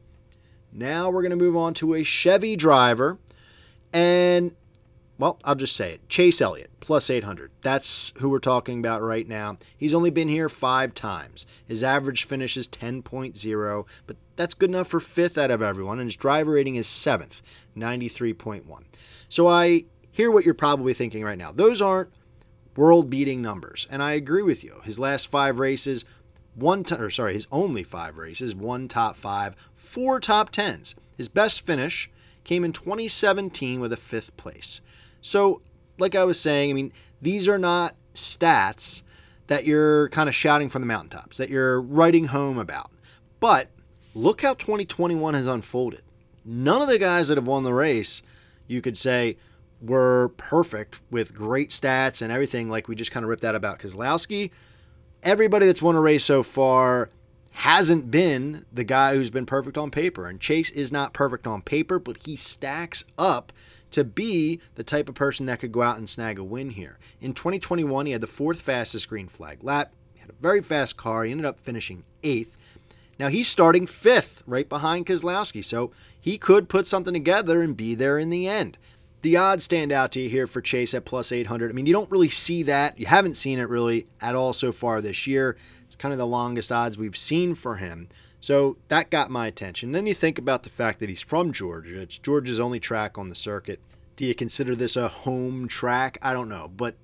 Now 0.71 1.09
we're 1.09 1.21
going 1.21 1.31
to 1.31 1.35
move 1.35 1.55
on 1.55 1.73
to 1.75 1.93
a 1.93 2.03
Chevy 2.03 2.55
driver. 2.55 3.17
And, 3.93 4.55
well, 5.17 5.39
I'll 5.43 5.55
just 5.55 5.75
say 5.75 5.93
it 5.93 6.09
Chase 6.09 6.41
Elliott, 6.41 6.71
plus 6.79 7.09
800. 7.09 7.51
That's 7.61 8.13
who 8.17 8.29
we're 8.29 8.39
talking 8.39 8.79
about 8.79 9.01
right 9.01 9.27
now. 9.27 9.57
He's 9.75 9.93
only 9.93 10.09
been 10.09 10.27
here 10.27 10.49
five 10.49 10.93
times. 10.93 11.45
His 11.65 11.83
average 11.83 12.25
finish 12.25 12.57
is 12.57 12.67
10.0, 12.67 13.85
but 14.05 14.17
that's 14.35 14.53
good 14.53 14.69
enough 14.69 14.87
for 14.87 14.99
fifth 14.99 15.37
out 15.37 15.51
of 15.51 15.61
everyone. 15.61 15.99
And 15.99 16.07
his 16.07 16.15
driver 16.15 16.51
rating 16.51 16.75
is 16.75 16.87
seventh, 16.87 17.41
93.1. 17.75 18.83
So 19.29 19.47
I 19.47 19.85
hear 20.11 20.31
what 20.31 20.45
you're 20.45 20.53
probably 20.53 20.93
thinking 20.93 21.23
right 21.23 21.37
now. 21.37 21.51
Those 21.51 21.81
aren't 21.81 22.09
world 22.77 23.09
beating 23.09 23.41
numbers. 23.41 23.87
And 23.89 24.01
I 24.01 24.13
agree 24.13 24.43
with 24.43 24.63
you. 24.63 24.81
His 24.83 24.99
last 24.99 25.27
five 25.27 25.59
races, 25.59 26.05
one 26.55 26.83
t- 26.83 26.95
or 26.95 27.09
sorry, 27.09 27.33
his 27.33 27.47
only 27.51 27.83
five 27.83 28.17
races, 28.17 28.55
one 28.55 28.87
top 28.87 29.15
five, 29.15 29.55
four 29.73 30.19
top 30.19 30.51
tens. 30.51 30.95
His 31.17 31.27
best 31.27 31.65
finish 31.65 32.09
came 32.43 32.63
in 32.63 32.71
2017 32.71 33.81
with 33.81 33.91
a 33.91 33.97
fifth 33.97 34.37
place. 34.37 34.79
So, 35.19 35.61
like 35.97 36.15
I 36.15 36.23
was 36.23 36.39
saying, 36.39 36.69
I 36.69 36.73
mean, 36.73 36.93
these 37.21 37.47
are 37.47 37.57
not 37.57 37.95
stats 38.13 39.01
that 39.47 39.65
you're 39.65 40.09
kind 40.09 40.29
of 40.29 40.35
shouting 40.35 40.69
from 40.69 40.81
the 40.81 40.87
mountaintops, 40.87 41.37
that 41.37 41.49
you're 41.49 41.81
writing 41.81 42.25
home 42.25 42.57
about. 42.57 42.91
But 43.39 43.69
look 44.13 44.41
how 44.41 44.53
2021 44.53 45.33
has 45.33 45.47
unfolded. 45.47 46.01
None 46.45 46.81
of 46.81 46.87
the 46.87 46.99
guys 46.99 47.27
that 47.27 47.37
have 47.37 47.47
won 47.47 47.63
the 47.63 47.73
race, 47.73 48.21
you 48.67 48.81
could 48.81 48.97
say, 48.97 49.37
were 49.81 50.29
perfect 50.37 50.99
with 51.11 51.33
great 51.33 51.69
stats 51.69 52.21
and 52.21 52.31
everything, 52.31 52.69
like 52.69 52.87
we 52.87 52.95
just 52.95 53.11
kind 53.11 53.23
of 53.23 53.29
ripped 53.29 53.43
that 53.43 53.55
about 53.55 53.79
Keselowski. 53.79 54.51
Everybody 55.23 55.65
that's 55.65 55.81
won 55.81 55.95
a 55.95 56.01
race 56.01 56.25
so 56.25 56.43
far 56.43 57.09
hasn't 57.51 58.11
been 58.11 58.65
the 58.71 58.83
guy 58.83 59.15
who's 59.15 59.29
been 59.29 59.45
perfect 59.45 59.77
on 59.77 59.89
paper. 59.89 60.27
And 60.27 60.39
Chase 60.39 60.69
is 60.71 60.91
not 60.91 61.13
perfect 61.13 61.47
on 61.47 61.61
paper, 61.61 61.97
but 61.97 62.17
he 62.25 62.35
stacks 62.35 63.03
up 63.17 63.51
to 63.91 64.03
be 64.03 64.61
the 64.75 64.83
type 64.83 65.09
of 65.09 65.15
person 65.15 65.45
that 65.47 65.59
could 65.59 65.71
go 65.71 65.81
out 65.81 65.97
and 65.97 66.09
snag 66.09 66.37
a 66.37 66.43
win 66.43 66.71
here. 66.71 66.99
In 67.19 67.33
2021, 67.33 68.05
he 68.05 68.11
had 68.11 68.21
the 68.21 68.27
fourth 68.27 68.61
fastest 68.61 69.09
green 69.09 69.27
flag 69.27 69.63
lap. 69.63 69.93
He 70.13 70.19
had 70.19 70.29
a 70.29 70.41
very 70.41 70.61
fast 70.61 70.97
car. 70.97 71.23
He 71.23 71.31
ended 71.31 71.45
up 71.45 71.59
finishing 71.59 72.03
eighth. 72.21 72.57
Now 73.19 73.29
he's 73.29 73.47
starting 73.47 73.87
fifth, 73.87 74.43
right 74.45 74.69
behind 74.69 75.07
Keselowski, 75.07 75.65
so 75.65 75.91
he 76.19 76.37
could 76.37 76.69
put 76.69 76.87
something 76.87 77.13
together 77.13 77.61
and 77.61 77.75
be 77.75 77.95
there 77.95 78.19
in 78.19 78.29
the 78.29 78.47
end 78.47 78.77
the 79.21 79.37
odds 79.37 79.65
stand 79.65 79.91
out 79.91 80.11
to 80.13 80.21
you 80.21 80.29
here 80.29 80.47
for 80.47 80.61
Chase 80.61 80.93
at 80.93 81.05
plus 81.05 81.31
800. 81.31 81.69
I 81.69 81.73
mean, 81.73 81.85
you 81.85 81.93
don't 81.93 82.11
really 82.11 82.29
see 82.29 82.63
that. 82.63 82.99
You 82.99 83.07
haven't 83.07 83.35
seen 83.35 83.59
it 83.59 83.69
really 83.69 84.07
at 84.21 84.35
all 84.35 84.53
so 84.53 84.71
far 84.71 85.01
this 85.01 85.27
year. 85.27 85.57
It's 85.85 85.95
kind 85.95 86.11
of 86.11 86.17
the 86.17 86.27
longest 86.27 86.71
odds 86.71 86.97
we've 86.97 87.17
seen 87.17 87.55
for 87.55 87.77
him. 87.77 88.09
So 88.39 88.77
that 88.87 89.09
got 89.09 89.31
my 89.31 89.47
attention. 89.47 89.91
Then 89.91 90.05
you 90.05 90.13
think 90.13 90.37
about 90.37 90.63
the 90.63 90.69
fact 90.69 90.99
that 90.99 91.09
he's 91.09 91.21
from 91.21 91.51
Georgia. 91.51 91.99
It's 92.01 92.19
Georgia's 92.19 92.59
only 92.59 92.79
track 92.79 93.17
on 93.17 93.29
the 93.29 93.35
circuit. 93.35 93.79
Do 94.15 94.25
you 94.25 94.35
consider 94.35 94.75
this 94.75 94.95
a 94.95 95.07
home 95.07 95.67
track? 95.67 96.17
I 96.21 96.33
don't 96.33 96.49
know. 96.49 96.71
But 96.75 96.95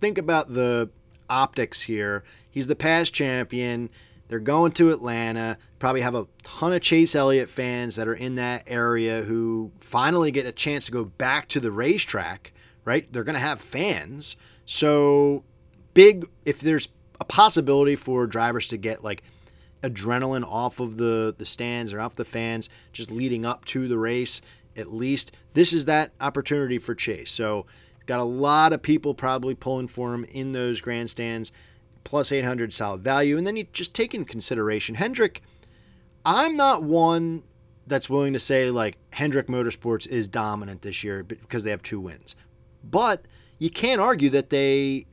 think 0.00 0.18
about 0.18 0.54
the 0.54 0.90
optics 1.28 1.82
here. 1.82 2.24
He's 2.50 2.66
the 2.66 2.76
past 2.76 3.12
champion. 3.12 3.90
They're 4.28 4.38
going 4.38 4.72
to 4.72 4.90
Atlanta. 4.90 5.58
Probably 5.78 6.02
have 6.02 6.14
a 6.14 6.26
ton 6.42 6.72
of 6.72 6.82
Chase 6.82 7.14
Elliott 7.14 7.48
fans 7.48 7.96
that 7.96 8.06
are 8.06 8.14
in 8.14 8.36
that 8.36 8.64
area 8.66 9.22
who 9.22 9.72
finally 9.78 10.30
get 10.30 10.46
a 10.46 10.52
chance 10.52 10.86
to 10.86 10.92
go 10.92 11.04
back 11.04 11.48
to 11.48 11.60
the 11.60 11.72
racetrack, 11.72 12.52
right? 12.84 13.10
They're 13.12 13.24
going 13.24 13.34
to 13.34 13.40
have 13.40 13.60
fans. 13.60 14.36
So, 14.66 15.44
big, 15.94 16.28
if 16.44 16.60
there's 16.60 16.88
a 17.18 17.24
possibility 17.24 17.96
for 17.96 18.26
drivers 18.26 18.68
to 18.68 18.76
get 18.76 19.02
like 19.02 19.22
adrenaline 19.82 20.44
off 20.44 20.78
of 20.78 20.98
the, 20.98 21.34
the 21.36 21.46
stands 21.46 21.92
or 21.92 22.00
off 22.00 22.14
the 22.14 22.24
fans 22.24 22.68
just 22.92 23.10
leading 23.10 23.46
up 23.46 23.64
to 23.66 23.88
the 23.88 23.98
race, 23.98 24.42
at 24.76 24.92
least 24.92 25.32
this 25.54 25.72
is 25.72 25.86
that 25.86 26.12
opportunity 26.20 26.78
for 26.78 26.94
Chase. 26.94 27.30
So, 27.30 27.66
got 28.04 28.20
a 28.20 28.24
lot 28.24 28.72
of 28.72 28.82
people 28.82 29.14
probably 29.14 29.54
pulling 29.54 29.88
for 29.88 30.14
him 30.14 30.24
in 30.24 30.52
those 30.52 30.80
grandstands 30.80 31.52
plus 32.08 32.32
800 32.32 32.72
solid 32.72 33.02
value. 33.02 33.36
And 33.36 33.46
then 33.46 33.56
you 33.56 33.66
just 33.70 33.92
take 33.92 34.14
in 34.14 34.24
consideration 34.24 34.94
Hendrick. 34.94 35.42
I'm 36.24 36.56
not 36.56 36.82
one 36.82 37.42
that's 37.86 38.08
willing 38.08 38.32
to 38.32 38.38
say 38.38 38.70
like 38.70 38.96
Hendrick 39.10 39.46
Motorsports 39.46 40.08
is 40.08 40.26
dominant 40.26 40.80
this 40.80 41.04
year 41.04 41.22
because 41.22 41.64
they 41.64 41.70
have 41.70 41.82
two 41.82 42.00
wins. 42.00 42.34
But 42.82 43.26
you 43.58 43.68
can't 43.68 44.00
argue 44.00 44.30
that 44.30 44.48
they 44.48 45.04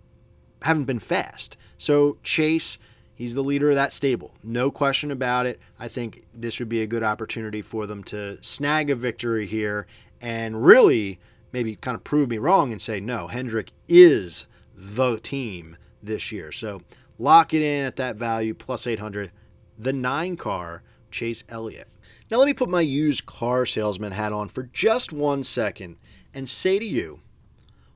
haven't 0.62 0.86
been 0.86 0.99
fast. 0.99 1.58
So 1.77 2.17
Chase, 2.23 2.77
he's 3.13 3.36
the 3.36 3.43
leader 3.43 3.71
of 3.71 3.75
that 3.75 3.91
stable. 3.91 4.34
No 4.41 4.71
question 4.71 5.12
about 5.12 5.45
it. 5.45 5.60
I 5.77 5.89
think 5.89 6.21
this 6.34 6.60
would 6.60 6.69
be 6.69 6.81
a 6.81 6.88
good 6.88 7.03
opportunity 7.03 7.62
for 7.62 7.86
them 7.86 8.05
to 8.05 8.41
snag 8.41 8.89
a 8.89 8.95
victory 8.95 9.47
here 9.47 9.86
and 10.21 10.65
really 10.65 11.19
maybe 11.51 11.75
kind 11.75 11.95
of 11.95 12.05
prove 12.05 12.29
me 12.29 12.38
wrong 12.38 12.71
and 12.71 12.81
say, 12.81 13.01
no, 13.01 13.27
Hendrick 13.27 13.71
is 13.89 14.47
the 14.73 15.17
team 15.17 15.75
this 16.05 16.31
year. 16.31 16.51
So 16.51 16.81
lock 17.17 17.53
it 17.53 17.61
in 17.61 17.85
at 17.85 17.95
that 17.97 18.15
value, 18.15 18.53
plus 18.53 18.87
800. 18.87 19.31
The 19.77 19.93
nine 19.93 20.37
car, 20.37 20.83
Chase 21.11 21.43
Elliott. 21.49 21.89
Now, 22.31 22.37
let 22.37 22.45
me 22.45 22.53
put 22.53 22.69
my 22.69 22.81
used 22.81 23.25
car 23.25 23.65
salesman 23.65 24.13
hat 24.13 24.33
on 24.33 24.49
for 24.49 24.63
just 24.63 25.11
one 25.11 25.43
second 25.43 25.97
and 26.33 26.49
say 26.49 26.79
to 26.79 26.85
you, 26.85 27.21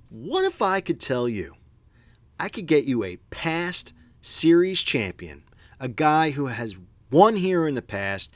what 0.09 0.45
if 0.45 0.61
I 0.61 0.81
could 0.81 0.99
tell 0.99 1.27
you 1.27 1.55
I 2.39 2.47
could 2.47 2.67
get 2.67 2.85
you 2.85 3.03
a 3.03 3.17
past 3.31 3.91
series 4.21 4.81
champion, 4.81 5.43
a 5.77 5.89
guy 5.89 6.31
who 6.31 6.47
has 6.47 6.77
won 7.11 7.35
here 7.35 7.67
in 7.67 7.75
the 7.75 7.81
past, 7.81 8.31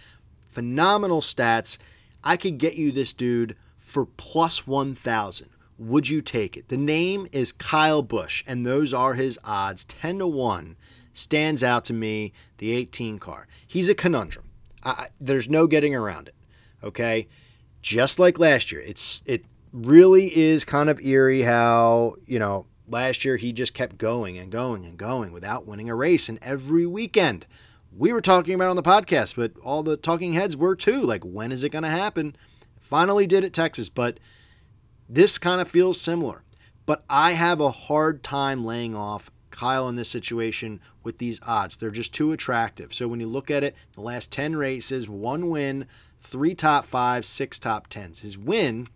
phenomenal 0.47 1.21
stats. 1.21 1.77
I 2.21 2.36
could 2.36 2.57
get 2.57 2.75
you 2.75 2.91
this 2.91 3.13
dude 3.13 3.55
for 3.77 4.05
plus 4.05 4.67
1,000 4.67 5.49
would 5.84 6.10
you 6.10 6.22
take 6.22 6.56
it? 6.56 6.69
The 6.69 6.78
name 6.78 7.28
is 7.32 7.52
Kyle 7.52 8.02
Busch, 8.02 8.43
and 8.48 8.65
those 8.65 8.93
are 8.93 9.15
his 9.15 9.38
odds. 9.43 9.84
10 9.84 10.19
to 10.19 10.28
1 10.28 10.78
stands 11.13 11.63
out 11.63 11.86
to 11.86 11.93
me, 11.93 12.34
the 12.58 12.72
18 12.72 13.19
car. 13.19 13.48
He's 13.67 13.89
a 13.89 13.96
conundrum. 13.96 14.46
I, 14.84 15.08
there's 15.19 15.50
no 15.50 15.67
getting 15.67 15.93
around 15.93 16.30
it. 16.30 16.36
Okay? 16.84 17.28
Just 17.82 18.17
like 18.17 18.39
last 18.39 18.72
year. 18.72 18.82
It's 18.82 19.22
it 19.26 19.46
really 19.72 20.36
is 20.36 20.63
kind 20.63 20.89
of 20.89 21.00
eerie 21.02 21.41
how, 21.41 22.15
you 22.26 22.39
know, 22.39 22.65
last 22.88 23.26
year 23.26 23.38
he 23.38 23.52
just 23.52 23.74
kept 23.74 23.98
going 23.98 24.38
and 24.38 24.52
going 24.52 24.86
and 24.86 24.98
going 24.98 25.32
without 25.32 25.65
winning 25.67 25.89
a 25.89 25.96
race 25.96 26.30
and 26.30 26.39
every 26.41 26.86
weekend. 26.86 27.46
We 27.96 28.13
were 28.13 28.22
talking 28.22 28.56
about 28.56 28.69
on 28.69 28.76
the 28.76 28.84
podcast, 28.84 29.36
but 29.36 29.52
all 29.63 29.84
the 29.84 29.98
talking 29.98 30.34
heads 30.34 30.56
were 30.56 30.76
too. 30.76 31.02
Like, 31.04 31.24
when 31.24 31.52
is 31.52 31.63
it 31.63 31.69
going 31.69 31.84
to 31.84 31.89
happen? 31.89 32.36
Finally 32.80 33.28
did 33.28 33.43
it, 33.43 33.54
Texas, 33.54 33.89
but 33.89 34.19
this 35.13 35.38
kind 35.38 35.62
of 35.62 35.67
feels 35.67 36.02
similar, 36.02 36.43
but 36.88 37.04
I 37.08 37.34
have 37.34 37.62
a 37.62 37.69
hard 37.69 38.23
time 38.23 38.65
laying 38.65 38.95
off 38.95 39.30
Kyle 39.52 39.88
in 39.88 39.95
this 39.95 40.10
situation 40.10 40.80
with 41.04 41.19
these 41.19 41.39
odds. 41.45 41.78
They're 41.78 41.91
just 41.91 42.15
too 42.15 42.32
attractive. 42.32 42.95
So 42.95 43.08
when 43.08 43.19
you 43.19 43.28
look 43.28 43.52
at 43.52 43.63
it, 43.63 43.76
the 43.91 44.02
last 44.02 44.32
10 44.32 44.56
races, 44.56 45.08
one 45.08 45.52
win, 45.52 45.86
three 46.19 46.56
top 46.56 46.86
fives, 46.86 47.28
six 47.28 47.60
top 47.60 47.89
tens. 47.89 48.23
His 48.23 48.39
win 48.39 48.88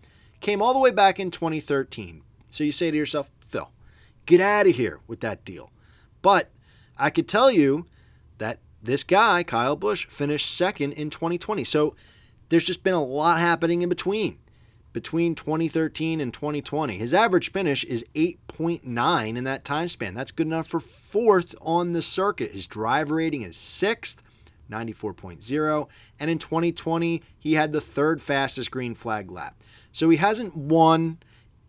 came 0.42 0.60
all 0.60 0.74
the 0.74 0.80
way 0.80 0.90
back 0.90 1.20
in 1.20 1.30
2013. 1.30 2.24
So 2.50 2.64
you 2.64 2.72
say 2.72 2.90
to 2.90 2.98
yourself, 2.98 3.30
Phil, 3.40 3.72
get 4.26 4.42
out 4.42 4.66
of 4.66 4.76
here 4.76 5.02
with 5.06 5.20
that 5.20 5.46
deal. 5.46 5.72
But 6.24 6.50
I 6.98 7.12
could 7.12 7.28
tell 7.28 7.52
you 7.52 7.86
that 8.40 8.58
this 8.82 9.04
guy, 9.04 9.44
Kyle 9.44 9.76
Busch, 9.76 10.08
finished 10.08 10.50
second 10.50 10.94
in 10.94 11.12
2020. 11.12 11.64
So 11.64 11.96
there's 12.50 12.66
just 12.66 12.82
been 12.82 12.96
a 12.96 13.04
lot 13.04 13.40
happening 13.40 13.84
in 13.84 13.90
between 13.90 14.40
between 14.98 15.36
2013 15.36 16.20
and 16.20 16.34
2020. 16.34 16.98
His 16.98 17.14
average 17.14 17.52
finish 17.52 17.84
is 17.84 18.04
8.9 18.16 19.38
in 19.38 19.44
that 19.44 19.64
time 19.64 19.88
span. 19.90 20.16
That's 20.16 20.32
good 20.32 20.48
enough 20.48 20.66
for 20.66 20.80
fourth 20.80 21.54
on 21.62 21.94
the 21.94 22.02
circuit. 22.02 22.50
His 22.50 22.66
drive 22.66 23.12
rating 23.12 23.44
is 23.44 23.56
sixth, 23.56 24.24
94.0. 24.72 25.88
And 26.20 26.32
in 26.32 26.40
2020, 26.40 27.22
he 27.38 27.54
had 27.54 27.74
the 27.74 27.80
third 27.80 28.24
fastest 28.24 28.72
green 28.72 28.96
flag 28.96 29.30
lap. 29.30 29.62
So 29.92 30.10
he 30.10 30.18
hasn't 30.18 30.58
won 30.58 31.20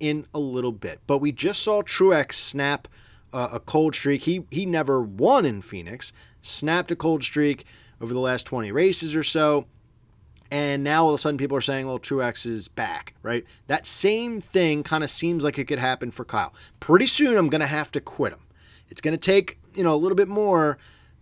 in 0.01 0.25
a 0.33 0.39
little 0.39 0.73
bit. 0.73 1.01
But 1.07 1.19
we 1.19 1.31
just 1.31 1.63
saw 1.63 1.83
Truex 1.83 2.33
snap 2.33 2.89
uh, 3.31 3.51
a 3.53 3.61
cold 3.61 3.95
streak. 3.95 4.23
He, 4.23 4.47
he 4.51 4.65
never 4.65 5.03
won 5.03 5.45
in 5.45 5.61
Phoenix, 5.61 6.15
snapped 6.41 6.91
a 6.91 6.97
cold 6.97 7.23
streak 7.25 7.67
over 8.01 8.15
the 8.15 8.21
last 8.21 8.47
20 8.47 8.73
races 8.73 9.15
or 9.15 9.23
so. 9.23 9.67
And 10.51 10.83
now 10.83 11.05
all 11.05 11.11
of 11.11 11.15
a 11.17 11.19
sudden 11.19 11.37
people 11.37 11.57
are 11.57 11.63
saying, 11.63 11.87
well, 11.87 11.99
Truex 11.99 12.47
is 12.47 12.69
back, 12.69 13.15
right? 13.23 13.45
That 13.67 13.87
same 13.87 14.41
thing 14.41 14.83
kind 14.83 15.05
of 15.05 15.11
seems 15.11 15.45
like 15.45 15.59
it 15.59 15.67
could 15.67 15.79
happen 15.79 16.11
for 16.11 16.25
Kyle. 16.25 16.55
Pretty 16.81 17.07
soon 17.07 17.37
I'm 17.37 17.51
going 17.51 17.61
to 17.61 17.67
have 17.67 17.93
to 17.93 18.01
quit 18.01 18.33
him. 18.33 18.41
It's 18.89 19.01
going 19.03 19.13
to 19.13 19.19
take, 19.19 19.59
you 19.75 19.85
know, 19.85 19.95
a 19.95 19.97
little 19.97 20.17
bit 20.17 20.29
more, 20.29 20.79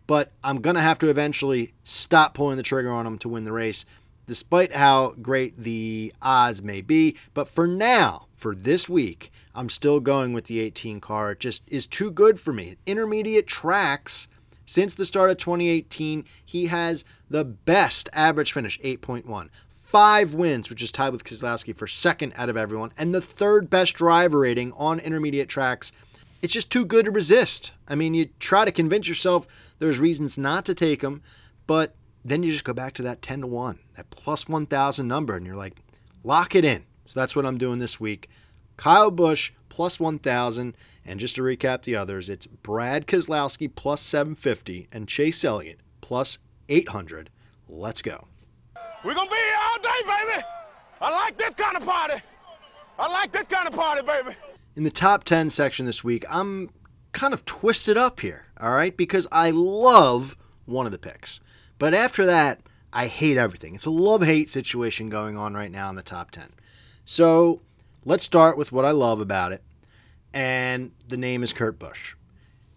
but 0.06 0.32
I'm 0.44 0.60
going 0.60 0.76
to 0.76 0.82
have 0.82 1.00
to 1.00 1.08
eventually 1.08 1.74
stop 1.82 2.34
pulling 2.34 2.56
the 2.56 2.62
trigger 2.62 2.92
on 2.92 3.06
him 3.06 3.18
to 3.18 3.28
win 3.28 3.42
the 3.44 3.52
race, 3.52 3.84
despite 4.26 4.72
how 4.72 5.14
great 5.20 5.58
the 5.58 6.14
odds 6.22 6.62
may 6.62 6.80
be. 6.80 7.16
But 7.34 7.48
for 7.48 7.66
now, 7.66 8.26
for 8.36 8.54
this 8.54 8.88
week, 8.88 9.32
I'm 9.54 9.68
still 9.68 9.98
going 9.98 10.32
with 10.32 10.44
the 10.44 10.60
18 10.60 11.00
car. 11.00 11.32
It 11.32 11.40
just 11.40 11.64
is 11.66 11.86
too 11.88 12.12
good 12.12 12.38
for 12.38 12.52
me. 12.52 12.76
Intermediate 12.86 13.48
tracks 13.48 14.28
since 14.66 14.94
the 14.94 15.06
start 15.06 15.30
of 15.30 15.38
2018, 15.38 16.24
he 16.44 16.66
has 16.66 17.04
the 17.30 17.44
best 17.44 18.08
average 18.12 18.52
finish, 18.52 18.78
8.1. 18.80 19.48
Five 19.70 20.34
wins, 20.34 20.68
which 20.68 20.82
is 20.82 20.90
tied 20.90 21.12
with 21.12 21.24
Keselowski 21.24 21.74
for 21.74 21.86
second 21.86 22.32
out 22.36 22.48
of 22.48 22.56
everyone, 22.56 22.90
and 22.98 23.14
the 23.14 23.20
third 23.20 23.70
best 23.70 23.94
driver 23.94 24.40
rating 24.40 24.72
on 24.72 24.98
intermediate 24.98 25.48
tracks. 25.48 25.92
It's 26.42 26.52
just 26.52 26.70
too 26.70 26.84
good 26.84 27.06
to 27.06 27.10
resist. 27.12 27.72
I 27.88 27.94
mean, 27.94 28.12
you 28.12 28.26
try 28.40 28.64
to 28.64 28.72
convince 28.72 29.08
yourself 29.08 29.46
there's 29.78 30.00
reasons 30.00 30.36
not 30.36 30.64
to 30.66 30.74
take 30.74 31.02
him, 31.02 31.22
but 31.66 31.94
then 32.24 32.42
you 32.42 32.50
just 32.50 32.64
go 32.64 32.74
back 32.74 32.92
to 32.94 33.02
that 33.02 33.22
10 33.22 33.42
to 33.42 33.46
1, 33.46 33.78
that 33.96 34.10
plus 34.10 34.48
1,000 34.48 35.06
number, 35.06 35.36
and 35.36 35.46
you're 35.46 35.56
like, 35.56 35.80
lock 36.24 36.56
it 36.56 36.64
in. 36.64 36.84
So 37.06 37.18
that's 37.20 37.36
what 37.36 37.46
I'm 37.46 37.56
doing 37.56 37.78
this 37.78 38.00
week. 38.00 38.28
Kyle 38.76 39.12
Busch 39.12 39.52
plus 39.68 40.00
1,000 40.00 40.76
and 41.06 41.20
just 41.20 41.36
to 41.36 41.42
recap 41.42 41.84
the 41.84 41.94
others, 41.94 42.28
it's 42.28 42.46
Brad 42.46 43.06
Keselowski 43.06 43.72
plus 43.72 44.00
750 44.02 44.88
and 44.90 45.06
Chase 45.06 45.44
Elliott 45.44 45.80
plus 46.00 46.38
800. 46.68 47.30
Let's 47.68 48.02
go. 48.02 48.26
We're 49.04 49.14
going 49.14 49.28
to 49.28 49.30
be 49.30 49.36
here 49.36 49.56
all 49.70 49.78
day, 49.78 50.02
baby. 50.04 50.44
I 51.00 51.10
like 51.12 51.38
this 51.38 51.54
kind 51.54 51.76
of 51.76 51.86
party. 51.86 52.14
I 52.98 53.12
like 53.12 53.30
this 53.30 53.44
kind 53.44 53.68
of 53.68 53.74
party, 53.74 54.02
baby. 54.02 54.36
In 54.74 54.82
the 54.82 54.90
top 54.90 55.22
10 55.24 55.50
section 55.50 55.86
this 55.86 56.02
week, 56.02 56.24
I'm 56.28 56.70
kind 57.12 57.32
of 57.32 57.44
twisted 57.44 57.96
up 57.96 58.20
here, 58.20 58.46
all 58.60 58.72
right? 58.72 58.96
Because 58.96 59.28
I 59.30 59.50
love 59.50 60.36
one 60.64 60.86
of 60.86 60.92
the 60.92 60.98
picks. 60.98 61.38
But 61.78 61.94
after 61.94 62.26
that, 62.26 62.60
I 62.92 63.06
hate 63.06 63.36
everything. 63.36 63.74
It's 63.74 63.86
a 63.86 63.90
love 63.90 64.24
hate 64.24 64.50
situation 64.50 65.08
going 65.08 65.36
on 65.36 65.54
right 65.54 65.70
now 65.70 65.88
in 65.88 65.96
the 65.96 66.02
top 66.02 66.30
10. 66.32 66.50
So 67.04 67.62
let's 68.04 68.24
start 68.24 68.58
with 68.58 68.72
what 68.72 68.84
I 68.84 68.90
love 68.90 69.20
about 69.20 69.52
it 69.52 69.62
and 70.32 70.92
the 71.08 71.16
name 71.16 71.42
is 71.42 71.52
Kurt 71.52 71.78
Busch. 71.78 72.14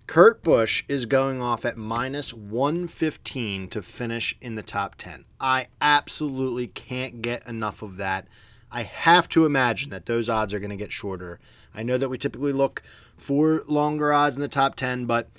Kurt 0.09 0.41
Busch 0.41 0.83
is 0.87 1.05
going 1.05 1.39
off 1.39 1.65
at 1.65 1.77
minus 1.77 2.33
115 2.33 3.67
to 3.67 3.81
finish 3.83 4.35
in 4.41 4.55
the 4.55 4.63
top 4.63 4.95
10. 4.95 5.25
I 5.39 5.67
absolutely 5.79 6.65
can't 6.65 7.21
get 7.21 7.47
enough 7.47 7.83
of 7.83 7.97
that. 7.97 8.27
I 8.71 8.81
have 8.81 9.29
to 9.29 9.45
imagine 9.45 9.91
that 9.91 10.07
those 10.07 10.27
odds 10.27 10.51
are 10.51 10.59
going 10.59 10.71
to 10.71 10.75
get 10.75 10.91
shorter. 10.91 11.39
I 11.75 11.83
know 11.83 11.97
that 11.99 12.09
we 12.09 12.17
typically 12.17 12.53
look 12.53 12.81
for 13.17 13.61
longer 13.67 14.11
odds 14.11 14.35
in 14.35 14.41
the 14.41 14.47
top 14.47 14.73
10, 14.73 15.05
but 15.05 15.29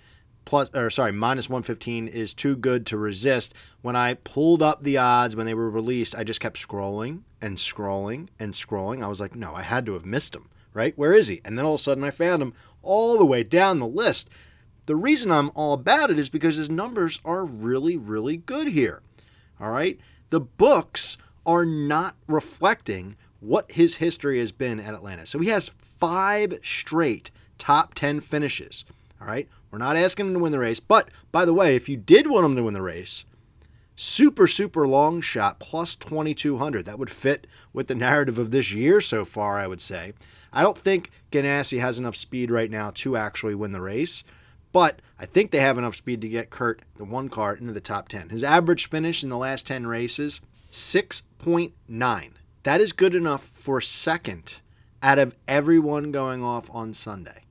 plus 0.44 0.70
or 0.72 0.88
sorry, 0.88 1.10
minus 1.10 1.48
115 1.48 2.06
is 2.06 2.32
too 2.32 2.54
good 2.54 2.86
to 2.86 2.96
resist. 2.96 3.54
When 3.82 3.96
I 3.96 4.14
pulled 4.14 4.62
up 4.62 4.82
the 4.82 4.98
odds 4.98 5.34
when 5.34 5.46
they 5.46 5.54
were 5.54 5.68
released, 5.68 6.14
I 6.14 6.22
just 6.22 6.40
kept 6.40 6.64
scrolling 6.64 7.22
and 7.42 7.56
scrolling 7.56 8.28
and 8.38 8.52
scrolling. 8.52 9.02
I 9.02 9.08
was 9.08 9.20
like, 9.20 9.34
no, 9.34 9.52
I 9.52 9.62
had 9.62 9.84
to 9.86 9.94
have 9.94 10.06
missed 10.06 10.34
them 10.34 10.48
right? 10.74 10.96
Where 10.96 11.12
is 11.12 11.28
he? 11.28 11.40
And 11.44 11.58
then 11.58 11.64
all 11.64 11.74
of 11.74 11.80
a 11.80 11.82
sudden 11.82 12.04
I 12.04 12.10
found 12.10 12.42
him 12.42 12.54
all 12.82 13.18
the 13.18 13.24
way 13.24 13.42
down 13.42 13.78
the 13.78 13.86
list. 13.86 14.28
The 14.86 14.96
reason 14.96 15.30
I'm 15.30 15.50
all 15.54 15.74
about 15.74 16.10
it 16.10 16.18
is 16.18 16.28
because 16.28 16.56
his 16.56 16.70
numbers 16.70 17.20
are 17.24 17.44
really, 17.44 17.96
really 17.96 18.36
good 18.36 18.68
here. 18.68 19.02
All 19.60 19.70
right? 19.70 19.98
The 20.30 20.40
books 20.40 21.16
are 21.44 21.64
not 21.66 22.16
reflecting 22.26 23.16
what 23.40 23.72
his 23.72 23.96
history 23.96 24.38
has 24.38 24.52
been 24.52 24.80
at 24.80 24.94
Atlanta. 24.94 25.26
So 25.26 25.38
he 25.38 25.48
has 25.48 25.70
five 25.78 26.58
straight 26.62 27.30
top 27.58 27.94
10 27.94 28.20
finishes. 28.20 28.84
All 29.20 29.26
right? 29.26 29.48
We're 29.70 29.78
not 29.78 29.96
asking 29.96 30.26
him 30.26 30.34
to 30.34 30.40
win 30.40 30.52
the 30.52 30.58
race. 30.58 30.80
But 30.80 31.10
by 31.30 31.44
the 31.44 31.54
way, 31.54 31.76
if 31.76 31.88
you 31.88 31.96
did 31.96 32.28
want 32.28 32.46
him 32.46 32.56
to 32.56 32.62
win 32.62 32.74
the 32.74 32.82
race, 32.82 33.24
super, 34.00 34.46
super 34.46 34.88
long 34.88 35.20
shot 35.20 35.60
plus 35.60 35.94
2,200. 35.94 36.86
That 36.86 36.98
would 36.98 37.10
fit 37.10 37.46
with 37.72 37.86
the 37.86 37.94
narrative 37.94 38.38
of 38.38 38.50
this 38.50 38.72
year 38.72 39.00
so 39.00 39.24
far, 39.24 39.58
I 39.58 39.66
would 39.66 39.80
say. 39.80 40.14
I 40.52 40.62
don't 40.62 40.76
think 40.76 41.10
Ganassi 41.30 41.80
has 41.80 41.98
enough 41.98 42.16
speed 42.16 42.50
right 42.50 42.70
now 42.70 42.90
to 42.96 43.16
actually 43.16 43.54
win 43.54 43.72
the 43.72 43.80
race, 43.80 44.24
but 44.72 45.00
I 45.18 45.26
think 45.26 45.50
they 45.50 45.60
have 45.60 45.78
enough 45.78 45.96
speed 45.96 46.20
to 46.22 46.28
get 46.28 46.50
Kurt, 46.50 46.82
the 46.96 47.04
one 47.04 47.28
car, 47.28 47.54
into 47.54 47.72
the 47.72 47.80
top 47.80 48.08
10. 48.08 48.30
His 48.30 48.44
average 48.44 48.88
finish 48.88 49.22
in 49.22 49.28
the 49.28 49.36
last 49.36 49.66
10 49.66 49.86
races, 49.86 50.40
6.9. 50.72 52.30
That 52.62 52.80
is 52.80 52.92
good 52.92 53.14
enough 53.14 53.42
for 53.42 53.80
second 53.80 54.60
out 55.02 55.18
of 55.18 55.34
everyone 55.48 56.12
going 56.12 56.44
off 56.44 56.68
on 56.74 56.92
Sunday. 56.92 57.44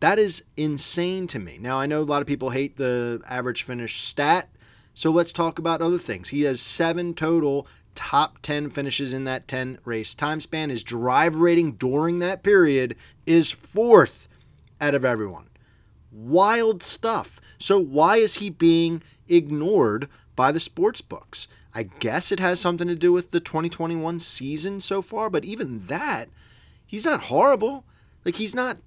That 0.00 0.18
is 0.18 0.44
insane 0.56 1.26
to 1.28 1.38
me. 1.38 1.58
Now, 1.60 1.78
I 1.78 1.86
know 1.86 2.02
a 2.02 2.04
lot 2.04 2.20
of 2.20 2.28
people 2.28 2.50
hate 2.50 2.76
the 2.76 3.22
average 3.28 3.62
finish 3.62 4.00
stat, 4.00 4.50
so 4.94 5.10
let's 5.10 5.32
talk 5.32 5.58
about 5.58 5.80
other 5.80 5.98
things. 5.98 6.28
He 6.28 6.42
has 6.42 6.60
seven 6.60 7.14
total 7.14 7.66
top 7.96 8.40
10 8.42 8.70
finishes 8.70 9.12
in 9.12 9.24
that 9.24 9.48
10 9.48 9.78
race 9.84 10.14
time 10.14 10.40
span. 10.40 10.70
His 10.70 10.84
drive 10.84 11.34
rating 11.34 11.72
during 11.72 12.20
that 12.20 12.42
period 12.42 12.94
is 13.24 13.50
fourth 13.50 14.28
out 14.80 14.94
of 14.94 15.04
everyone. 15.04 15.48
Wild 16.12 16.82
stuff. 16.82 17.40
So, 17.58 17.80
why 17.80 18.16
is 18.16 18.36
he 18.36 18.50
being 18.50 19.02
ignored 19.28 20.08
by 20.36 20.52
the 20.52 20.60
sports 20.60 21.00
books? 21.00 21.48
I 21.74 21.84
guess 21.84 22.30
it 22.30 22.40
has 22.40 22.60
something 22.60 22.88
to 22.88 22.94
do 22.94 23.12
with 23.12 23.32
the 23.32 23.40
2021 23.40 24.20
season 24.20 24.80
so 24.80 25.02
far, 25.02 25.28
but 25.28 25.44
even 25.44 25.86
that, 25.86 26.28
he's 26.86 27.04
not 27.04 27.24
horrible. 27.24 27.84
Like, 28.24 28.36
he's 28.36 28.54
not 28.54 28.78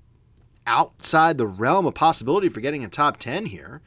outside 0.65 1.37
the 1.37 1.47
realm 1.47 1.85
of 1.85 1.95
possibility 1.95 2.49
for 2.49 2.61
getting 2.61 2.83
a 2.83 2.89
top 2.89 3.17
10 3.17 3.47
here. 3.47 3.81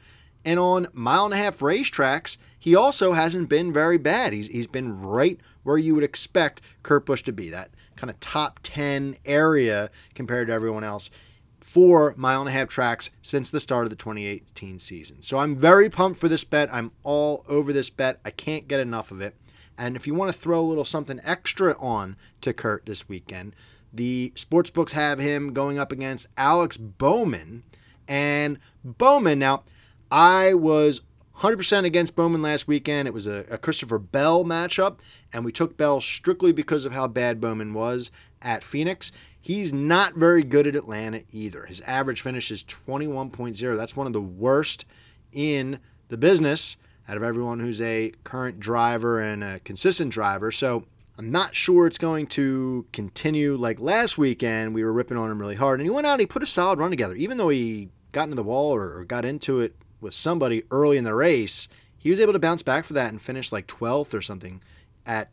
And 0.45 0.59
on 0.59 0.87
mile 0.93 1.25
and 1.25 1.33
a 1.33 1.37
half 1.37 1.59
racetracks, 1.59 2.37
he 2.63 2.77
also 2.77 3.11
hasn't 3.11 3.49
been 3.49 3.73
very 3.73 3.97
bad. 3.97 4.31
He's, 4.31 4.47
he's 4.47 4.67
been 4.67 5.01
right 5.01 5.37
where 5.63 5.77
you 5.77 5.93
would 5.95 6.03
expect 6.05 6.61
Kurt 6.81 7.05
Busch 7.05 7.21
to 7.23 7.33
be, 7.33 7.49
that 7.49 7.71
kind 7.97 8.09
of 8.09 8.17
top 8.21 8.61
10 8.63 9.17
area 9.25 9.89
compared 10.15 10.47
to 10.47 10.53
everyone 10.53 10.85
else 10.85 11.11
for 11.59 12.13
mile 12.15 12.39
and 12.39 12.47
a 12.47 12.53
half 12.53 12.69
tracks 12.69 13.09
since 13.21 13.49
the 13.49 13.59
start 13.59 13.83
of 13.83 13.89
the 13.89 13.97
2018 13.97 14.79
season. 14.79 15.21
So 15.21 15.39
I'm 15.39 15.57
very 15.57 15.89
pumped 15.89 16.17
for 16.17 16.29
this 16.29 16.45
bet. 16.45 16.73
I'm 16.73 16.93
all 17.03 17.43
over 17.49 17.73
this 17.73 17.89
bet. 17.89 18.21
I 18.23 18.29
can't 18.29 18.65
get 18.65 18.79
enough 18.79 19.11
of 19.11 19.19
it. 19.19 19.35
And 19.77 19.97
if 19.97 20.07
you 20.07 20.15
want 20.15 20.31
to 20.31 20.39
throw 20.39 20.61
a 20.61 20.63
little 20.63 20.85
something 20.85 21.19
extra 21.21 21.75
on 21.79 22.15
to 22.39 22.53
Kurt 22.53 22.85
this 22.85 23.09
weekend, 23.09 23.57
the 23.91 24.31
sports 24.35 24.69
books 24.69 24.93
have 24.93 25.19
him 25.19 25.51
going 25.51 25.77
up 25.77 25.91
against 25.91 26.27
Alex 26.37 26.77
Bowman. 26.77 27.63
And 28.07 28.57
Bowman, 28.85 29.39
now, 29.39 29.63
I 30.09 30.53
was 30.53 31.01
100% 31.39 31.83
against 31.83 32.15
Bowman 32.15 32.41
last 32.41 32.67
weekend. 32.67 33.07
It 33.07 33.13
was 33.13 33.27
a, 33.27 33.45
a, 33.49 33.57
Christopher 33.57 33.97
Bell 33.97 34.45
matchup, 34.45 34.99
and 35.33 35.43
we 35.43 35.51
took 35.51 35.75
Bell 35.75 35.99
strictly 35.99 36.51
because 36.51 36.85
of 36.85 36.93
how 36.93 37.07
bad 37.07 37.41
Bowman 37.41 37.73
was 37.73 38.11
at 38.41 38.63
Phoenix. 38.63 39.11
He's 39.41 39.73
not 39.73 40.15
very 40.15 40.43
good 40.43 40.67
at 40.67 40.75
Atlanta 40.75 41.23
either. 41.31 41.65
His 41.65 41.81
average 41.81 42.21
finish 42.21 42.51
is 42.51 42.63
21.0. 42.63 43.75
That's 43.75 43.95
one 43.95 44.07
of 44.07 44.13
the 44.13 44.21
worst 44.21 44.85
in 45.31 45.79
the 46.09 46.17
business 46.17 46.77
out 47.09 47.17
of 47.17 47.23
everyone 47.23 47.59
who's 47.59 47.81
a 47.81 48.11
current 48.23 48.59
driver 48.59 49.19
and 49.19 49.43
a 49.43 49.59
consistent 49.59 50.13
driver. 50.13 50.51
So 50.51 50.85
I'm 51.17 51.31
not 51.31 51.55
sure 51.55 51.87
it's 51.87 51.97
going 51.97 52.27
to 52.27 52.85
continue 52.93 53.57
like 53.57 53.79
last 53.79 54.17
weekend. 54.17 54.73
We 54.73 54.83
were 54.83 54.93
ripping 54.93 55.17
on 55.17 55.29
him 55.29 55.39
really 55.39 55.55
hard, 55.55 55.79
and 55.79 55.87
he 55.87 55.93
went 55.93 56.07
out 56.07 56.13
and 56.13 56.21
he 56.21 56.27
put 56.27 56.43
a 56.43 56.47
solid 56.47 56.79
run 56.79 56.91
together, 56.91 57.15
even 57.15 57.37
though 57.37 57.49
he 57.49 57.89
got 58.11 58.23
into 58.23 58.35
the 58.35 58.43
wall 58.43 58.73
or, 58.73 58.99
or 58.99 59.03
got 59.03 59.25
into 59.25 59.59
it 59.59 59.75
with 60.03 60.13
somebody 60.13 60.63
early 60.69 60.97
in 60.97 61.03
the 61.03 61.15
race, 61.15 61.67
he 61.97 62.09
was 62.09 62.19
able 62.19 62.33
to 62.33 62.39
bounce 62.39 62.63
back 62.63 62.83
for 62.83 62.93
that 62.93 63.09
and 63.09 63.21
finish 63.21 63.51
like 63.51 63.67
12th 63.67 64.13
or 64.13 64.21
something 64.21 64.61
at 65.05 65.31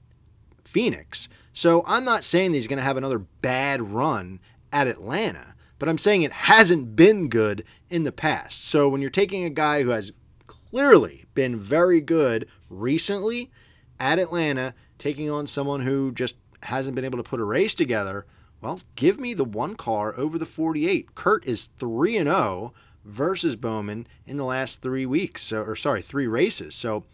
Phoenix. 0.65 1.29
So 1.53 1.85
I'm 1.87 2.05
not 2.05 2.25
saying 2.25 2.53
that 2.53 2.59
he's 2.59 2.69
going 2.69 2.79
to 2.79 2.85
have 2.85 2.97
another 2.97 3.19
bad 3.19 3.83
run 3.83 4.41
at 4.73 4.87
Atlanta, 4.87 5.55
but 5.79 5.89
I'm 5.89 5.99
saying 5.99 6.23
it 6.23 6.33
hasn't 6.33 6.95
been 6.95 7.29
good 7.29 7.65
in 7.89 8.05
the 8.05 8.13
past. 8.13 8.67
So 8.67 8.89
when 8.89 9.01
you're 9.01 9.11
taking 9.11 9.45
a 9.45 9.51
guy 9.51 9.83
who 9.83 9.91
has 9.91 10.13
clearly 10.47 11.25
been 11.35 11.59
very 11.59 12.01
good 12.01 12.47
recently 12.69 13.51
at 13.99 14.19
Atlanta, 14.19 14.75
taking 14.99 15.29
on 15.29 15.47
someone 15.47 15.81
who 15.81 16.13
just 16.13 16.37
hasn't 16.65 16.95
been 16.95 17.05
able 17.05 17.19
to 17.19 17.29
put 17.29 17.41
a 17.41 17.45
race 17.45 17.75
together, 17.75 18.27
well, 18.61 18.81
give 18.95 19.19
me 19.19 19.35
the 19.35 19.45
one 19.45 19.75
car 19.75 20.17
over 20.17 20.39
the 20.39 20.47
48. 20.47 21.15
Kurt 21.15 21.47
is 21.47 21.71
3 21.79 22.17
and 22.19 22.29
0 22.29 22.75
versus 23.05 23.57
Bowman 23.57 24.07
in 24.27 24.37
the 24.37 24.45
last 24.45 24.83
3 24.83 25.07
weeks, 25.07 25.43
so, 25.43 25.63
or 25.63 25.77
sorry, 25.77 26.03
3 26.03 26.27
races. 26.27 26.75
So 26.75 27.05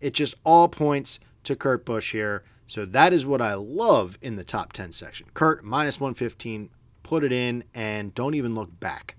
it 0.00 0.14
just 0.14 0.34
all 0.44 0.68
points 0.68 1.20
to 1.44 1.56
Kurt 1.56 1.84
Busch 1.84 2.12
here. 2.12 2.44
So 2.66 2.84
that 2.84 3.12
is 3.12 3.26
what 3.26 3.42
I 3.42 3.54
love 3.54 4.18
in 4.22 4.36
the 4.36 4.44
top 4.44 4.72
10 4.72 4.92
section. 4.92 5.26
Kurt 5.34 5.64
minus 5.64 5.98
115, 5.98 6.70
put 7.02 7.24
it 7.24 7.32
in 7.32 7.64
and 7.74 8.14
don't 8.14 8.34
even 8.34 8.54
look 8.54 8.78
back. 8.78 9.16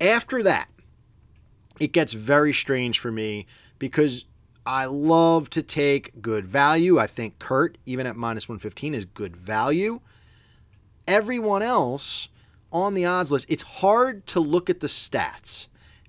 After 0.00 0.42
that, 0.42 0.68
it 1.80 1.92
gets 1.92 2.12
very 2.12 2.52
strange 2.52 2.98
for 2.98 3.10
me 3.10 3.46
because 3.78 4.26
I 4.64 4.86
love 4.86 5.50
to 5.50 5.62
take 5.62 6.20
good 6.20 6.46
value. 6.46 6.98
I 6.98 7.06
think 7.06 7.38
Kurt, 7.38 7.78
even 7.86 8.06
at 8.06 8.16
minus 8.16 8.48
115, 8.48 8.94
is 8.94 9.04
good 9.04 9.36
value. 9.36 10.00
Everyone 11.06 11.62
else 11.62 12.28
on 12.72 12.94
the 12.94 13.04
odds 13.04 13.32
list, 13.32 13.46
it's 13.48 13.62
hard 13.62 14.26
to 14.28 14.40
look 14.40 14.68
at 14.68 14.80
the 14.80 14.86
stats 14.86 15.66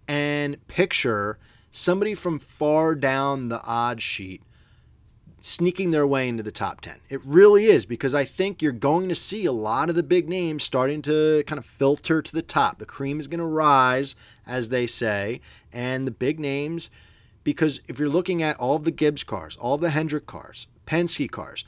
and 0.07 0.65
picture 0.67 1.37
somebody 1.71 2.15
from 2.15 2.39
far 2.39 2.95
down 2.95 3.49
the 3.49 3.61
odds 3.63 4.03
sheet 4.03 4.41
sneaking 5.39 5.91
their 5.91 6.05
way 6.05 6.27
into 6.27 6.43
the 6.43 6.51
top 6.51 6.81
10. 6.81 6.97
It 7.09 7.21
really 7.23 7.65
is 7.65 7.85
because 7.85 8.13
I 8.13 8.25
think 8.25 8.61
you're 8.61 8.73
going 8.73 9.07
to 9.07 9.15
see 9.15 9.45
a 9.45 9.51
lot 9.51 9.89
of 9.89 9.95
the 9.95 10.03
big 10.03 10.27
names 10.27 10.63
starting 10.63 11.01
to 11.03 11.43
kind 11.47 11.57
of 11.57 11.65
filter 11.65 12.21
to 12.21 12.33
the 12.33 12.41
top. 12.41 12.79
The 12.79 12.85
cream 12.85 13.19
is 13.19 13.27
going 13.27 13.39
to 13.39 13.45
rise, 13.45 14.15
as 14.45 14.69
they 14.69 14.87
say, 14.87 15.39
and 15.71 16.05
the 16.05 16.11
big 16.11 16.39
names, 16.39 16.89
because 17.45 17.79
if 17.87 17.97
you're 17.97 18.09
looking 18.09 18.41
at 18.41 18.57
all 18.57 18.75
of 18.75 18.83
the 18.83 18.91
Gibbs 18.91 19.23
cars, 19.23 19.55
all 19.55 19.77
the 19.77 19.91
Hendrick 19.91 20.25
cars, 20.25 20.67
Penske 20.85 21.31
cars, 21.31 21.63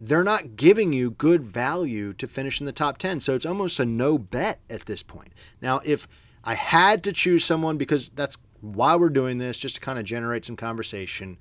they're 0.00 0.24
not 0.24 0.56
giving 0.56 0.92
you 0.92 1.10
good 1.10 1.42
value 1.42 2.12
to 2.14 2.26
finish 2.26 2.60
in 2.60 2.66
the 2.66 2.72
top 2.72 2.98
10. 2.98 3.20
So 3.20 3.34
it's 3.34 3.46
almost 3.46 3.80
a 3.80 3.86
no 3.86 4.18
bet 4.18 4.60
at 4.70 4.86
this 4.86 5.02
point. 5.02 5.32
Now, 5.60 5.80
if 5.84 6.06
I 6.44 6.54
had 6.54 7.02
to 7.04 7.12
choose 7.12 7.44
someone, 7.44 7.76
because 7.76 8.08
that's 8.08 8.38
why 8.60 8.96
we're 8.96 9.10
doing 9.10 9.38
this, 9.38 9.58
just 9.58 9.76
to 9.76 9.80
kind 9.80 9.98
of 9.98 10.04
generate 10.04 10.44
some 10.44 10.56
conversation 10.56 11.38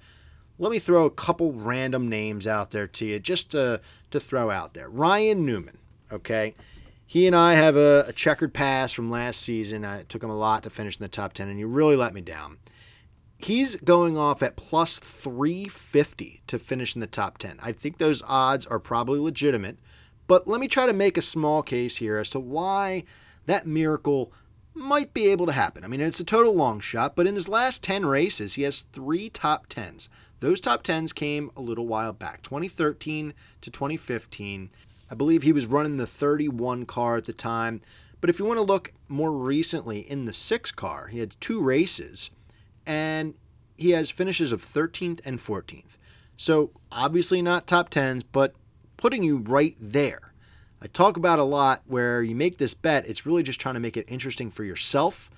let 0.60 0.72
me 0.72 0.80
throw 0.80 1.06
a 1.06 1.12
couple 1.12 1.54
random 1.54 2.10
names 2.10 2.48
out 2.48 2.72
there 2.72 2.88
to 2.88 3.06
you 3.06 3.20
just 3.20 3.52
to, 3.52 3.80
to 4.12 4.20
throw 4.20 4.50
out 4.50 4.74
there. 4.74 4.89
Ryan 4.89 5.46
Newman, 5.46 5.78
okay? 6.12 6.56
He 7.06 7.28
and 7.28 7.36
I 7.36 7.54
have 7.54 7.76
a, 7.76 8.06
a 8.08 8.13
checkered 8.13 8.54
past 8.54 8.96
from 8.96 9.12
last 9.12 9.41
season. 9.41 9.86
I, 9.86 10.00
it 10.00 10.10
took 10.10 10.24
him 10.24 10.30
a 10.30 10.38
lot 10.38 10.63
to 10.63 10.70
finish 10.70 10.98
in 10.98 11.04
the 11.04 11.10
top 11.10 11.34
10, 11.34 11.48
and 11.48 11.58
he 11.58 11.63
really 11.63 11.96
let 11.96 12.13
me 12.13 12.22
down. 12.22 12.58
He's 13.38 13.76
going 13.76 14.17
off 14.17 14.41
at 14.41 14.56
plus 14.56 15.00
350 15.00 16.41
to 16.47 16.58
finish 16.58 16.95
in 16.95 17.02
the 17.02 17.08
top 17.08 17.38
10. 17.38 17.60
I 17.62 17.71
think 17.71 17.97
those 17.97 18.23
odds 18.28 18.65
are 18.65 18.80
probably 18.80 19.19
legitimate, 19.19 19.78
but 20.26 20.47
let 20.47 20.60
me 20.60 20.67
try 20.67 20.88
to 20.88 20.93
make 20.93 21.17
a 21.17 21.21
small 21.21 21.62
case 21.62 21.97
here 21.97 22.17
as 22.17 22.32
to 22.32 22.39
why 22.39 23.04
that 23.45 23.67
miracle 23.67 24.34
might 24.73 25.13
be 25.13 25.28
able 25.28 25.45
to 25.45 25.52
happen. 25.52 25.84
I 25.84 25.88
mean, 25.88 26.02
it's 26.02 26.19
a 26.19 26.26
total 26.26 26.54
long 26.54 26.80
shot, 26.80 27.15
but 27.15 27.28
in 27.28 27.36
his 27.36 27.47
last 27.47 27.84
10 27.84 28.06
races, 28.06 28.56
he 28.56 28.63
has 28.63 28.82
three 28.82 29.30
top 29.30 29.67
10s. 29.69 30.10
Those 30.39 30.60
top 30.60 30.84
10s 30.84 31.13
came 31.13 31.52
a 31.56 31.62
little 31.62 31.88
while 31.88 32.13
back, 32.13 32.41
2013 32.43 33.34
to 33.62 33.71
2015. 33.71 34.69
I 35.10 35.15
believe 35.15 35.43
he 35.43 35.54
was 35.54 35.67
running 35.67 35.97
the 35.97 36.08
31 36.08 36.86
car 36.86 37.17
at 37.17 37.26
the 37.26 37.34
time. 37.34 37.82
But 38.19 38.30
if 38.30 38.39
you 38.39 38.45
want 38.45 38.58
to 38.58 38.65
look 38.65 38.93
more 39.08 39.32
recently 39.32 40.00
in 40.00 40.26
the 40.26 40.34
six 40.34 40.71
car, 40.71 41.08
he 41.08 41.19
had 41.19 41.36
two 41.39 41.62
races 41.62 42.32
and 42.88 43.36
he 43.78 43.91
has 43.91 44.10
finishes 44.10 44.52
of 44.52 44.62
13th 44.62 45.19
and 45.26 45.38
14th. 45.38 45.97
So 46.38 46.71
obviously 46.91 47.41
not 47.41 47.67
top 47.67 47.89
10s, 47.89 48.23
but 48.32 48.54
putting 48.95 49.23
you 49.23 49.38
right 49.39 49.76
there. 49.80 50.34
I 50.82 50.88
talk 50.88 51.17
about 51.17 51.39
a 51.39 51.43
lot 51.43 51.82
where 51.86 52.23
you 52.23 52.36
make 52.36 52.58
this 52.58 52.73
bet, 52.73 53.08
it's 53.08 53.26
really 53.26 53.43
just 53.43 53.60
trying 53.60 53.73
to 53.76 53.80
make 53.80 53.97
it 53.97 54.06
interesting 54.08 54.50
for 54.50 54.63
yourself. 54.63 55.30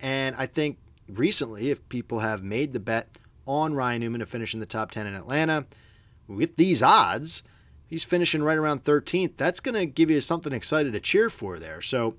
And 0.00 0.34
I 0.36 0.46
think 0.46 0.78
recently, 1.08 1.70
if 1.70 1.88
people 1.88 2.20
have 2.20 2.42
made 2.42 2.72
the 2.72 2.80
bet 2.80 3.18
on 3.46 3.74
Ryan 3.74 4.00
Newman 4.00 4.20
to 4.20 4.26
finish 4.26 4.54
in 4.54 4.60
the 4.60 4.66
top 4.66 4.90
10 4.90 5.06
in 5.06 5.14
Atlanta. 5.14 5.66
With 6.26 6.56
these 6.56 6.82
odds, 6.82 7.42
he's 7.86 8.04
finishing 8.04 8.42
right 8.42 8.56
around 8.56 8.82
13th. 8.82 9.36
That's 9.36 9.60
going 9.60 9.74
to 9.74 9.86
give 9.86 10.10
you 10.10 10.20
something 10.20 10.52
excited 10.52 10.92
to 10.92 11.00
cheer 11.00 11.28
for 11.30 11.58
there. 11.58 11.80
So, 11.80 12.16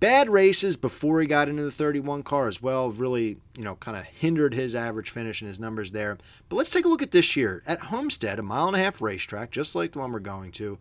bad 0.00 0.28
races 0.28 0.76
before 0.76 1.20
he 1.20 1.26
got 1.26 1.48
into 1.48 1.62
the 1.62 1.70
31 1.70 2.22
car 2.22 2.48
as 2.48 2.60
well 2.60 2.90
really, 2.90 3.38
you 3.56 3.64
know, 3.64 3.76
kind 3.76 3.96
of 3.96 4.04
hindered 4.04 4.54
his 4.54 4.74
average 4.74 5.10
finish 5.10 5.40
and 5.40 5.48
his 5.48 5.60
numbers 5.60 5.92
there. 5.92 6.18
But 6.48 6.56
let's 6.56 6.70
take 6.70 6.84
a 6.84 6.88
look 6.88 7.02
at 7.02 7.12
this 7.12 7.36
year 7.36 7.62
at 7.66 7.80
Homestead, 7.80 8.38
a 8.38 8.42
mile 8.42 8.66
and 8.66 8.76
a 8.76 8.80
half 8.80 9.00
racetrack, 9.00 9.50
just 9.50 9.74
like 9.74 9.92
the 9.92 9.98
one 9.98 10.12
we're 10.12 10.20
going 10.20 10.52
to. 10.52 10.78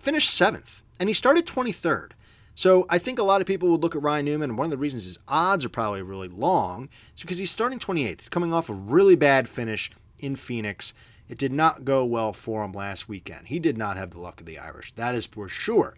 Finished 0.00 0.30
seventh, 0.30 0.82
and 0.98 1.08
he 1.08 1.14
started 1.14 1.46
23rd. 1.46 2.12
So 2.54 2.84
I 2.90 2.98
think 2.98 3.18
a 3.18 3.22
lot 3.22 3.40
of 3.40 3.46
people 3.46 3.68
would 3.70 3.80
look 3.80 3.96
at 3.96 4.02
Ryan 4.02 4.24
Newman, 4.26 4.50
and 4.50 4.58
one 4.58 4.66
of 4.66 4.70
the 4.70 4.76
reasons 4.76 5.04
his 5.04 5.18
odds 5.28 5.64
are 5.64 5.70
probably 5.70 6.02
really 6.02 6.28
long 6.28 6.88
is 7.14 7.22
because 7.22 7.38
he's 7.38 7.50
starting 7.50 7.78
28th. 7.78 8.20
He's 8.20 8.28
coming 8.28 8.52
off 8.52 8.68
a 8.68 8.74
really 8.74 9.14
bad 9.14 9.48
finish 9.48 9.90
in 10.18 10.36
Phoenix. 10.36 10.92
It 11.28 11.38
did 11.38 11.52
not 11.52 11.84
go 11.84 12.04
well 12.04 12.32
for 12.32 12.64
him 12.64 12.72
last 12.72 13.08
weekend. 13.08 13.46
He 13.46 13.60
did 13.60 13.78
not 13.78 13.96
have 13.96 14.10
the 14.10 14.20
luck 14.20 14.40
of 14.40 14.46
the 14.46 14.58
Irish. 14.58 14.92
That 14.92 15.14
is 15.14 15.26
for 15.26 15.48
sure. 15.48 15.96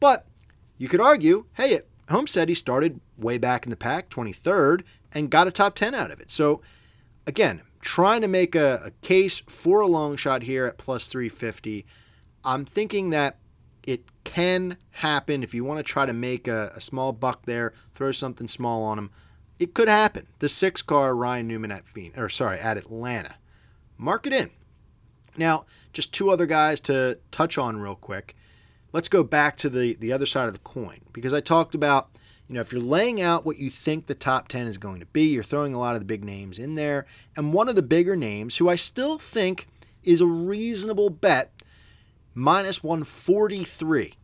But 0.00 0.26
you 0.78 0.88
could 0.88 1.00
argue, 1.00 1.46
hey, 1.54 1.74
at 1.74 1.86
Homestead 2.10 2.48
he 2.48 2.54
started 2.54 3.00
way 3.16 3.38
back 3.38 3.64
in 3.64 3.70
the 3.70 3.76
pack, 3.76 4.10
23rd, 4.10 4.82
and 5.12 5.30
got 5.30 5.46
a 5.46 5.50
top 5.50 5.74
10 5.74 5.94
out 5.94 6.10
of 6.10 6.20
it. 6.20 6.30
So 6.30 6.60
again, 7.26 7.62
trying 7.80 8.20
to 8.20 8.28
make 8.28 8.54
a, 8.54 8.80
a 8.86 8.90
case 9.06 9.40
for 9.40 9.80
a 9.80 9.86
long 9.86 10.16
shot 10.16 10.42
here 10.42 10.66
at 10.66 10.78
plus 10.78 11.06
350. 11.06 11.84
I'm 12.44 12.64
thinking 12.64 13.10
that 13.10 13.38
it 13.82 14.04
can 14.24 14.76
happen 14.90 15.42
if 15.42 15.54
you 15.54 15.64
want 15.64 15.78
to 15.78 15.82
try 15.82 16.06
to 16.06 16.12
make 16.12 16.46
a, 16.48 16.72
a 16.76 16.80
small 16.80 17.12
buck 17.12 17.46
there, 17.46 17.72
throw 17.94 18.12
something 18.12 18.48
small 18.48 18.82
on 18.84 18.98
him. 18.98 19.10
It 19.58 19.74
could 19.74 19.88
happen. 19.88 20.26
The 20.38 20.48
six 20.48 20.82
car 20.82 21.14
Ryan 21.14 21.48
Newman 21.48 21.72
at 21.72 21.86
Phoenix, 21.86 22.18
or 22.18 22.28
sorry, 22.28 22.58
at 22.58 22.76
Atlanta. 22.76 23.36
Mark 23.96 24.26
it 24.26 24.32
in. 24.32 24.50
Now, 25.36 25.66
just 25.92 26.12
two 26.12 26.30
other 26.30 26.46
guys 26.46 26.80
to 26.80 27.18
touch 27.30 27.58
on 27.58 27.78
real 27.78 27.94
quick. 27.94 28.36
Let's 28.92 29.08
go 29.08 29.24
back 29.24 29.56
to 29.58 29.70
the, 29.70 29.94
the 29.94 30.12
other 30.12 30.26
side 30.26 30.48
of 30.48 30.52
the 30.52 30.60
coin 30.60 31.00
because 31.12 31.32
I 31.32 31.40
talked 31.40 31.74
about, 31.74 32.10
you 32.46 32.54
know, 32.54 32.60
if 32.60 32.72
you're 32.72 32.82
laying 32.82 33.20
out 33.20 33.46
what 33.46 33.58
you 33.58 33.70
think 33.70 34.06
the 34.06 34.14
top 34.14 34.48
10 34.48 34.66
is 34.66 34.76
going 34.78 35.00
to 35.00 35.06
be, 35.06 35.24
you're 35.24 35.42
throwing 35.42 35.72
a 35.72 35.78
lot 35.78 35.94
of 35.94 36.00
the 36.00 36.06
big 36.06 36.24
names 36.24 36.58
in 36.58 36.74
there. 36.74 37.06
And 37.36 37.54
one 37.54 37.68
of 37.68 37.76
the 37.76 37.82
bigger 37.82 38.16
names, 38.16 38.58
who 38.58 38.68
I 38.68 38.76
still 38.76 39.18
think 39.18 39.66
is 40.02 40.20
a 40.20 40.26
reasonable 40.26 41.08
bet 41.08 41.52
minus 42.34 42.82
143 42.82 44.14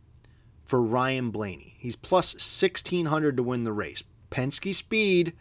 for 0.63 0.81
Ryan 0.83 1.31
Blaney. 1.31 1.75
He's 1.79 1.95
plus 1.95 2.35
1600 2.35 3.37
to 3.37 3.43
win 3.43 3.63
the 3.63 3.73
race. 3.73 4.03
Penske 4.29 4.75
speed, 4.75 5.33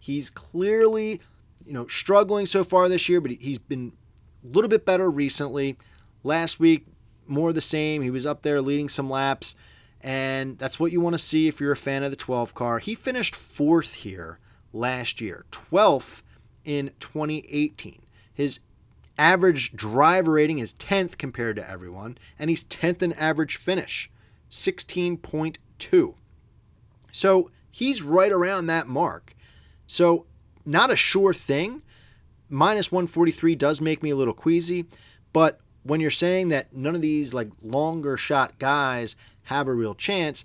he's 0.00 0.30
clearly, 0.30 1.20
you 1.66 1.72
know, 1.72 1.88
struggling 1.88 2.46
so 2.46 2.62
far 2.62 2.88
this 2.88 3.08
year, 3.08 3.20
but 3.20 3.32
he's 3.32 3.58
been 3.58 3.92
a 4.44 4.48
little 4.48 4.68
bit 4.68 4.84
better 4.84 5.10
recently. 5.10 5.76
Last 6.22 6.60
week, 6.60 6.86
more 7.28 7.52
the 7.52 7.60
same. 7.60 8.02
He 8.02 8.10
was 8.10 8.26
up 8.26 8.42
there 8.42 8.60
leading 8.60 8.88
some 8.88 9.10
laps, 9.10 9.54
and 10.00 10.58
that's 10.58 10.78
what 10.78 10.92
you 10.92 11.00
want 11.00 11.14
to 11.14 11.18
see 11.18 11.48
if 11.48 11.60
you're 11.60 11.72
a 11.72 11.76
fan 11.76 12.02
of 12.02 12.10
the 12.10 12.16
12 12.16 12.54
car. 12.54 12.78
He 12.78 12.94
finished 12.94 13.34
fourth 13.34 13.94
here 13.94 14.38
last 14.72 15.20
year, 15.20 15.44
12th 15.50 16.22
in 16.64 16.92
2018. 17.00 18.02
His 18.32 18.60
average 19.16 19.72
driver 19.72 20.32
rating 20.32 20.58
is 20.58 20.74
10th 20.74 21.18
compared 21.18 21.56
to 21.56 21.68
everyone, 21.68 22.18
and 22.38 22.50
he's 22.50 22.64
10th 22.64 23.02
in 23.02 23.12
average 23.14 23.56
finish, 23.56 24.10
16.2. 24.50 26.14
So 27.10 27.50
he's 27.70 28.02
right 28.02 28.32
around 28.32 28.66
that 28.66 28.86
mark. 28.86 29.34
So, 29.86 30.26
not 30.64 30.90
a 30.90 30.96
sure 30.96 31.32
thing. 31.32 31.82
Minus 32.50 32.92
143 32.92 33.54
does 33.54 33.80
make 33.80 34.02
me 34.02 34.10
a 34.10 34.16
little 34.16 34.34
queasy, 34.34 34.86
but 35.32 35.60
when 35.88 36.00
you're 36.00 36.10
saying 36.10 36.48
that 36.48 36.74
none 36.74 36.94
of 36.94 37.00
these 37.00 37.32
like 37.32 37.50
longer 37.62 38.16
shot 38.16 38.58
guys 38.58 39.16
have 39.44 39.66
a 39.66 39.72
real 39.72 39.94
chance, 39.94 40.44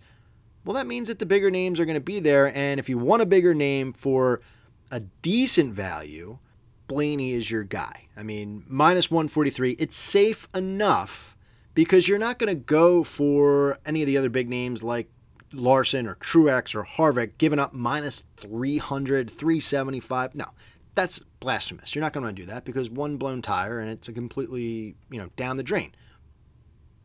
well, 0.65 0.73
that 0.75 0.87
means 0.87 1.09
that 1.09 1.19
the 1.19 1.25
bigger 1.25 1.51
names 1.51 1.79
are 1.79 1.85
going 1.85 1.95
to 1.95 2.01
be 2.01 2.19
there. 2.19 2.55
And 2.55 2.79
if 2.79 2.87
you 2.87 2.97
want 2.97 3.21
a 3.21 3.25
bigger 3.25 3.53
name 3.53 3.91
for 3.91 4.41
a 4.89 5.01
decent 5.01 5.73
value, 5.73 6.39
Blaney 6.87 7.33
is 7.33 7.51
your 7.51 7.63
guy. 7.63 8.07
I 8.15 8.23
mean, 8.23 8.63
minus 8.67 9.11
143, 9.11 9.71
it's 9.73 9.97
safe 9.97 10.47
enough 10.55 11.35
because 11.73 12.07
you're 12.07 12.19
not 12.19 12.39
going 12.39 12.49
to 12.49 12.55
go 12.55 13.03
for 13.03 13.77
any 13.85 14.01
of 14.01 14.07
the 14.07 14.17
other 14.17 14.29
big 14.29 14.47
names 14.47 14.83
like 14.83 15.09
Larson 15.51 16.07
or 16.07 16.15
Truex 16.15 16.73
or 16.75 16.83
Harvick 16.83 17.31
giving 17.37 17.59
up 17.59 17.73
minus 17.73 18.23
300, 18.37 19.29
375. 19.29 20.35
No, 20.35 20.45
that's 20.93 21.21
blasphemous. 21.43 21.93
You're 21.93 22.03
not 22.03 22.13
going 22.13 22.25
to 22.25 22.33
do 22.33 22.45
that 22.47 22.65
because 22.65 22.89
one 22.89 23.17
blown 23.17 23.41
tire 23.41 23.79
and 23.79 23.89
it's 23.89 24.07
a 24.07 24.13
completely, 24.13 24.95
you 25.11 25.19
know, 25.19 25.29
down 25.35 25.57
the 25.57 25.63
drain. 25.63 25.93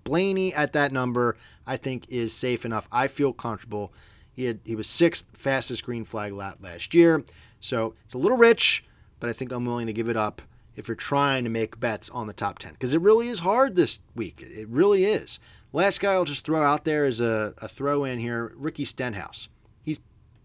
Blaney 0.05 0.55
at 0.55 0.73
that 0.73 0.93
number, 0.93 1.37
I 1.67 1.77
think, 1.77 2.07
is 2.09 2.33
safe 2.33 2.65
enough. 2.65 2.89
I 2.91 3.09
feel 3.09 3.35
comfortable. 3.35 3.93
He 4.33 4.45
had 4.45 4.61
he 4.65 4.75
was 4.75 4.87
sixth 4.87 5.27
fastest 5.35 5.85
green 5.85 6.05
flag 6.05 6.33
lap 6.33 6.59
last 6.63 6.95
year, 6.95 7.25
so 7.61 7.95
it's 8.07 8.15
a 8.15 8.19
little 8.19 8.39
rich 8.39 8.85
but 9.21 9.31
I 9.31 9.33
think 9.33 9.53
I'm 9.53 9.65
willing 9.65 9.87
to 9.87 9.93
give 9.93 10.09
it 10.09 10.17
up 10.17 10.43
if 10.77 10.89
you're 10.89 10.95
trying 10.95 11.45
to 11.45 11.51
make 11.51 11.81
bets 11.81 12.09
on 12.11 12.27
the 12.27 12.33
top 12.33 12.59
10 12.59 12.73
because 12.73 12.95
it 12.95 13.01
really 13.01 13.29
is 13.29 13.41
hard 13.41 13.77
this 13.77 14.01
week. 14.15 14.41
It 14.41 14.69
really 14.69 15.05
is. 15.05 15.41
Last 15.73 16.01
guy 16.01 16.13
I'll 16.13 16.25
just 16.25 16.47
throw 16.47 16.63
out 16.63 16.85
there 16.85 17.05
is 17.05 17.21
a, 17.21 17.55
a 17.61 17.69
throw 17.69 18.05
in 18.05 18.19
here 18.19 18.53
Ricky 18.57 18.85
Stenhouse. 18.85 19.49
He's 19.83 20.01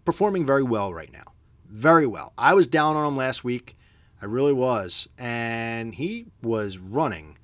performing 0.06 0.46
very 0.46 0.64
well 0.64 0.94
right 0.94 1.12
now. 1.12 1.34
Very 1.70 2.08
well. 2.08 2.34
I 2.38 2.54
was 2.54 2.68
down 2.68 2.96
on 2.96 3.08
him 3.08 3.18
last 3.18 3.44
week. 3.44 3.76
I 4.24 4.26
really 4.26 4.54
was. 4.54 5.10
And 5.18 5.96
he 5.96 6.28
was 6.42 6.78
running 6.78 7.38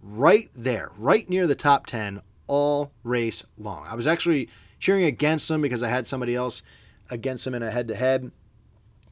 right 0.00 0.48
there, 0.54 0.92
right 0.96 1.28
near 1.28 1.48
the 1.48 1.56
top 1.56 1.86
10 1.86 2.22
all 2.46 2.92
race 3.02 3.44
long. 3.58 3.84
I 3.88 3.96
was 3.96 4.06
actually 4.06 4.48
cheering 4.78 5.02
against 5.04 5.50
him 5.50 5.60
because 5.60 5.82
I 5.82 5.88
had 5.88 6.06
somebody 6.06 6.36
else 6.36 6.62
against 7.10 7.48
him 7.48 7.54
in 7.54 7.64
a 7.64 7.70
head 7.72 7.88
to 7.88 7.96
head. 7.96 8.30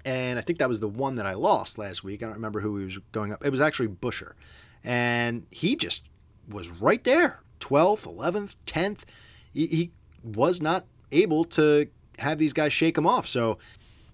And 0.05 0.39
I 0.39 0.43
think 0.43 0.61
that 0.61 0.69
was 0.69 0.79
the 0.79 0.89
one 0.89 1.17
that 1.17 1.27
I 1.27 1.35
lost 1.35 1.77
last 1.77 2.05
week. 2.05 2.23
I 2.23 2.27
don't 2.27 2.37
remember 2.37 2.61
who 2.61 2.79
he 2.79 2.85
was 2.85 2.99
going 3.11 3.33
up. 3.33 3.45
It 3.45 3.51
was 3.51 3.61
actually 3.61 3.89
Buescher. 3.89 4.35
And 4.85 5.45
he 5.51 5.75
just 5.75 6.05
was 6.49 6.69
right 6.69 7.03
there 7.03 7.41
12th, 7.59 8.07
11th, 8.07 8.55
10th. 8.65 9.03
He, 9.53 9.67
he 9.67 9.91
was 10.23 10.63
not 10.63 10.87
able 11.11 11.45
to 11.47 11.89
have 12.21 12.39
these 12.39 12.53
guys 12.53 12.73
shake 12.73 12.97
him 12.97 13.09
off. 13.09 13.27
So 13.27 13.59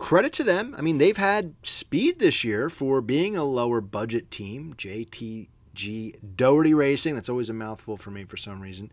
credit 0.05 0.35
to 0.35 0.45
them. 0.45 0.75
I 0.77 0.83
mean, 0.83 0.99
they've 0.99 1.17
had 1.17 1.55
speed 1.63 2.19
this 2.19 2.45
year 2.45 2.69
for 2.69 3.01
being 3.01 3.37
a 3.37 3.43
lower 3.43 3.81
budget 3.81 4.31
team. 4.31 4.75
JTG 4.77 6.37
Daugherty 6.37 6.75
Racing, 6.75 7.15
that's 7.15 7.31
always 7.31 7.49
a 7.49 7.55
mouthful 7.55 7.97
for 7.97 8.11
me 8.11 8.25
for 8.25 8.37
some 8.37 8.61
reason. 8.61 8.93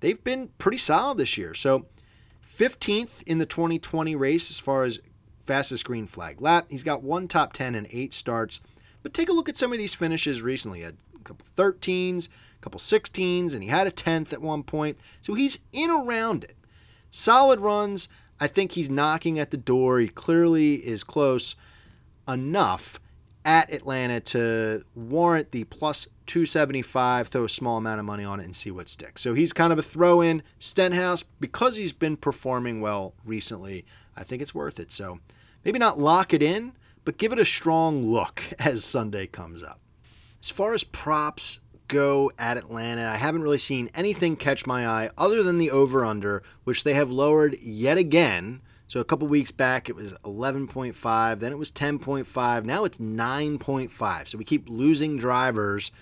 They've 0.00 0.22
been 0.24 0.48
pretty 0.58 0.78
solid 0.78 1.18
this 1.18 1.38
year. 1.38 1.54
So 1.54 1.86
15th 2.44 3.22
in 3.28 3.38
the 3.38 3.46
2020 3.46 4.16
race 4.16 4.50
as 4.50 4.58
far 4.58 4.82
as 4.82 4.98
fastest 5.44 5.84
green 5.84 6.08
flag 6.08 6.40
lap. 6.40 6.66
He's 6.68 6.82
got 6.82 7.04
one 7.04 7.28
top 7.28 7.52
10 7.52 7.76
and 7.76 7.86
eight 7.92 8.12
starts. 8.12 8.60
But 9.04 9.14
take 9.14 9.28
a 9.28 9.32
look 9.32 9.48
at 9.48 9.56
some 9.56 9.70
of 9.70 9.78
these 9.78 9.94
finishes 9.94 10.42
recently. 10.42 10.82
A 10.82 10.94
couple 11.22 11.46
13s, 11.56 12.26
a 12.26 12.60
couple 12.60 12.80
16s, 12.80 13.54
and 13.54 13.62
he 13.62 13.68
had 13.68 13.86
a 13.86 13.92
10th 13.92 14.32
at 14.32 14.42
one 14.42 14.64
point. 14.64 14.98
So 15.22 15.34
he's 15.34 15.60
in 15.72 15.92
around 15.92 16.42
it. 16.42 16.56
Solid 17.12 17.60
runs. 17.60 18.08
I 18.40 18.46
think 18.46 18.72
he's 18.72 18.88
knocking 18.88 19.38
at 19.38 19.50
the 19.50 19.56
door. 19.56 20.00
He 20.00 20.08
clearly 20.08 20.76
is 20.76 21.04
close 21.04 21.56
enough 22.26 22.98
at 23.44 23.72
Atlanta 23.72 24.20
to 24.20 24.84
warrant 24.94 25.50
the 25.50 25.64
plus 25.64 26.06
275, 26.26 27.28
throw 27.28 27.44
a 27.44 27.48
small 27.48 27.76
amount 27.76 27.98
of 27.98 28.06
money 28.06 28.24
on 28.24 28.40
it 28.40 28.44
and 28.44 28.54
see 28.54 28.70
what 28.70 28.88
sticks. 28.88 29.22
So 29.22 29.34
he's 29.34 29.52
kind 29.52 29.72
of 29.72 29.78
a 29.78 29.82
throw 29.82 30.20
in. 30.20 30.42
Stenhouse, 30.58 31.24
because 31.40 31.76
he's 31.76 31.92
been 31.92 32.16
performing 32.16 32.80
well 32.80 33.14
recently, 33.24 33.84
I 34.16 34.22
think 34.22 34.42
it's 34.42 34.54
worth 34.54 34.78
it. 34.78 34.92
So 34.92 35.20
maybe 35.64 35.78
not 35.78 35.98
lock 35.98 36.32
it 36.32 36.42
in, 36.42 36.72
but 37.04 37.18
give 37.18 37.32
it 37.32 37.38
a 37.38 37.44
strong 37.44 38.06
look 38.06 38.42
as 38.58 38.84
Sunday 38.84 39.26
comes 39.26 39.62
up. 39.62 39.80
As 40.42 40.50
far 40.50 40.72
as 40.72 40.84
props 40.84 41.60
go 41.90 42.30
at 42.38 42.56
Atlanta, 42.56 43.06
I 43.06 43.16
haven't 43.16 43.42
really 43.42 43.58
seen 43.58 43.90
anything 43.94 44.36
catch 44.36 44.66
my 44.66 44.86
eye 44.86 45.10
other 45.18 45.42
than 45.42 45.58
the 45.58 45.70
over 45.70 46.04
under, 46.04 46.42
which 46.64 46.84
they 46.84 46.94
have 46.94 47.10
lowered 47.10 47.56
yet 47.60 47.98
again. 47.98 48.62
So 48.86 49.00
a 49.00 49.04
couple 49.04 49.28
weeks 49.28 49.52
back 49.52 49.88
it 49.88 49.96
was 49.96 50.14
11.5, 50.24 51.38
then 51.40 51.52
it 51.52 51.58
was 51.58 51.70
10.5, 51.70 52.64
now 52.64 52.84
it's 52.84 52.98
9.5. 52.98 54.28
So 54.28 54.38
we 54.38 54.44
keep 54.44 54.68
losing 54.68 55.18
drivers, 55.18 55.92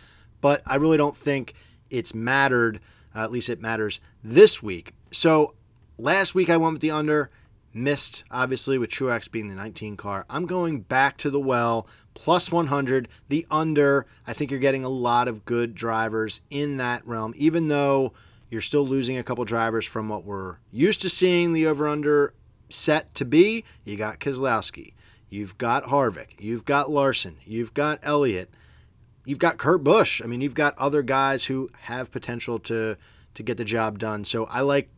but 0.41 0.63
I 0.67 0.77
really 0.77 0.97
don't 0.97 1.17
think 1.17 1.55
it's 1.91 2.15
mattered. 2.15 2.81
Uh, 3.15 3.21
at 3.21 3.33
least 3.33 3.49
it 3.49 3.61
matters 3.61 4.01
this 4.23 4.63
week. 4.63 4.93
So 5.11 5.55
last 5.97 6.35
week 6.35 6.51
I 6.51 6.57
went 6.57 6.75
with 6.75 6.83
the 6.83 6.91
under, 6.91 7.31
missed 7.73 8.25
obviously 8.31 8.79
with 8.79 8.91
Truex 8.91 9.31
being 9.31 9.49
the 9.49 9.55
19 9.55 9.97
car. 9.97 10.27
I'm 10.29 10.47
going 10.47 10.81
back 10.81 11.17
to 11.19 11.31
the 11.31 11.41
well 11.41 11.87
plus 12.19 12.51
100. 12.51 13.09
The 13.29 13.47
under, 13.49 14.05
I 14.27 14.33
think 14.33 14.51
you're 14.51 14.59
getting 14.59 14.85
a 14.85 14.89
lot 14.89 15.29
of 15.29 15.45
good 15.45 15.75
drivers 15.75 16.41
in 16.51 16.77
that 16.79 17.07
realm, 17.07 17.33
even 17.37 17.69
though 17.69 18.13
you're 18.51 18.61
still 18.61 18.87
losing 18.87 19.17
a 19.17 19.23
couple 19.23 19.45
drivers 19.45 19.87
from 19.87 20.09
what 20.09 20.25
we're 20.25 20.57
used 20.73 21.01
to 21.03 21.09
seeing 21.09 21.53
the 21.53 21.67
over 21.67 21.87
under 21.87 22.35
set 22.69 23.15
to 23.15 23.25
be. 23.25 23.65
You 23.85 23.97
got 23.97 24.19
Keselowski, 24.19 24.95
you've 25.29 25.57
got 25.59 25.85
Harvick, 25.85 26.31
you've 26.39 26.65
got 26.65 26.91
Larson, 26.91 27.37
you've 27.45 27.73
got 27.73 28.01
Elliott, 28.03 28.51
you've 29.25 29.39
got 29.39 29.59
Kurt 29.59 29.85
Busch. 29.85 30.21
I 30.21 30.27
mean, 30.27 30.41
you've 30.41 30.55
got 30.55 30.77
other 30.77 31.03
guys 31.03 31.45
who 31.45 31.71
have 31.83 32.11
potential 32.11 32.59
to 32.61 32.97
to 33.35 33.43
get 33.45 33.59
the 33.59 33.65
job 33.65 34.01
done. 34.01 34.25
So 34.25 34.47
I 34.47 34.63
like 34.63 34.91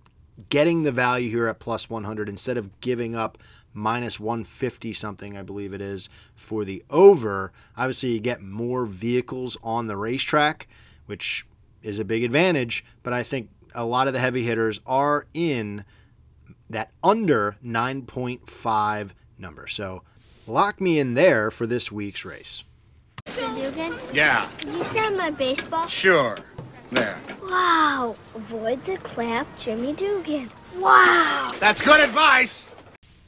getting 0.48 0.84
the 0.84 0.92
value 0.92 1.28
here 1.28 1.48
at 1.48 1.58
plus 1.58 1.90
100 1.90 2.30
instead 2.30 2.56
of 2.56 2.80
giving 2.80 3.14
up 3.14 3.36
minus 3.72 4.18
150 4.18 4.92
something, 4.92 5.36
I 5.36 5.42
believe 5.42 5.72
it 5.72 5.80
is, 5.80 6.08
for 6.34 6.64
the 6.64 6.82
over. 6.90 7.52
Obviously, 7.76 8.10
you 8.12 8.20
get 8.20 8.42
more 8.42 8.86
vehicles 8.86 9.56
on 9.62 9.86
the 9.86 9.96
racetrack, 9.96 10.66
which 11.06 11.46
is 11.82 11.98
a 11.98 12.04
big 12.04 12.22
advantage, 12.24 12.84
but 13.02 13.12
I 13.12 13.22
think 13.22 13.48
a 13.74 13.84
lot 13.84 14.06
of 14.06 14.12
the 14.12 14.18
heavy 14.18 14.42
hitters 14.42 14.80
are 14.86 15.26
in 15.32 15.84
that 16.68 16.90
under 17.02 17.56
9.5 17.64 19.10
number. 19.38 19.66
So 19.66 20.02
lock 20.46 20.80
me 20.80 20.98
in 20.98 21.14
there 21.14 21.50
for 21.50 21.66
this 21.66 21.90
week's 21.90 22.24
race. 22.24 22.64
Dugan, 23.26 23.94
Yeah, 24.12 24.48
can 24.58 24.76
you 24.76 24.84
send 24.84 25.16
my 25.16 25.30
baseball? 25.30 25.86
sure. 25.86 26.38
There. 26.90 27.16
Wow. 27.44 28.16
Avoid 28.34 28.84
the 28.84 28.96
clap, 28.98 29.46
Jimmy 29.56 29.92
Dugan. 29.92 30.50
Wow. 30.76 31.50
That's 31.60 31.82
good 31.82 32.00
advice. 32.00 32.68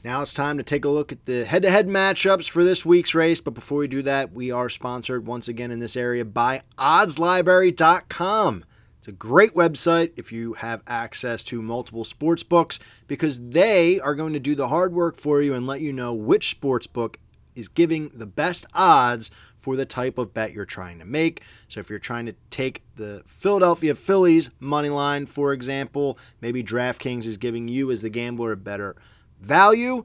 Now 0.03 0.21
it's 0.21 0.33
time 0.33 0.57
to 0.57 0.63
take 0.63 0.83
a 0.83 0.89
look 0.89 1.13
at 1.13 1.23
the 1.23 1.45
head 1.45 1.63
to 1.63 1.71
head 1.71 1.87
matchups 1.87 2.49
for 2.49 2.61
this 2.61 2.85
week's 2.85 3.15
race. 3.15 3.39
But 3.39 3.53
before 3.53 3.77
we 3.77 3.87
do 3.87 4.01
that, 4.01 4.33
we 4.33 4.51
are 4.51 4.67
sponsored 4.67 5.25
once 5.25 5.47
again 5.47 5.71
in 5.71 5.79
this 5.79 5.95
area 5.95 6.25
by 6.25 6.61
oddslibrary.com. 6.77 8.65
It's 8.97 9.07
a 9.07 9.13
great 9.13 9.53
website 9.53 10.11
if 10.17 10.33
you 10.33 10.53
have 10.55 10.81
access 10.87 11.41
to 11.45 11.61
multiple 11.61 12.03
sports 12.03 12.43
books 12.43 12.79
because 13.07 13.49
they 13.51 13.97
are 14.01 14.13
going 14.13 14.33
to 14.33 14.41
do 14.41 14.55
the 14.55 14.67
hard 14.67 14.91
work 14.93 15.15
for 15.15 15.41
you 15.41 15.53
and 15.53 15.65
let 15.65 15.79
you 15.79 15.93
know 15.93 16.13
which 16.13 16.49
sports 16.49 16.85
book 16.85 17.17
is 17.55 17.69
giving 17.69 18.09
the 18.09 18.25
best 18.25 18.65
odds 18.73 19.31
for 19.57 19.77
the 19.77 19.85
type 19.85 20.17
of 20.17 20.33
bet 20.33 20.51
you're 20.51 20.65
trying 20.65 20.99
to 20.99 21.05
make. 21.05 21.43
So 21.69 21.79
if 21.79 21.89
you're 21.89 21.99
trying 21.99 22.25
to 22.25 22.35
take 22.49 22.83
the 22.95 23.23
Philadelphia 23.25 23.95
Phillies 23.95 24.51
money 24.59 24.89
line, 24.89 25.27
for 25.27 25.53
example, 25.53 26.17
maybe 26.41 26.61
DraftKings 26.61 27.25
is 27.25 27.37
giving 27.37 27.69
you 27.69 27.89
as 27.89 28.01
the 28.01 28.09
gambler 28.09 28.51
a 28.51 28.57
better 28.57 28.97
value. 29.45 30.03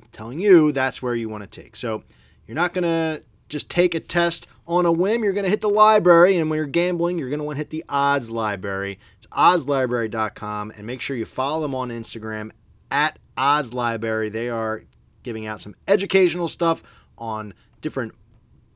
I'm 0.00 0.08
telling 0.12 0.38
you 0.38 0.72
that's 0.72 1.02
where 1.02 1.14
you 1.14 1.28
want 1.28 1.42
to 1.42 1.62
take. 1.62 1.76
So 1.76 2.04
you're 2.46 2.54
not 2.54 2.72
going 2.72 2.84
to 2.84 3.24
just 3.48 3.70
take 3.70 3.94
a 3.94 4.00
test 4.00 4.46
on 4.66 4.86
a 4.86 4.92
whim. 4.92 5.22
You're 5.22 5.32
going 5.32 5.44
to 5.44 5.50
hit 5.50 5.60
the 5.60 5.68
library, 5.68 6.36
and 6.36 6.48
when 6.50 6.56
you're 6.56 6.66
gambling, 6.66 7.18
you're 7.18 7.28
going 7.28 7.38
to 7.38 7.44
want 7.44 7.56
to 7.56 7.60
hit 7.60 7.70
the 7.70 7.84
odds 7.88 8.30
library. 8.30 8.98
It's 9.18 9.26
oddslibrary.com, 9.28 10.72
and 10.76 10.86
make 10.86 11.00
sure 11.00 11.16
you 11.16 11.24
follow 11.24 11.62
them 11.62 11.74
on 11.74 11.90
Instagram 11.90 12.50
at 12.90 13.18
oddslibrary. 13.36 14.32
They 14.32 14.48
are 14.48 14.84
giving 15.22 15.46
out 15.46 15.60
some 15.60 15.74
educational 15.86 16.48
stuff 16.48 16.82
on 17.16 17.54
different 17.80 18.12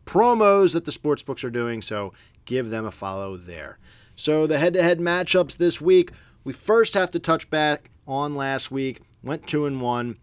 promos 0.06 0.72
that 0.72 0.84
the 0.84 0.92
sports 0.92 1.22
books 1.22 1.44
are 1.44 1.50
doing. 1.50 1.82
So 1.82 2.12
give 2.44 2.70
them 2.70 2.86
a 2.86 2.90
follow 2.90 3.36
there. 3.36 3.78
So 4.16 4.46
the 4.46 4.58
head-to-head 4.58 4.98
matchups 4.98 5.56
this 5.56 5.80
week, 5.80 6.10
we 6.44 6.52
first 6.52 6.94
have 6.94 7.10
to 7.12 7.18
touch 7.18 7.50
back 7.50 7.90
on 8.06 8.34
last 8.34 8.70
week. 8.70 9.00
Went 9.22 9.46
two 9.46 9.66
and 9.66 9.80
one 9.80 10.16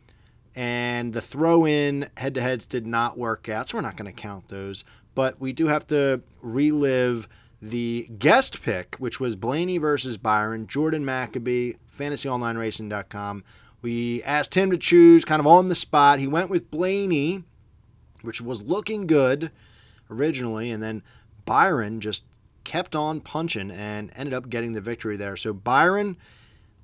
and 0.55 1.11
the 1.11 1.21
throw 1.21 1.65
in 1.65 2.07
head 2.15 2.33
to 2.35 2.41
heads 2.41 2.65
did 2.65 2.87
not 2.87 3.17
work 3.17 3.49
out, 3.49 3.67
so 3.67 3.77
we're 3.77 3.81
not 3.81 3.97
going 3.97 4.11
to 4.11 4.21
count 4.21 4.47
those. 4.47 4.85
But 5.13 5.39
we 5.39 5.51
do 5.51 5.67
have 5.67 5.85
to 5.87 6.21
relive 6.41 7.27
the 7.61 8.07
guest 8.17 8.61
pick, 8.61 8.95
which 8.95 9.19
was 9.19 9.35
Blaney 9.35 9.77
versus 9.77 10.17
Byron, 10.17 10.67
Jordan 10.67 11.03
Maccabee, 11.03 11.73
fantasyonlineracing.com. 11.91 13.43
We 13.81 14.23
asked 14.23 14.55
him 14.55 14.71
to 14.71 14.77
choose 14.77 15.25
kind 15.25 15.39
of 15.39 15.47
on 15.47 15.67
the 15.69 15.75
spot. 15.75 16.19
He 16.19 16.27
went 16.27 16.49
with 16.49 16.71
Blaney, 16.71 17.43
which 18.21 18.41
was 18.41 18.61
looking 18.61 19.07
good 19.07 19.51
originally, 20.09 20.71
and 20.71 20.81
then 20.81 21.03
Byron 21.45 21.99
just 22.01 22.23
kept 22.63 22.95
on 22.95 23.19
punching 23.19 23.71
and 23.71 24.11
ended 24.15 24.33
up 24.33 24.49
getting 24.49 24.71
the 24.71 24.81
victory 24.81 25.17
there. 25.17 25.35
So 25.35 25.53
Byron 25.53 26.17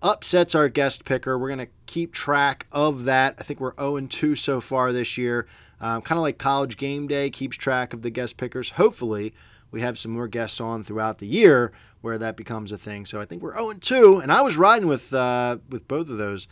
upsets 0.01 0.55
our 0.55 0.69
guest 0.69 1.05
picker. 1.05 1.37
We're 1.37 1.49
going 1.49 1.67
to 1.67 1.71
keep 1.85 2.13
track 2.13 2.67
of 2.71 3.03
that. 3.03 3.35
I 3.39 3.43
think 3.43 3.59
we're 3.59 3.75
0 3.75 3.99
2 4.07 4.35
so 4.35 4.61
far 4.61 4.91
this 4.91 5.17
year. 5.17 5.47
Um, 5.79 6.01
kind 6.01 6.17
of 6.17 6.23
like 6.23 6.37
college 6.37 6.77
game 6.77 7.07
day 7.07 7.29
keeps 7.29 7.57
track 7.57 7.93
of 7.93 8.01
the 8.01 8.09
guest 8.09 8.37
pickers. 8.37 8.71
Hopefully, 8.71 9.33
we 9.71 9.81
have 9.81 9.97
some 9.97 10.11
more 10.11 10.27
guests 10.27 10.61
on 10.61 10.83
throughout 10.83 11.19
the 11.19 11.27
year 11.27 11.71
where 12.01 12.17
that 12.17 12.35
becomes 12.35 12.71
a 12.71 12.77
thing. 12.77 13.05
So 13.05 13.21
I 13.21 13.25
think 13.25 13.41
we're 13.41 13.53
0 13.53 13.73
2, 13.73 14.19
and 14.19 14.31
I 14.31 14.41
was 14.41 14.57
riding 14.57 14.87
with 14.87 15.13
uh, 15.13 15.57
with 15.69 15.87
both 15.87 16.09
of 16.09 16.17
those. 16.17 16.47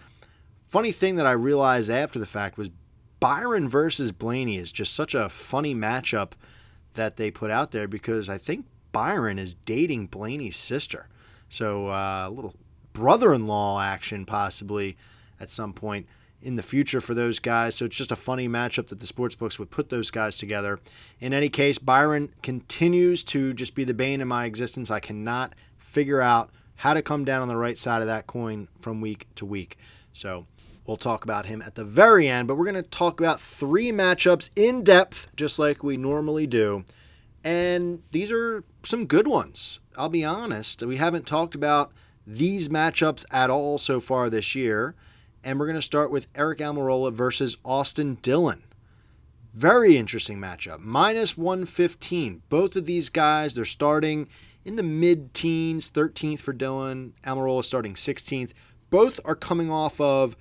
Funny 0.63 0.91
thing 0.91 1.15
that 1.15 1.25
I 1.25 1.31
realized 1.31 1.89
after 1.89 2.19
the 2.19 2.27
fact 2.27 2.57
was 2.57 2.69
Byron 3.19 3.67
versus 3.67 4.11
Blaney 4.11 4.57
is 4.57 4.71
just 4.71 4.93
such 4.93 5.15
a 5.15 5.27
funny 5.27 5.73
matchup 5.73 6.33
that 6.93 7.17
they 7.17 7.31
put 7.31 7.51
out 7.51 7.71
there 7.71 7.87
because 7.87 8.29
I 8.29 8.37
think 8.37 8.65
Byron 8.91 9.39
is 9.39 9.53
dating 9.53 10.07
Blaney's 10.07 10.55
sister. 10.55 11.07
So 11.49 11.89
uh, 11.89 12.25
a 12.27 12.29
little 12.29 12.53
brother 12.99 13.33
in 13.33 13.47
law 13.47 13.79
action 13.81 14.25
possibly 14.25 14.97
at 15.39 15.49
some 15.49 15.71
point 15.71 16.05
in 16.41 16.55
the 16.55 16.61
future 16.61 16.99
for 16.99 17.13
those 17.13 17.39
guys. 17.39 17.75
So 17.75 17.85
it's 17.85 17.95
just 17.95 18.11
a 18.11 18.15
funny 18.17 18.49
matchup 18.49 18.87
that 18.87 18.99
the 18.99 19.05
sportsbooks 19.05 19.57
would 19.57 19.71
put 19.71 19.89
those 19.89 20.11
guys 20.11 20.37
together. 20.37 20.81
In 21.21 21.33
any 21.33 21.47
case, 21.47 21.79
Byron 21.79 22.33
continues 22.43 23.23
to 23.25 23.53
just 23.53 23.73
be 23.73 23.85
the 23.85 23.93
bane 23.93 24.19
of 24.19 24.27
my 24.27 24.43
existence. 24.43 24.91
I 24.91 24.99
cannot 24.99 25.53
figure 25.77 26.19
out 26.19 26.49
how 26.75 26.93
to 26.93 27.01
come 27.01 27.23
down 27.23 27.41
on 27.41 27.47
the 27.47 27.55
right 27.55 27.77
side 27.77 28.01
of 28.01 28.07
that 28.09 28.27
coin 28.27 28.67
from 28.77 28.99
week 28.99 29.27
to 29.35 29.45
week. 29.45 29.77
So 30.11 30.45
we'll 30.85 30.97
talk 30.97 31.23
about 31.23 31.45
him 31.45 31.61
at 31.61 31.75
the 31.75 31.85
very 31.85 32.27
end, 32.27 32.49
but 32.49 32.57
we're 32.57 32.69
going 32.69 32.75
to 32.75 32.83
talk 32.83 33.21
about 33.21 33.39
three 33.39 33.93
matchups 33.93 34.49
in 34.57 34.83
depth, 34.83 35.33
just 35.37 35.57
like 35.57 35.83
we 35.83 35.95
normally 35.95 36.47
do. 36.47 36.83
And 37.45 38.03
these 38.11 38.29
are 38.29 38.65
some 38.83 39.05
good 39.05 39.25
ones. 39.25 39.79
I'll 39.97 40.09
be 40.09 40.25
honest, 40.25 40.83
we 40.83 40.97
haven't 40.97 41.27
talked 41.27 41.55
about 41.55 41.93
these 42.29 42.69
matchups 42.69 43.25
at 43.31 43.49
all 43.49 43.79
so 43.79 43.99
far 43.99 44.29
this 44.29 44.53
year. 44.53 44.95
And 45.43 45.59
we're 45.59 45.65
going 45.65 45.75
to 45.75 45.81
start 45.81 46.11
with 46.11 46.31
Aric 46.33 46.57
Almirola 46.57 47.11
versus 47.11 47.57
Austin 47.65 48.15
Dillon. 48.21 48.63
Very 49.51 49.97
interesting 49.97 50.37
matchup. 50.37 50.79
Minus 50.79 51.37
115. 51.37 52.43
Both 52.49 52.75
of 52.75 52.85
these 52.85 53.09
guys, 53.09 53.55
they're 53.55 53.65
starting 53.65 54.27
in 54.63 54.75
the 54.75 54.83
mid 54.83 55.33
teens, 55.33 55.89
13th 55.89 56.39
for 56.39 56.53
Dillon, 56.53 57.13
Almirola 57.23 57.63
starting 57.63 57.95
16th. 57.95 58.51
Both 58.91 59.19
are 59.25 59.35
coming 59.35 59.71
off 59.71 59.99
of 59.99 60.35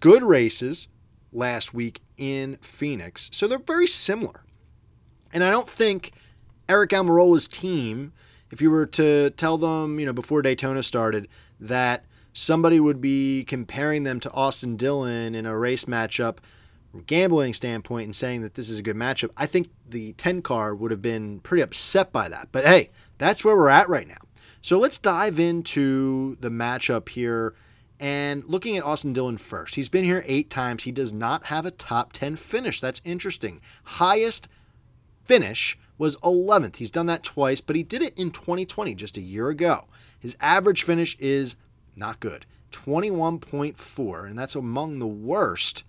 good 0.00 0.22
races 0.22 0.88
last 1.30 1.74
week 1.74 2.00
in 2.16 2.56
Phoenix. 2.62 3.28
So 3.32 3.46
they're 3.46 3.58
very 3.58 3.86
similar. 3.86 4.44
And 5.32 5.44
I 5.44 5.50
don't 5.50 5.68
think 5.68 6.12
Aric 6.68 6.88
Almirola's 6.88 7.48
team, 7.48 8.12
if 8.50 8.60
you 8.60 8.70
were 8.70 8.86
to 8.86 9.30
tell 9.30 9.58
them, 9.58 10.00
you 10.00 10.06
know, 10.06 10.12
before 10.12 10.42
Daytona 10.42 10.82
started, 10.82 11.28
that 11.60 12.04
somebody 12.32 12.80
would 12.80 13.00
be 13.00 13.44
comparing 13.44 14.04
them 14.04 14.20
to 14.20 14.30
Austin 14.32 14.76
Dillon 14.76 15.34
in 15.34 15.46
a 15.46 15.56
race 15.56 15.86
matchup 15.86 16.38
from 16.90 17.02
gambling 17.02 17.52
standpoint 17.52 18.04
and 18.04 18.16
saying 18.16 18.42
that 18.42 18.54
this 18.54 18.70
is 18.70 18.78
a 18.78 18.82
good 18.82 18.96
matchup, 18.96 19.30
I 19.36 19.46
think 19.46 19.70
the 19.88 20.12
10 20.14 20.42
car 20.42 20.74
would 20.74 20.90
have 20.90 21.02
been 21.02 21.40
pretty 21.40 21.62
upset 21.62 22.12
by 22.12 22.28
that. 22.28 22.48
But 22.52 22.64
hey, 22.64 22.90
that's 23.18 23.44
where 23.44 23.56
we're 23.56 23.68
at 23.68 23.88
right 23.88 24.08
now. 24.08 24.18
So 24.62 24.78
let's 24.78 24.98
dive 24.98 25.38
into 25.38 26.36
the 26.40 26.48
matchup 26.48 27.10
here 27.10 27.54
and 28.00 28.44
looking 28.44 28.76
at 28.76 28.84
Austin 28.84 29.12
Dillon 29.12 29.38
first. 29.38 29.74
He's 29.74 29.88
been 29.88 30.04
here 30.04 30.22
eight 30.26 30.50
times. 30.50 30.84
He 30.84 30.92
does 30.92 31.12
not 31.12 31.46
have 31.46 31.66
a 31.66 31.70
top 31.70 32.12
10 32.12 32.36
finish. 32.36 32.80
That's 32.80 33.02
interesting. 33.04 33.60
Highest 33.84 34.48
finish 35.24 35.78
was 35.98 36.16
11th. 36.18 36.76
He's 36.76 36.90
done 36.90 37.06
that 37.06 37.22
twice, 37.22 37.60
but 37.60 37.76
he 37.76 37.82
did 37.82 38.02
it 38.02 38.16
in 38.16 38.30
2020, 38.30 38.94
just 38.94 39.16
a 39.16 39.20
year 39.20 39.48
ago. 39.48 39.86
His 40.18 40.36
average 40.40 40.84
finish 40.84 41.16
is 41.18 41.56
not 41.96 42.20
good 42.20 42.46
21.4, 42.72 44.26
and 44.26 44.38
that's 44.38 44.54
among 44.54 44.98
the 44.98 45.06
worst 45.06 45.84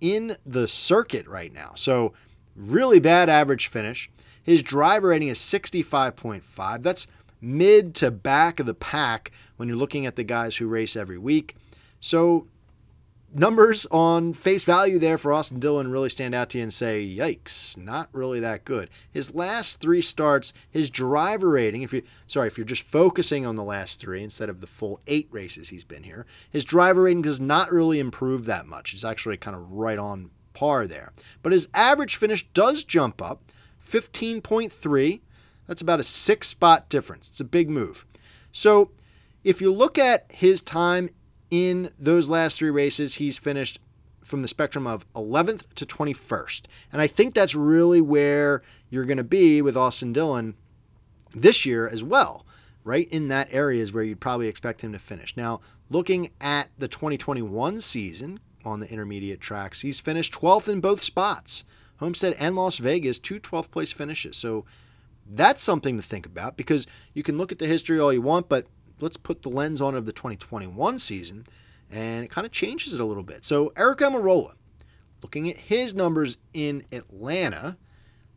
in 0.00 0.36
the 0.44 0.68
circuit 0.68 1.26
right 1.26 1.52
now. 1.52 1.72
So, 1.74 2.12
really 2.54 3.00
bad 3.00 3.28
average 3.28 3.68
finish. 3.68 4.10
His 4.42 4.62
driver 4.62 5.08
rating 5.08 5.28
is 5.28 5.38
65.5. 5.38 6.82
That's 6.82 7.06
mid 7.40 7.94
to 7.96 8.10
back 8.10 8.58
of 8.60 8.66
the 8.66 8.74
pack 8.74 9.30
when 9.56 9.68
you're 9.68 9.76
looking 9.76 10.06
at 10.06 10.16
the 10.16 10.24
guys 10.24 10.56
who 10.56 10.66
race 10.66 10.96
every 10.96 11.18
week. 11.18 11.56
So, 12.00 12.46
numbers 13.32 13.86
on 13.90 14.32
face 14.32 14.64
value 14.64 14.98
there 14.98 15.18
for 15.18 15.32
Austin 15.32 15.60
Dillon 15.60 15.90
really 15.90 16.08
stand 16.08 16.34
out 16.34 16.50
to 16.50 16.58
you 16.58 16.64
and 16.64 16.72
say, 16.72 17.04
yikes, 17.06 17.76
not 17.76 18.08
really 18.12 18.40
that 18.40 18.64
good. 18.64 18.88
His 19.10 19.34
last 19.34 19.80
three 19.80 20.02
starts, 20.02 20.52
his 20.70 20.90
driver 20.90 21.50
rating, 21.50 21.82
if 21.82 21.92
you 21.92 22.02
sorry, 22.26 22.48
if 22.48 22.56
you're 22.56 22.64
just 22.64 22.82
focusing 22.82 23.44
on 23.44 23.56
the 23.56 23.64
last 23.64 24.00
three 24.00 24.22
instead 24.22 24.48
of 24.48 24.60
the 24.60 24.66
full 24.66 25.00
eight 25.06 25.28
races 25.30 25.68
he's 25.68 25.84
been 25.84 26.04
here, 26.04 26.26
his 26.50 26.64
driver 26.64 27.02
rating 27.02 27.22
does 27.22 27.40
not 27.40 27.70
really 27.70 27.98
improve 27.98 28.46
that 28.46 28.66
much. 28.66 28.94
It's 28.94 29.04
actually 29.04 29.36
kind 29.36 29.56
of 29.56 29.70
right 29.72 29.98
on 29.98 30.30
par 30.54 30.86
there. 30.86 31.12
But 31.42 31.52
his 31.52 31.68
average 31.74 32.16
finish 32.16 32.46
does 32.48 32.84
jump 32.84 33.22
up 33.22 33.42
15.3. 33.84 35.20
That's 35.66 35.82
about 35.82 36.00
a 36.00 36.04
six 36.04 36.48
spot 36.48 36.88
difference. 36.88 37.28
It's 37.28 37.40
a 37.40 37.44
big 37.44 37.68
move. 37.68 38.04
So 38.50 38.90
if 39.44 39.60
you 39.60 39.72
look 39.72 39.98
at 39.98 40.26
his 40.30 40.60
time 40.62 41.10
in 41.50 41.90
those 41.98 42.28
last 42.28 42.58
three 42.58 42.70
races, 42.70 43.14
he's 43.14 43.38
finished 43.38 43.80
from 44.22 44.42
the 44.42 44.48
spectrum 44.48 44.86
of 44.86 45.10
11th 45.14 45.64
to 45.74 45.86
21st. 45.86 46.66
And 46.92 47.00
I 47.00 47.06
think 47.06 47.34
that's 47.34 47.54
really 47.54 48.00
where 48.00 48.62
you're 48.90 49.06
going 49.06 49.16
to 49.18 49.24
be 49.24 49.62
with 49.62 49.76
Austin 49.76 50.12
Dillon 50.12 50.54
this 51.34 51.64
year 51.64 51.88
as 51.88 52.04
well. 52.04 52.44
Right 52.84 53.08
in 53.10 53.28
that 53.28 53.48
area 53.50 53.82
is 53.82 53.92
where 53.92 54.04
you'd 54.04 54.20
probably 54.20 54.48
expect 54.48 54.82
him 54.82 54.92
to 54.92 54.98
finish. 54.98 55.36
Now, 55.36 55.60
looking 55.90 56.30
at 56.40 56.70
the 56.78 56.88
2021 56.88 57.80
season 57.80 58.40
on 58.64 58.80
the 58.80 58.90
intermediate 58.90 59.40
tracks, 59.40 59.80
he's 59.80 60.00
finished 60.00 60.34
12th 60.34 60.68
in 60.68 60.80
both 60.80 61.02
spots. 61.02 61.64
Homestead 61.98 62.34
and 62.38 62.54
Las 62.54 62.78
Vegas, 62.78 63.18
two 63.18 63.40
12th 63.40 63.70
place 63.70 63.92
finishes. 63.92 64.36
So 64.36 64.64
that's 65.28 65.62
something 65.62 65.96
to 65.96 66.02
think 66.02 66.24
about 66.24 66.56
because 66.56 66.86
you 67.12 67.22
can 67.22 67.36
look 67.36 67.52
at 67.52 67.58
the 67.58 67.66
history 67.66 67.98
all 67.98 68.12
you 68.12 68.22
want, 68.22 68.48
but 68.48 68.66
let's 69.00 69.16
put 69.16 69.42
the 69.42 69.48
lens 69.48 69.80
on 69.80 69.94
of 69.94 70.06
the 70.06 70.12
2021 70.12 70.98
season, 70.98 71.44
and 71.90 72.24
it 72.24 72.30
kind 72.30 72.46
of 72.46 72.52
changes 72.52 72.92
it 72.92 73.00
a 73.00 73.04
little 73.04 73.22
bit. 73.22 73.44
So 73.44 73.70
Aric 73.70 73.96
Almirola, 73.96 74.52
looking 75.22 75.48
at 75.50 75.56
his 75.56 75.94
numbers 75.94 76.38
in 76.52 76.84
Atlanta, 76.92 77.76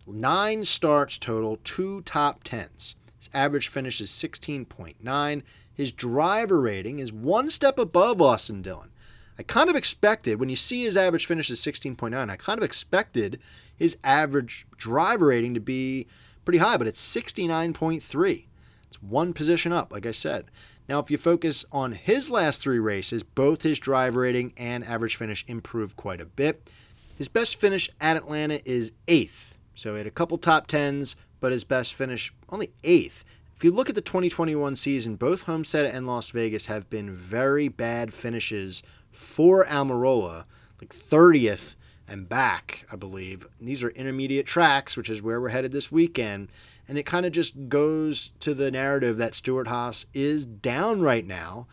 nine 0.08 0.66
starts 0.66 1.18
total, 1.18 1.58
two 1.64 2.02
top 2.02 2.44
tens. 2.44 2.96
His 3.18 3.30
average 3.34 3.68
finish 3.68 4.02
is 4.02 4.10
16.9. 4.10 5.44
His 5.74 5.92
driver 5.92 6.62
rating 6.62 7.00
is 7.00 7.14
one 7.14 7.50
step 7.50 7.78
above 7.78 8.22
Austin 8.22 8.62
Dillon. 8.62 8.90
I 9.38 9.44
kind 9.44 9.70
of 9.70 9.76
expected, 9.76 10.40
when 10.40 10.50
you 10.50 10.56
see 10.56 10.84
his 10.84 10.98
average 10.98 11.26
finish 11.26 11.50
is 11.50 11.60
16.9, 11.62 12.30
I 12.30 12.36
kind 12.36 12.60
of 12.60 12.64
expected 12.64 13.40
his 13.76 13.98
average 14.04 14.68
driver 14.78 15.28
rating 15.28 15.54
to 15.54 15.60
be 15.60 16.08
pretty 16.46 16.60
high, 16.60 16.78
but 16.78 16.88
it's 16.88 17.16
69.3. 17.16 18.46
It's 18.92 19.02
one 19.02 19.32
position 19.32 19.72
up, 19.72 19.94
like 19.94 20.06
I 20.06 20.12
said. 20.12 20.52
Now, 20.90 21.00
if 21.00 21.10
you 21.10 21.18
focus 21.18 21.64
on 21.72 21.94
his 21.94 22.30
last 22.30 22.60
three 22.60 22.78
races, 22.78 23.24
both 23.24 23.64
his 23.64 23.80
drive 23.80 24.18
rating 24.18 24.52
and 24.58 24.84
average 24.84 25.16
finish 25.16 25.46
improved 25.48 25.96
quite 25.96 26.20
a 26.20 26.26
bit. 26.26 26.70
His 27.18 27.30
best 27.30 27.56
finish 27.56 27.90
at 28.02 28.18
Atlanta 28.18 28.60
is 28.70 28.92
eighth. 29.08 29.58
So 29.76 29.94
he 29.94 30.00
had 30.00 30.08
a 30.08 30.12
couple 30.12 30.38
top 30.38 30.68
tens, 30.68 31.16
but 31.40 31.54
his 31.54 31.64
best 31.64 31.94
finish 31.94 32.34
only 32.50 32.74
eighth. 32.84 33.24
If 33.56 33.64
you 33.64 33.72
look 33.72 33.88
at 33.88 33.96
the 33.96 34.02
2021 34.02 34.76
season, 34.76 35.16
both 35.16 35.44
Homestead 35.44 35.86
and 35.86 36.06
Las 36.06 36.32
Vegas 36.32 36.66
have 36.66 36.90
been 36.90 37.16
very 37.16 37.70
bad 37.70 38.14
finishes 38.14 38.84
for 39.10 39.66
Almirola, 39.68 40.44
like 40.82 40.94
30th 40.94 41.78
and 42.10 42.28
back, 42.28 42.86
I 42.92 42.98
believe. 42.98 43.48
These 43.62 43.84
are 43.84 43.90
intermediate 43.92 44.48
tracks, 44.48 44.98
which 44.98 45.10
is 45.10 45.24
where 45.24 45.40
we're 45.40 45.48
headed 45.48 45.72
this 45.72 45.94
weekend. 45.94 46.50
And 46.92 46.98
it 46.98 47.06
kind 47.06 47.26
of 47.26 47.32
just 47.32 47.70
goes 47.70 48.34
to 48.42 48.54
the 48.54 48.70
narrative 48.70 49.16
that 49.16 49.34
Stewart-Haas 49.34 50.08
is 50.14 50.46
down 50.46 51.00
right 51.00 51.26
now. 51.26 51.68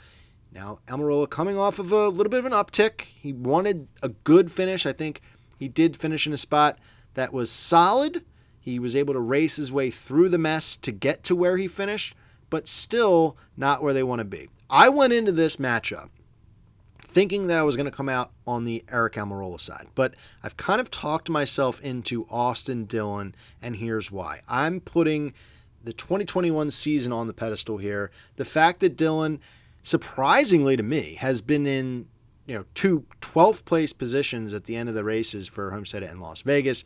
Now, 0.52 0.78
Almirola 0.86 1.28
coming 1.28 1.58
off 1.58 1.80
of 1.80 1.90
a 1.90 2.06
little 2.06 2.30
bit 2.30 2.38
of 2.38 2.46
an 2.46 2.52
uptick. 2.52 3.00
He 3.00 3.32
wanted 3.32 3.88
a 4.00 4.10
good 4.10 4.52
finish. 4.52 4.86
I 4.86 4.92
think 4.92 5.20
he 5.58 5.66
did 5.66 5.96
finish 5.96 6.28
in 6.28 6.32
a 6.32 6.36
spot 6.36 6.78
that 7.14 7.32
was 7.32 7.50
solid. 7.50 8.24
He 8.60 8.78
was 8.78 8.94
able 8.94 9.12
to 9.12 9.18
race 9.18 9.56
his 9.56 9.72
way 9.72 9.90
through 9.90 10.28
the 10.28 10.38
mess 10.38 10.76
to 10.76 10.92
get 10.92 11.24
to 11.24 11.34
where 11.34 11.56
he 11.56 11.66
finished, 11.66 12.14
but 12.48 12.68
still 12.68 13.36
not 13.56 13.82
where 13.82 13.92
they 13.92 14.04
want 14.04 14.20
to 14.20 14.24
be. 14.24 14.48
I 14.70 14.88
went 14.88 15.12
into 15.12 15.32
this 15.32 15.56
matchup 15.56 16.10
thinking 17.08 17.46
that 17.46 17.58
I 17.58 17.62
was 17.62 17.74
going 17.74 17.90
to 17.90 17.96
come 17.96 18.08
out 18.08 18.30
on 18.46 18.64
the 18.64 18.84
Aric 18.88 19.14
Almirola 19.14 19.58
side. 19.58 19.88
But 19.94 20.14
I've 20.42 20.56
kind 20.56 20.80
of 20.80 20.90
talked 20.90 21.30
myself 21.30 21.80
into 21.80 22.26
Austin 22.30 22.84
Dillon, 22.84 23.34
and 23.62 23.76
here's 23.76 24.12
why. 24.12 24.42
I'm 24.46 24.80
putting 24.80 25.32
the 25.82 25.94
2021 25.94 26.70
season 26.70 27.12
on 27.12 27.26
the 27.26 27.32
pedestal 27.32 27.78
here. 27.78 28.10
The 28.36 28.44
fact 28.44 28.80
that 28.80 28.96
Dillon, 28.96 29.40
surprisingly 29.82 30.76
to 30.76 30.82
me, 30.82 31.14
has 31.14 31.40
been 31.40 31.66
in 31.66 32.06
you 32.46 32.56
know 32.56 32.64
two 32.74 33.06
12th 33.20 33.64
place 33.64 33.92
positions 33.92 34.52
at 34.52 34.64
the 34.64 34.76
end 34.76 34.88
of 34.88 34.94
the 34.94 35.04
races 35.04 35.48
for 35.48 35.70
Homestead 35.70 36.02
and 36.02 36.20
Las 36.20 36.42
Vegas, 36.42 36.84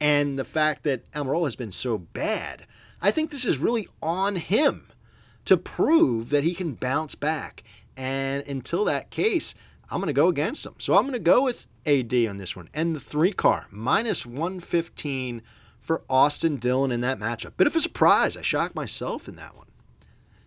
and 0.00 0.38
the 0.38 0.44
fact 0.44 0.82
that 0.82 1.10
Almirola 1.12 1.44
has 1.44 1.56
been 1.56 1.72
so 1.72 1.96
bad, 1.96 2.66
I 3.00 3.10
think 3.10 3.30
this 3.30 3.46
is 3.46 3.58
really 3.58 3.88
on 4.02 4.36
him 4.36 4.88
to 5.44 5.56
prove 5.56 6.30
that 6.30 6.44
he 6.44 6.54
can 6.54 6.74
bounce 6.74 7.14
back. 7.14 7.64
And 7.96 8.46
until 8.46 8.84
that 8.86 9.10
case, 9.10 9.54
I'm 9.90 9.98
going 9.98 10.06
to 10.06 10.12
go 10.12 10.28
against 10.28 10.64
them. 10.64 10.74
So 10.78 10.94
I'm 10.94 11.02
going 11.02 11.12
to 11.12 11.18
go 11.18 11.44
with 11.44 11.66
AD 11.86 12.14
on 12.14 12.38
this 12.38 12.56
one. 12.56 12.68
And 12.72 12.96
the 12.96 13.00
three 13.00 13.32
car, 13.32 13.66
minus 13.70 14.24
115 14.24 15.42
for 15.78 16.02
Austin 16.08 16.56
Dillon 16.56 16.92
in 16.92 17.00
that 17.02 17.18
matchup. 17.18 17.56
Bit 17.56 17.66
of 17.66 17.76
a 17.76 17.80
surprise. 17.80 18.36
I 18.36 18.42
shocked 18.42 18.74
myself 18.74 19.28
in 19.28 19.36
that 19.36 19.56
one. 19.56 19.66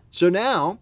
So 0.09 0.29
now 0.29 0.79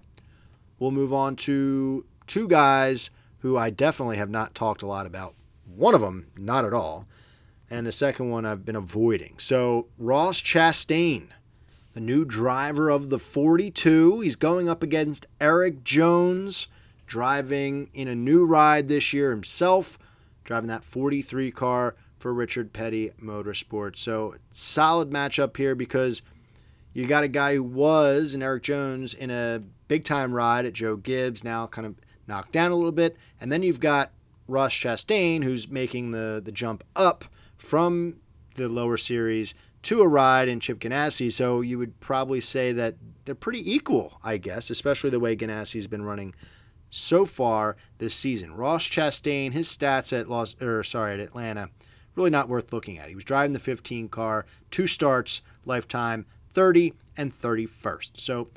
we'll 0.80 0.92
move 0.92 1.12
on 1.12 1.36
to 1.38 2.06
two 2.28 2.48
guys 2.48 3.10
who 3.40 3.58
I 3.58 3.70
definitely 3.70 4.18
have 4.18 4.30
not 4.30 4.56
talked 4.56 4.82
a 4.82 4.88
lot 4.88 5.06
about. 5.06 5.34
One 5.66 5.96
of 5.96 6.02
them, 6.02 6.28
not 6.38 6.66
at 6.66 6.74
all. 6.74 7.08
And 7.70 7.88
the 7.88 7.92
second 7.92 8.30
one 8.30 8.46
I've 8.46 8.64
been 8.64 8.76
avoiding. 8.76 9.36
So 9.40 9.88
Ross 9.98 10.40
Chastain 10.42 11.30
the 11.94 12.02
new 12.02 12.26
driver 12.26 12.90
of 12.90 13.10
the 13.10 13.20
42. 13.20 14.22
He's 14.22 14.36
going 14.36 14.68
up 14.68 14.84
against 14.84 15.26
Erik 15.40 15.84
Jones, 15.84 16.68
driving 17.08 17.90
in 17.94 18.08
a 18.08 18.16
new 18.16 18.46
ride 18.46 18.88
this 18.88 19.14
year 19.14 19.32
himself 19.32 19.98
driving 20.44 20.68
that 20.68 20.84
43 20.84 21.52
car 21.52 21.96
for 22.18 22.34
Richard 22.34 22.74
Petty 22.74 23.12
Motorsports. 23.22 23.98
So 23.98 24.36
solid 24.52 25.10
matchup 25.10 25.58
here 25.58 25.76
because 25.76 26.22
you 26.94 27.08
got 27.08 27.24
a 27.24 27.28
guy 27.28 27.56
who 27.56 27.64
was 27.64 28.34
in 28.34 28.44
Erik 28.44 28.64
Jones 28.64 29.14
in 29.14 29.32
a 29.32 29.62
big 29.88 30.04
time 30.04 30.34
ride 30.34 30.66
at 30.66 30.74
Joe 30.74 30.96
Gibbs, 30.96 31.44
now 31.44 31.68
kind 31.68 31.88
of 31.88 31.96
knocked 32.28 32.52
down 32.52 32.72
a 32.72 32.76
little 32.76 32.92
bit. 32.92 33.18
And 33.42 33.52
then 33.52 33.64
you've 33.64 33.80
got 33.80 34.12
Ross 34.48 34.74
Chastain, 34.74 35.44
who's 35.44 35.70
making 35.70 36.12
the, 36.12 36.42
the 36.44 36.52
jump 36.52 36.84
up 36.96 37.26
from 37.58 38.18
the 38.56 38.68
lower 38.68 38.98
series 38.98 39.56
to 39.84 40.02
a 40.02 40.08
ride 40.08 40.48
in 40.48 40.60
Chip 40.60 40.80
Ganassi. 40.80 41.32
So 41.32 41.62
you 41.62 41.78
would 41.78 42.00
probably 42.00 42.42
say 42.42 42.72
that 42.72 42.96
they're 43.26 43.36
pretty 43.36 43.72
equal, 43.72 44.20
I 44.24 44.38
guess, 44.38 44.70
especially 44.70 45.10
the 45.10 45.20
way 45.20 45.36
Ganassi's 45.36 45.88
been 45.88 46.04
running 46.04 46.34
so 46.90 47.26
far 47.26 47.76
this 47.98 48.16
season. 48.16 48.56
Ross 48.56 48.88
Chastain, 48.88 49.54
his 49.54 49.68
stats 49.68 50.18
at 50.18 50.30
Los 50.30 50.60
or 50.62 50.84
sorry, 50.84 51.14
at 51.14 51.20
Atlanta, 51.20 51.70
really 52.16 52.30
not 52.30 52.50
worth 52.50 52.72
looking 52.72 52.98
at. 52.98 53.10
He 53.10 53.16
was 53.16 53.24
driving 53.24 53.54
the 53.54 53.60
15 53.60 54.10
car, 54.10 54.46
two 54.72 54.88
starts, 54.88 55.42
lifetime, 55.66 56.26
30 56.52 56.94
and 57.18 57.32
31st. 57.32 58.12
So 58.16 58.50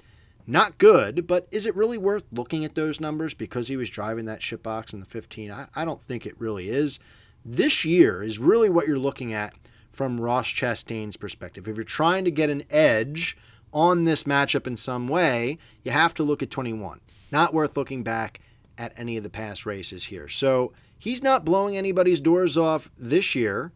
not 0.47 0.79
good, 0.79 1.27
but 1.27 1.49
is 1.51 1.67
it 1.67 1.75
really 1.75 1.99
worth 1.99 2.25
looking 2.31 2.65
at 2.65 2.75
those 2.75 3.01
numbers 3.01 3.35
because 3.35 3.69
he 3.69 3.77
was 3.77 3.91
driving 3.91 4.27
that 4.27 4.43
ship 4.43 4.63
box 4.63 4.93
in 4.93 5.01
the 5.01 5.07
15? 5.07 5.51
I, 5.51 5.67
I 5.75 5.85
don't 5.85 6.01
think 6.01 6.27
it 6.27 6.39
really 6.39 6.69
is. 6.69 6.99
This 7.45 7.85
year 7.85 8.23
is 8.23 8.39
really 8.39 8.69
what 8.69 8.87
you're 8.87 8.99
looking 8.99 9.33
at 9.33 9.55
from 9.97 10.21
Ross 10.21 10.47
Chastain's 10.47 11.17
perspective. 11.17 11.67
If 11.67 11.77
you're 11.77 11.85
trying 11.85 12.27
to 12.27 12.31
get 12.31 12.51
an 12.51 12.65
edge 12.69 13.35
on 13.73 14.05
this 14.05 14.25
matchup 14.25 14.67
in 14.67 14.77
some 14.77 15.09
way, 15.09 15.57
you 15.83 15.91
have 15.91 16.13
to 16.15 16.23
look 16.23 16.43
at 16.43 16.51
21. 16.51 17.01
It's 17.19 17.33
not 17.33 17.55
worth 17.55 17.79
looking 17.79 18.03
back 18.03 18.41
at 18.77 18.93
any 18.99 19.17
of 19.17 19.23
the 19.23 19.31
past 19.31 19.65
races 19.65 20.05
here. 20.05 20.29
So 20.29 20.75
he's 20.99 21.23
not 21.23 21.47
blowing 21.47 21.79
anybody's 21.79 22.21
doors 22.21 22.59
off 22.59 22.91
this 22.99 23.35
year 23.35 23.73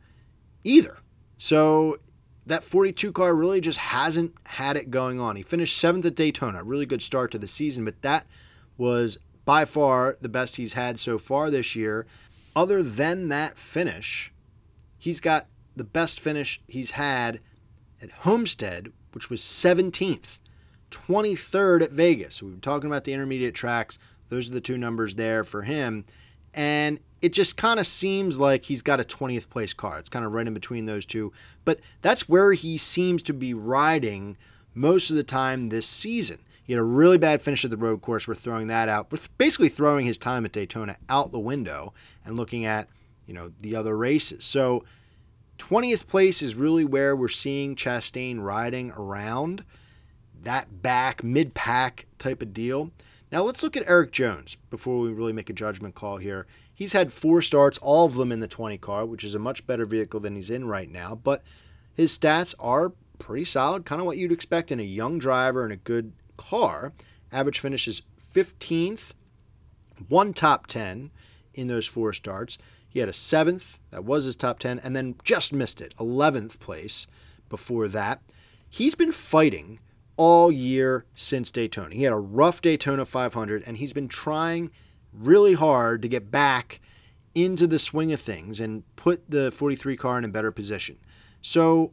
either. 0.63 0.99
So 1.39 1.97
that 2.45 2.65
42 2.65 3.13
car 3.13 3.35
really 3.35 3.63
just 3.63 3.79
hasn't 3.79 4.35
had 4.45 4.77
it 4.77 4.91
going 4.91 5.19
on. 5.19 5.37
He 5.37 5.43
finished 5.43 5.79
seventh 5.79 6.05
at 6.05 6.17
Daytona, 6.17 6.63
really 6.63 6.85
good 6.85 7.01
start 7.01 7.31
to 7.31 7.39
the 7.39 7.47
season, 7.47 7.87
but 7.87 8.03
that 8.03 8.27
was 8.77 9.19
by 9.47 9.65
far 9.65 10.17
the 10.21 10.29
best 10.29 10.57
he's 10.57 10.75
had 10.75 11.01
so 11.01 11.17
far 11.17 11.51
this 11.51 11.75
year. 11.75 12.07
Other 12.55 12.83
than 12.83 13.29
that 13.29 13.57
finish, 13.57 14.35
he's 14.99 15.21
got 15.21 15.47
the 15.81 15.85
best 15.85 16.21
finish 16.21 16.61
he's 16.69 16.91
had 16.91 17.41
at 18.03 18.11
Homestead, 18.11 18.93
which 19.13 19.31
was 19.31 19.41
17th, 19.41 20.39
23rd 20.91 21.83
at 21.83 21.91
Vegas. 21.91 22.37
So 22.37 22.47
we 22.47 22.53
were 22.53 22.59
talking 22.59 22.91
about 22.91 23.05
the 23.05 23.15
intermediate 23.15 23.55
tracks. 23.55 23.99
Those 24.29 24.51
are 24.51 24.53
the 24.53 24.61
two 24.61 24.77
numbers 24.77 25.15
there 25.15 25.43
for 25.43 25.63
him. 25.63 26.05
And 26.53 26.99
it 27.23 27.33
just 27.33 27.57
kind 27.57 27.81
of 27.81 27.87
seems 27.87 28.39
like 28.39 28.65
he's 28.65 28.83
got 28.83 29.01
a 29.01 29.05
20th 29.05 29.49
place 29.49 29.73
car. 29.73 29.99
It's 29.99 30.11
kind 30.11 30.23
of 30.23 30.33
right 30.33 30.47
in 30.47 30.53
between 30.53 30.85
those 30.85 31.07
two. 31.07 31.33
But 31.65 31.81
that's 32.03 32.29
where 32.29 32.53
he 32.53 32.77
seems 32.77 33.23
to 33.23 33.33
be 33.33 33.55
riding 33.55 34.37
most 34.75 35.09
of 35.09 35.17
the 35.17 35.23
time 35.23 35.71
this 35.71 35.87
season. 35.87 36.41
He 36.63 36.75
had 36.75 36.81
a 36.81 36.85
really 36.85 37.17
bad 37.17 37.41
finish 37.41 37.65
at 37.65 37.71
the 37.71 37.79
road 37.79 38.03
course. 38.03 38.29
We're 38.29 38.35
throwing 38.35 38.67
that 38.67 38.91
out. 38.91 39.11
We're 39.11 39.19
basically 39.39 39.71
throwing 39.71 40.05
his 40.05 40.19
time 40.19 40.45
at 40.45 40.53
Daytona 40.53 40.99
out 41.09 41.33
the 41.33 41.39
window 41.39 41.95
and 42.23 42.37
looking 42.37 42.67
at, 42.67 42.87
you 43.27 43.33
know, 43.33 43.53
the 43.63 43.75
other 43.75 43.97
races. 43.97 44.45
So 44.45 44.85
20th 45.61 46.07
place 46.07 46.41
is 46.41 46.55
really 46.55 46.87
where 46.87 47.15
we're 47.15 47.29
seeing 47.29 47.77
Chastain 47.77 48.41
riding 48.41 48.91
around 48.93 49.65
that 50.43 50.81
back 50.81 51.23
mid 51.23 51.53
pack 51.53 52.07
type 52.19 52.41
of 52.41 52.55
deal. 52.55 52.91
Now 53.31 53.43
let's 53.43 53.63
look 53.63 53.77
at 53.77 53.87
Erik 53.87 54.11
Jones 54.11 54.57
before 54.71 54.99
we 54.99 55.13
really 55.13 55.35
make 55.35 55.51
a 55.51 55.53
judgment 55.53 55.95
call 55.95 56.17
here. 56.17 56.47
He's 56.75 56.95
had 56.95 57.13
four 57.13 57.43
starts, 57.43 57.79
all 57.79 58.07
of 58.07 58.15
them 58.15 58.33
in 58.33 58.41
the 58.41 58.49
20 58.49 58.79
car, 58.79 59.05
which 59.05 59.23
is 59.23 59.35
a 59.35 59.39
much 59.39 59.67
better 59.67 59.85
vehicle 59.85 60.19
than 60.19 60.35
he's 60.35 60.49
in 60.49 60.67
right 60.67 60.91
now, 60.91 61.15
but 61.15 61.43
his 61.95 62.19
stats 62.19 62.55
are 62.59 62.95
pretty 63.19 63.45
solid, 63.45 63.85
kind 63.85 64.01
of 64.01 64.07
what 64.07 64.17
you'd 64.17 64.33
expect 64.33 64.73
in 64.73 64.81
a 64.81 64.85
young 64.85 65.19
driver 65.19 65.63
and 65.63 65.75
a 65.75 65.77
good 65.77 66.15
car. 66.39 66.95
Average 67.31 67.59
finishes 67.59 68.01
15th, 68.35 69.13
one 70.09 70.33
top 70.33 70.67
10 70.67 71.11
in 71.53 71.69
those 71.69 71.87
four 71.87 72.15
starts. 72.15 72.57
He 72.91 72.99
had 72.99 73.09
a 73.09 73.15
seventh, 73.15 73.79
that 73.91 74.05
was 74.05 74.25
his 74.25 74.37
top 74.37 74.59
10, 74.59 74.81
and 74.81 74.97
then 74.97 75.15
just 75.25 75.53
missed 75.53 75.81
it, 75.81 75.95
11th 75.97 76.59
place 76.59 77.07
before 77.49 77.87
that. 77.89 78.21
He's 78.69 78.97
been 78.97 79.13
fighting 79.13 79.79
all 80.17 80.51
year 80.51 81.07
since 81.15 81.53
Daytona. 81.53 81.95
He 81.95 82.03
had 82.03 82.13
a 82.13 82.17
rough 82.17 82.61
Daytona 82.61 83.05
500, 83.05 83.63
and 83.65 83.77
he's 83.77 83.93
been 83.93 84.09
trying 84.09 84.71
really 85.13 85.55
hard 85.55 86.03
to 86.03 86.09
get 86.09 86.33
back 86.33 86.81
into 87.33 87.69
the 87.69 87.79
swing 87.79 88.13
of 88.13 88.21
things 88.21 88.59
and 88.59 88.83
put 88.97 89.31
the 89.31 89.53
43 89.53 89.97
car 89.97 90.19
in 90.19 90.25
a 90.25 90.29
better 90.29 90.51
position. 90.51 90.99
So, 91.41 91.93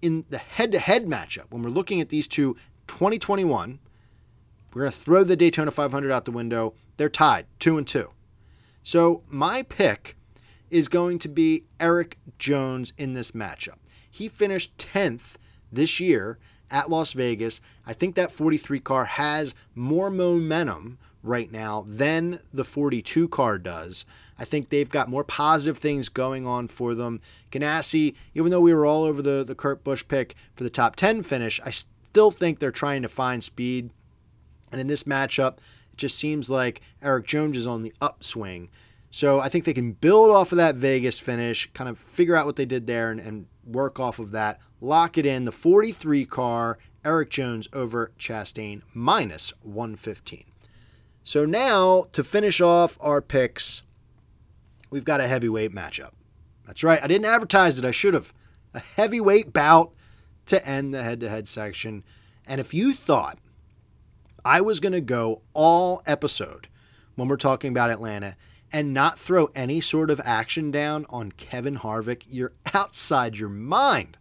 in 0.00 0.24
the 0.30 0.38
head 0.38 0.72
to 0.72 0.78
head 0.78 1.06
matchup, 1.06 1.50
when 1.50 1.62
we're 1.62 1.70
looking 1.70 2.00
at 2.00 2.08
these 2.08 2.26
two 2.26 2.54
2021, 2.86 3.78
we're 4.72 4.80
going 4.82 4.92
to 4.92 4.98
throw 4.98 5.22
the 5.22 5.36
Daytona 5.36 5.70
500 5.70 6.10
out 6.10 6.24
the 6.24 6.30
window. 6.30 6.74
They're 6.96 7.08
tied, 7.08 7.46
two 7.58 7.78
and 7.78 7.86
two. 7.86 8.10
So, 8.86 9.22
my 9.30 9.62
pick 9.62 10.14
is 10.70 10.88
going 10.88 11.18
to 11.20 11.28
be 11.28 11.64
Erik 11.80 12.18
Jones 12.38 12.92
in 12.98 13.14
this 13.14 13.32
matchup. 13.32 13.78
He 14.10 14.28
finished 14.28 14.76
10th 14.76 15.36
this 15.72 16.00
year 16.00 16.38
at 16.70 16.90
Las 16.90 17.14
Vegas. 17.14 17.62
I 17.86 17.94
think 17.94 18.14
that 18.14 18.30
43 18.30 18.80
car 18.80 19.06
has 19.06 19.54
more 19.74 20.10
momentum 20.10 20.98
right 21.22 21.50
now 21.50 21.86
than 21.88 22.40
the 22.52 22.62
42 22.62 23.26
car 23.28 23.56
does. 23.56 24.04
I 24.38 24.44
think 24.44 24.68
they've 24.68 24.90
got 24.90 25.08
more 25.08 25.24
positive 25.24 25.78
things 25.78 26.10
going 26.10 26.46
on 26.46 26.68
for 26.68 26.94
them. 26.94 27.20
Ganassi, 27.50 28.14
even 28.34 28.50
though 28.50 28.60
we 28.60 28.74
were 28.74 28.84
all 28.84 29.04
over 29.04 29.22
the, 29.22 29.42
the 29.44 29.54
Kurt 29.54 29.82
Busch 29.82 30.06
pick 30.06 30.36
for 30.54 30.62
the 30.62 30.68
top 30.68 30.94
10 30.94 31.22
finish, 31.22 31.58
I 31.64 31.70
still 31.70 32.30
think 32.30 32.58
they're 32.58 32.70
trying 32.70 33.00
to 33.00 33.08
find 33.08 33.42
speed. 33.42 33.88
And 34.70 34.78
in 34.78 34.88
this 34.88 35.04
matchup, 35.04 35.56
it 35.94 35.98
just 35.98 36.18
seems 36.18 36.50
like 36.50 36.80
Erik 37.00 37.24
Jones 37.24 37.56
is 37.56 37.68
on 37.68 37.82
the 37.82 37.94
upswing. 38.00 38.68
So 39.12 39.38
I 39.38 39.48
think 39.48 39.64
they 39.64 39.72
can 39.72 39.92
build 39.92 40.30
off 40.30 40.50
of 40.50 40.58
that 40.58 40.74
Vegas 40.74 41.20
finish, 41.20 41.70
kind 41.72 41.88
of 41.88 42.00
figure 42.00 42.34
out 42.34 42.46
what 42.46 42.56
they 42.56 42.64
did 42.64 42.88
there 42.88 43.12
and, 43.12 43.20
and 43.20 43.46
work 43.64 44.00
off 44.00 44.18
of 44.18 44.32
that. 44.32 44.58
Lock 44.80 45.16
it 45.16 45.24
in. 45.24 45.44
The 45.44 45.52
43 45.52 46.26
car, 46.26 46.78
Erik 47.04 47.30
Jones 47.30 47.68
over 47.72 48.10
Chastain, 48.18 48.82
minus 48.92 49.52
115. 49.62 50.42
So 51.22 51.44
now 51.44 52.08
to 52.10 52.24
finish 52.24 52.60
off 52.60 52.98
our 53.00 53.22
picks, 53.22 53.84
we've 54.90 55.04
got 55.04 55.20
a 55.20 55.28
heavyweight 55.28 55.72
matchup. 55.72 56.10
That's 56.66 56.82
right. 56.82 57.00
I 57.00 57.06
didn't 57.06 57.26
advertise 57.26 57.78
it. 57.78 57.84
I 57.84 57.92
should 57.92 58.14
have. 58.14 58.32
A 58.74 58.80
heavyweight 58.80 59.52
bout 59.52 59.92
to 60.46 60.66
end 60.68 60.92
the 60.92 61.04
head 61.04 61.20
to 61.20 61.28
head 61.28 61.46
section. 61.46 62.02
And 62.48 62.60
if 62.60 62.74
you 62.74 62.94
thought 62.94 63.38
I 64.44 64.60
was 64.60 64.78
going 64.78 64.92
to 64.92 65.00
go 65.00 65.40
all 65.54 66.02
episode 66.04 66.68
when 67.14 67.28
we're 67.28 67.36
talking 67.36 67.70
about 67.70 67.90
Atlanta 67.90 68.36
and 68.70 68.92
not 68.92 69.18
throw 69.18 69.50
any 69.54 69.80
sort 69.80 70.10
of 70.10 70.20
action 70.24 70.70
down 70.70 71.06
on 71.08 71.32
Kevin 71.32 71.76
Harvick, 71.76 72.24
you're 72.28 72.52
outside 72.74 73.36
your 73.36 73.48
mind. 73.48 74.18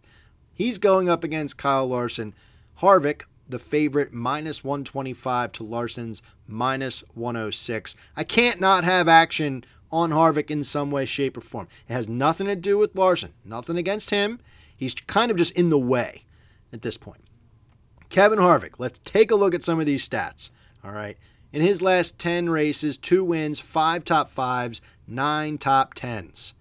He's 0.54 0.78
going 0.78 1.10
up 1.10 1.24
against 1.24 1.58
Kyle 1.58 1.88
Larson. 1.88 2.34
Harvick 2.82 3.24
the 3.50 3.60
favorite 3.60 4.14
minus 4.14 4.64
125 4.64 5.52
to 5.54 5.64
Larson's 5.64 6.22
minus 6.48 7.04
106. 7.14 7.96
I 8.16 8.24
can't 8.24 8.62
not 8.62 8.84
have 8.84 9.08
action 9.10 9.66
on 9.92 10.12
Harvick 10.12 10.50
in 10.50 10.64
some 10.64 10.90
way, 10.90 11.06
shape, 11.06 11.36
or 11.36 11.42
form. 11.42 11.68
It 11.88 11.94
has 11.94 12.08
nothing 12.08 12.48
to 12.48 12.56
do 12.56 12.78
with 12.78 12.96
Larson, 12.96 13.34
nothing 13.44 13.78
against 13.78 14.10
him. 14.10 14.40
He's 14.78 14.96
kind 14.96 15.30
of 15.30 15.38
just 15.38 15.56
in 15.58 15.70
the 15.70 15.78
way 15.78 16.24
at 16.72 16.82
this 16.82 16.98
point. 16.98 17.23
Kevin 18.14 18.38
Harvick, 18.38 18.76
let's 18.78 19.00
take 19.00 19.32
a 19.32 19.36
look 19.36 19.56
at 19.56 19.64
some 19.64 19.80
of 19.80 19.88
these 19.88 20.08
stats. 20.08 20.52
All 20.84 20.92
right. 20.92 21.18
In 21.52 21.64
his 21.64 21.82
last 21.82 22.20
10 22.20 22.48
races, 22.48 22.96
two 22.96 23.24
wins, 23.26 23.60
five 23.60 24.06
top 24.06 24.30
fives, 24.30 24.84
nine 25.08 25.58
top 25.58 25.96
tens. 25.96 26.54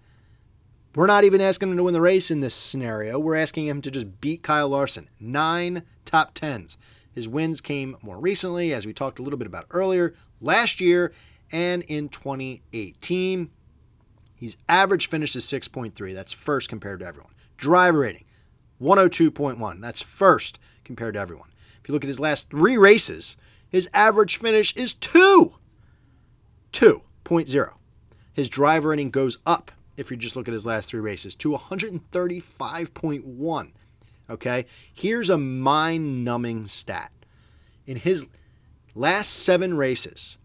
We're 0.95 1.05
not 1.05 1.25
even 1.25 1.41
asking 1.41 1.69
him 1.69 1.77
to 1.77 1.83
win 1.83 1.93
the 1.93 2.01
race 2.01 2.31
in 2.31 2.39
this 2.39 2.55
scenario. 2.55 3.19
We're 3.19 3.35
asking 3.35 3.67
him 3.67 3.83
to 3.83 3.91
just 3.91 4.19
beat 4.19 4.41
Kyle 4.41 4.67
Larson. 4.67 5.11
Nine 5.19 5.83
top 6.05 6.33
tens. 6.33 6.79
His 7.13 7.27
wins 7.27 7.61
came 7.61 7.97
more 8.01 8.17
recently, 8.17 8.73
as 8.73 8.87
we 8.87 8.91
talked 8.93 9.19
a 9.19 9.21
little 9.21 9.37
bit 9.37 9.45
about 9.45 9.67
earlier, 9.69 10.15
last 10.41 10.81
year 10.81 11.13
and 11.51 11.83
in 11.83 12.09
2018. 12.09 13.51
His 14.33 14.57
average 14.67 15.07
finish 15.07 15.35
is 15.35 15.45
6.3. 15.45 16.15
That's 16.15 16.33
first 16.33 16.67
compared 16.67 17.01
to 17.01 17.05
everyone. 17.05 17.33
Driver 17.57 17.99
rating, 17.99 18.25
102.1. 18.81 19.81
That's 19.81 20.01
first 20.01 20.57
compared 20.83 21.15
to 21.15 21.19
everyone. 21.19 21.49
If 21.81 21.87
you 21.87 21.93
look 21.93 22.03
at 22.03 22.09
his 22.09 22.19
last 22.19 22.49
three 22.49 22.77
races, 22.77 23.37
his 23.69 23.89
average 23.93 24.37
finish 24.37 24.75
is 24.75 24.93
2. 24.93 25.55
2.0. 26.71 27.73
His 28.33 28.49
driver 28.49 28.89
rating 28.89 29.11
goes 29.11 29.37
up 29.45 29.71
if 29.95 30.09
you 30.09 30.17
just 30.17 30.35
look 30.35 30.47
at 30.47 30.53
his 30.53 30.65
last 30.65 30.89
three 30.89 30.99
races, 30.99 31.35
to 31.35 31.51
135.1. 31.51 33.71
Okay, 34.29 34.65
here's 34.91 35.29
a 35.29 35.37
mind 35.37 36.25
numbing 36.25 36.67
stat. 36.67 37.11
In 37.85 37.97
his 37.97 38.27
last 38.95 39.29
seven 39.29 39.75
races, 39.75 40.37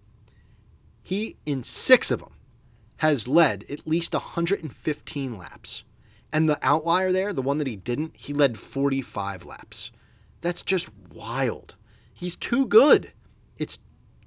he, 1.03 1.36
in 1.47 1.64
six 1.64 2.11
of 2.11 2.20
them, 2.20 2.34
has 2.97 3.26
led 3.28 3.64
at 3.70 3.86
least 3.86 4.12
115 4.12 5.39
laps. 5.39 5.84
And 6.32 6.49
the 6.49 6.59
outlier 6.61 7.12
there, 7.12 7.32
the 7.32 7.41
one 7.41 7.59
that 7.59 7.68
he 7.68 7.76
didn't, 7.76 8.16
he 8.16 8.34
led 8.34 8.59
45 8.59 9.47
laps. 9.47 9.93
That's 10.41 10.62
just 10.62 10.89
wild. 11.12 11.74
He's 12.12 12.36
too 12.36 12.66
good. 12.66 13.12
It's, 13.57 13.78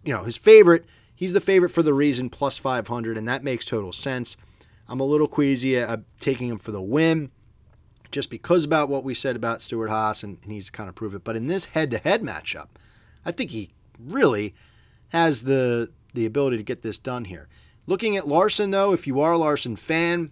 you 0.03 0.13
know, 0.13 0.23
his 0.23 0.37
favorite. 0.37 0.85
He's 1.15 1.33
the 1.33 1.41
favorite 1.41 1.69
for 1.69 1.83
the 1.83 1.93
reason, 1.93 2.29
plus 2.29 2.57
500, 2.57 3.17
and 3.17 3.27
that 3.27 3.43
makes 3.43 3.65
total 3.65 3.91
sense. 3.91 4.37
I'm 4.87 4.99
a 4.99 5.05
little 5.05 5.27
queasy 5.27 5.77
at 5.77 6.01
taking 6.19 6.49
him 6.49 6.57
for 6.57 6.71
the 6.71 6.81
win 6.81 7.31
just 8.11 8.29
because 8.29 8.65
about 8.65 8.89
what 8.89 9.03
we 9.03 9.13
said 9.13 9.35
about 9.35 9.61
Stewart-Haas, 9.61 10.23
and 10.23 10.37
he 10.43 10.49
needs 10.49 10.65
to 10.67 10.71
kind 10.71 10.89
of 10.89 10.95
prove 10.95 11.15
it. 11.15 11.23
But 11.23 11.35
in 11.35 11.47
this 11.47 11.65
head 11.65 11.91
to 11.91 11.97
head 11.97 12.21
matchup, 12.21 12.67
I 13.25 13.31
think 13.31 13.51
he 13.51 13.71
really 13.99 14.53
has 15.09 15.43
the 15.43 15.91
the 16.13 16.25
ability 16.25 16.57
to 16.57 16.63
get 16.63 16.81
this 16.81 16.97
done 16.97 17.25
here. 17.25 17.47
Looking 17.87 18.17
at 18.17 18.27
Larson, 18.27 18.71
though, 18.71 18.93
if 18.93 19.07
you 19.07 19.21
are 19.21 19.31
a 19.31 19.37
Larson 19.37 19.77
fan 19.77 20.31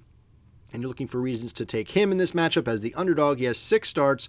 and 0.74 0.82
you're 0.82 0.90
looking 0.90 1.08
for 1.08 1.22
reasons 1.22 1.54
to 1.54 1.66
take 1.66 1.92
him 1.92 2.12
in 2.12 2.18
this 2.18 2.34
matchup 2.34 2.68
as 2.68 2.82
the 2.82 2.94
underdog, 2.96 3.38
he 3.38 3.46
has 3.46 3.58
six 3.58 3.88
starts, 3.88 4.28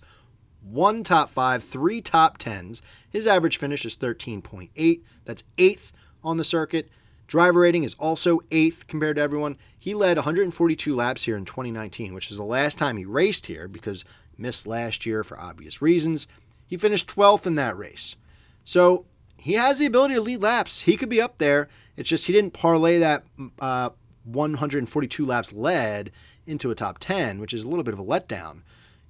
one 0.62 1.02
top 1.04 1.28
five, 1.30 1.62
three 1.62 2.00
top 2.00 2.38
tens. 2.38 2.82
His 3.08 3.26
average 3.26 3.56
finish 3.56 3.84
is 3.84 3.96
13.8. 3.96 5.00
That's 5.24 5.44
eighth 5.58 5.92
on 6.22 6.36
the 6.36 6.44
circuit. 6.44 6.88
Driver 7.26 7.60
rating 7.60 7.84
is 7.84 7.94
also 7.94 8.40
eighth 8.50 8.86
compared 8.88 9.16
to 9.16 9.22
everyone. 9.22 9.56
He 9.78 9.94
led 9.94 10.16
142 10.16 10.94
laps 10.94 11.24
here 11.24 11.36
in 11.36 11.44
2019, 11.44 12.12
which 12.12 12.30
is 12.30 12.36
the 12.36 12.42
last 12.42 12.76
time 12.76 12.96
he 12.96 13.04
raced 13.04 13.46
here 13.46 13.68
because 13.68 14.04
missed 14.36 14.66
last 14.66 15.06
year 15.06 15.22
for 15.22 15.38
obvious 15.38 15.80
reasons. 15.80 16.26
He 16.66 16.76
finished 16.76 17.08
12th 17.08 17.46
in 17.46 17.54
that 17.54 17.76
race. 17.76 18.16
So 18.64 19.06
he 19.36 19.54
has 19.54 19.78
the 19.78 19.86
ability 19.86 20.14
to 20.14 20.20
lead 20.20 20.42
laps. 20.42 20.80
He 20.80 20.96
could 20.96 21.08
be 21.08 21.20
up 21.20 21.38
there. 21.38 21.68
It's 21.96 22.08
just 22.08 22.26
he 22.26 22.32
didn't 22.32 22.52
parlay 22.52 22.98
that 22.98 23.24
uh, 23.60 23.90
142 24.24 25.24
laps 25.24 25.52
led 25.52 26.10
into 26.46 26.70
a 26.70 26.74
top 26.74 26.98
10, 26.98 27.38
which 27.40 27.54
is 27.54 27.64
a 27.64 27.68
little 27.68 27.84
bit 27.84 27.94
of 27.94 28.00
a 28.00 28.04
letdown, 28.04 28.62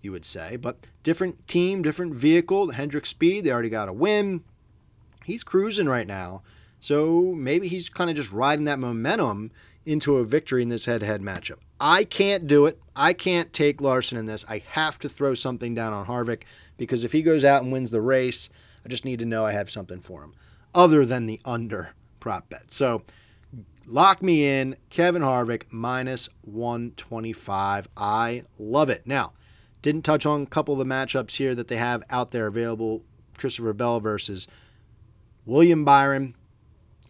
you 0.03 0.13
would 0.13 0.25
say. 0.25 0.57
But 0.57 0.79
different 1.03 1.47
team, 1.47 1.83
different 1.83 2.15
vehicle. 2.15 2.71
Hendrick 2.73 3.07
Speed, 3.07 3.45
they 3.45 3.53
already 3.53 3.69
got 3.69 3.89
a 3.89 3.93
win. 3.93 4.45
He's 5.25 5.45
cruising 5.45 5.89
right 5.89 6.07
now. 6.07 6.43
So 6.81 7.35
maybe 7.37 7.69
he's 7.69 7.89
kind 7.89 8.11
of 8.11 8.17
just 8.17 8.33
riding 8.33 8.65
that 8.65 8.79
momentum 8.79 9.51
into 9.85 10.17
a 10.17 10.25
victory 10.25 10.63
in 10.63 10.69
this 10.69 10.87
head 10.87 11.01
to 11.01 11.07
head 11.07 11.21
matchup. 11.21 11.59
I 11.81 12.05
can't 12.05 12.47
do 12.47 12.67
it. 12.67 12.79
I 12.95 13.13
can't 13.13 13.53
take 13.53 13.81
Larson 13.81 14.19
in 14.19 14.27
this. 14.27 14.45
I 14.49 14.63
have 14.69 14.99
to 15.01 15.09
throw 15.09 15.35
something 15.35 15.75
down 15.75 15.93
on 15.93 16.07
Harvick 16.07 16.43
because 16.77 17.05
if 17.05 17.13
he 17.13 17.23
goes 17.23 17.45
out 17.45 17.63
and 17.63 17.73
wins 17.73 17.91
the 17.91 18.01
race, 18.01 18.51
I 18.85 18.89
just 18.89 19.05
need 19.05 19.19
to 19.21 19.25
know 19.25 19.47
I 19.47 19.53
have 19.53 19.71
something 19.71 20.01
for 20.01 20.23
him 20.23 20.35
other 20.75 21.05
than 21.05 21.27
the 21.27 21.41
under 21.45 21.95
prop 22.19 22.49
bet. 22.49 22.73
So 22.73 23.03
lock 23.87 24.23
me 24.23 24.47
in. 24.47 24.77
Kevin 24.91 25.23
Harvick 25.23 25.65
minus 25.71 26.29
125. 26.43 27.89
I 27.97 28.45
love 28.59 28.91
it. 28.91 29.07
Now, 29.07 29.33
didn't 29.83 30.03
touch 30.03 30.27
on 30.27 30.43
a 30.43 30.47
couple 30.47 30.75
of 30.75 30.79
the 30.79 30.85
matchups 30.95 31.37
here 31.37 31.55
that 31.55 31.69
they 31.69 31.77
have 31.77 32.03
out 32.11 32.31
there 32.31 32.47
available. 32.47 33.03
Christopher 33.37 33.73
Bell 33.73 34.01
versus 34.01 34.47
William 35.47 35.85
Byron. 35.85 36.35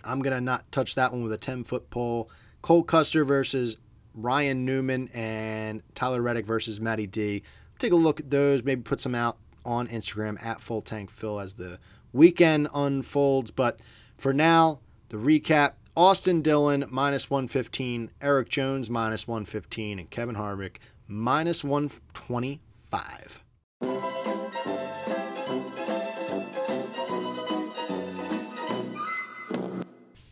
I'm 0.05 0.23
going 0.23 0.35
to 0.35 0.41
not 0.41 0.71
touch 0.73 0.95
that 0.95 1.13
one 1.13 1.23
with 1.23 1.33
a 1.33 1.39
10 1.39 1.65
foot 1.65 1.91
pole. 1.91 2.31
Cole 2.63 2.83
Custer 2.83 3.25
versus 3.25 3.77
Ryan 4.15 4.65
Newman 4.65 5.09
and 5.09 5.83
Tyler 5.95 6.23
Reddick 6.23 6.47
versus 6.47 6.81
Matty 6.81 7.07
D. 7.07 7.43
Take 7.79 7.93
a 7.93 7.97
look 7.97 8.21
at 8.21 8.31
those, 8.31 8.63
maybe 8.63 8.83
put 8.83 9.01
some 9.01 9.15
out 9.15 9.39
on 9.65 9.89
Instagram 9.89 10.43
at 10.45 10.61
Full 10.61 10.83
Tank 10.83 11.11
Phil 11.11 11.41
as 11.41 11.55
the 11.55 11.79
weekend 12.13 12.69
unfolds. 12.75 13.51
But 13.51 13.81
for 14.17 14.33
now, 14.33 14.81
the 15.09 15.17
recap 15.17 15.73
Austin 15.97 16.43
Dillon 16.43 16.85
minus 16.91 17.31
115, 17.31 18.11
Erik 18.21 18.49
Jones 18.49 18.89
minus 18.89 19.27
115, 19.27 19.99
and 19.99 20.11
Kevin 20.11 20.37
Harvick 20.37 20.77
minus 21.11 21.65
125. 21.65 23.43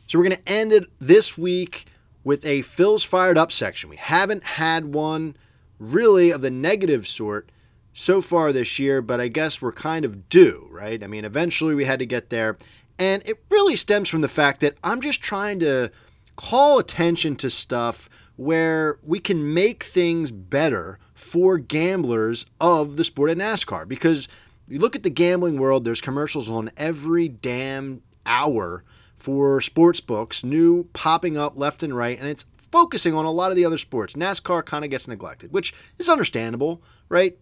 So 0.07 0.19
we're 0.19 0.25
going 0.25 0.37
to 0.37 0.49
end 0.49 0.73
it 0.73 0.85
this 0.99 1.37
week 1.37 1.87
with 2.25 2.47
a 2.47 2.63
Phil's 2.63 3.05
Fired 3.05 3.37
Up 3.37 3.53
section. 3.53 3.91
We 3.91 3.97
haven't 3.97 4.45
had 4.45 4.95
one 4.95 5.37
really 5.79 6.31
of 6.31 6.41
the 6.41 6.51
negative 6.51 7.07
sort 7.07 7.51
so 7.93 8.23
far 8.23 8.53
this 8.53 8.79
year, 8.79 9.03
but 9.03 9.21
I 9.21 9.29
guess 9.29 9.61
we're 9.61 9.73
kind 9.73 10.05
of 10.05 10.29
due, 10.29 10.69
right? 10.71 11.03
I 11.03 11.09
mean, 11.09 11.25
eventually 11.25 11.75
we 11.75 11.85
had 11.87 11.99
to 11.99 12.07
get 12.07 12.31
there. 12.31 12.57
And 12.99 13.23
it 13.27 13.43
really 13.51 13.77
stems 13.77 14.09
from 14.09 14.21
the 14.21 14.29
fact 14.29 14.61
that 14.61 14.77
I'm 14.83 15.01
just 15.01 15.21
trying 15.21 15.61
to 15.61 15.91
call 16.37 16.79
attention 16.79 17.35
to 17.37 17.51
stuff 17.51 18.09
where 18.39 19.01
we 19.03 19.19
can 19.19 19.53
make 19.53 19.83
things 19.83 20.31
better 20.31 20.97
for 21.13 21.59
gamblers 21.59 22.47
of 22.61 22.97
the 22.97 23.03
sport 23.03 23.31
of 23.31 23.37
NASCAR. 23.37 23.87
Because 23.89 24.29
you 24.69 24.79
look 24.79 24.95
at 24.95 25.03
the 25.03 25.11
gambling 25.11 25.59
world, 25.59 25.85
there's 25.85 26.01
commercials 26.01 26.49
on 26.49 26.71
every 26.77 27.29
damn 27.29 28.01
hour 28.25 28.85
for 29.17 29.61
sports 29.61 29.99
books, 30.01 30.45
new 30.45 30.85
popping 30.93 31.37
up 31.37 31.59
left 31.59 31.83
and 31.83 31.97
right, 31.97 32.17
and 32.17 32.29
it's 32.29 32.47
focusing 32.71 33.13
on 33.13 33.25
a 33.25 33.31
lot 33.33 33.51
of 33.51 33.57
the 33.57 33.65
other 33.65 33.77
sports. 33.77 34.15
NASCAR 34.15 34.65
kind 34.65 34.85
of 34.85 34.91
gets 34.93 35.09
neglected, 35.09 35.53
which 35.53 35.75
is 35.99 36.09
understandable, 36.09 36.81
right? 37.09 37.37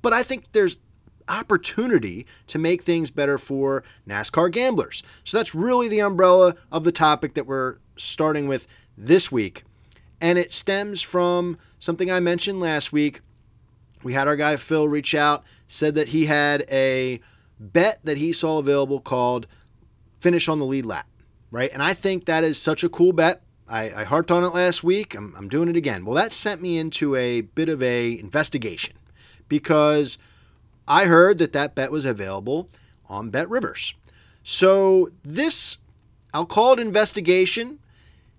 But 0.00 0.14
I 0.14 0.22
think 0.22 0.52
there's 0.52 0.78
opportunity 1.28 2.26
to 2.46 2.58
make 2.58 2.82
things 2.82 3.10
better 3.10 3.36
for 3.36 3.84
NASCAR 4.08 4.50
gamblers. 4.50 5.02
So 5.24 5.36
that's 5.36 5.54
really 5.54 5.88
the 5.88 6.00
umbrella 6.00 6.54
of 6.70 6.84
the 6.84 6.92
topic 6.92 7.34
that 7.34 7.46
we're 7.46 7.76
starting 7.96 8.48
with 8.48 8.66
this 8.96 9.30
week. 9.30 9.64
And 10.22 10.38
it 10.38 10.52
stems 10.52 11.02
from 11.02 11.58
something 11.80 12.10
I 12.10 12.20
mentioned 12.20 12.60
last 12.60 12.92
week. 12.92 13.20
We 14.04 14.14
had 14.14 14.28
our 14.28 14.36
guy 14.36 14.56
Phil 14.56 14.86
reach 14.86 15.14
out, 15.14 15.44
said 15.66 15.96
that 15.96 16.08
he 16.08 16.26
had 16.26 16.64
a 16.70 17.20
bet 17.58 17.98
that 18.04 18.16
he 18.16 18.32
saw 18.32 18.58
available 18.58 19.00
called 19.00 19.48
finish 20.20 20.48
on 20.48 20.60
the 20.60 20.64
lead 20.64 20.86
lap, 20.86 21.08
right? 21.50 21.70
And 21.72 21.82
I 21.82 21.92
think 21.92 22.24
that 22.24 22.44
is 22.44 22.60
such 22.60 22.84
a 22.84 22.88
cool 22.88 23.12
bet. 23.12 23.42
I, 23.68 24.02
I 24.02 24.04
harped 24.04 24.30
on 24.30 24.44
it 24.44 24.54
last 24.54 24.84
week. 24.84 25.14
I'm, 25.14 25.34
I'm 25.36 25.48
doing 25.48 25.68
it 25.68 25.76
again. 25.76 26.04
Well, 26.04 26.14
that 26.14 26.32
sent 26.32 26.62
me 26.62 26.78
into 26.78 27.16
a 27.16 27.40
bit 27.40 27.68
of 27.68 27.82
a 27.82 28.18
investigation 28.18 28.94
because 29.48 30.18
I 30.86 31.06
heard 31.06 31.38
that 31.38 31.52
that 31.52 31.74
bet 31.74 31.90
was 31.90 32.04
available 32.04 32.68
on 33.08 33.30
Bet 33.30 33.50
Rivers. 33.50 33.94
So 34.44 35.10
this, 35.24 35.78
I'll 36.32 36.46
call 36.46 36.74
it 36.74 36.78
investigation, 36.78 37.78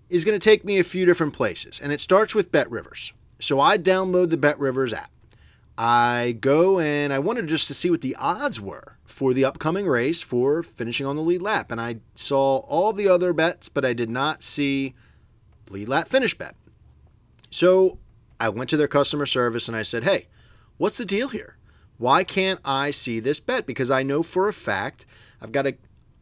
is 0.10 0.26
going 0.26 0.39
to 0.39 0.43
take 0.43 0.64
me 0.64 0.80
a 0.80 0.84
few 0.84 1.06
different 1.06 1.34
places, 1.34 1.80
and 1.80 1.91
it 1.91 2.01
starts 2.01 2.36
with 2.36 2.51
Bet 2.51 2.70
Rivers. 2.70 3.14
So 3.39 3.60
I 3.60 3.78
download 3.78 4.30
the 4.30 4.38
Bet 4.38 4.60
Rivers 4.60 4.93
app. 4.93 5.12
I 5.78 6.38
go 6.39 6.80
and 6.80 7.12
I 7.12 7.20
wanted 7.20 7.47
just 7.47 7.68
to 7.68 7.74
see 7.74 7.89
what 7.89 8.01
the 8.01 8.16
odds 8.20 8.62
were 8.62 8.97
for 9.06 9.34
the 9.34 9.43
upcoming 9.43 9.88
race 9.88 10.22
for 10.22 10.62
finishing 10.62 11.06
on 11.06 11.16
the 11.16 11.22
lead 11.22 11.41
lap. 11.41 11.72
And 11.72 11.82
I 11.82 11.97
saw 12.14 12.58
all 12.58 12.93
the 12.93 13.08
other 13.08 13.34
bets, 13.34 13.70
but 13.70 13.84
I 13.84 13.93
did 13.93 14.10
not 14.10 14.43
see 14.43 14.93
lead 15.70 15.89
lap 15.89 16.08
finish 16.08 16.38
bet. 16.38 16.56
So 17.49 17.97
I 18.39 18.49
went 18.49 18.70
to 18.70 18.78
their 18.78 18.88
customer 18.88 19.26
service 19.26 19.68
and 19.68 19.76
I 19.76 19.82
said, 19.82 20.04
hey, 20.04 20.28
what's 20.78 20.99
the 20.99 21.06
deal 21.06 21.30
here? 21.30 21.58
Why 21.97 22.24
can't 22.24 22.60
I 22.64 22.91
see 22.91 23.20
this 23.20 23.39
bet? 23.39 23.66
Because 23.66 23.89
I 23.89 24.04
know 24.04 24.22
for 24.22 24.47
a 24.47 24.54
fact 24.54 25.06
I've 25.41 25.51
got 25.51 25.68
a, 25.68 25.76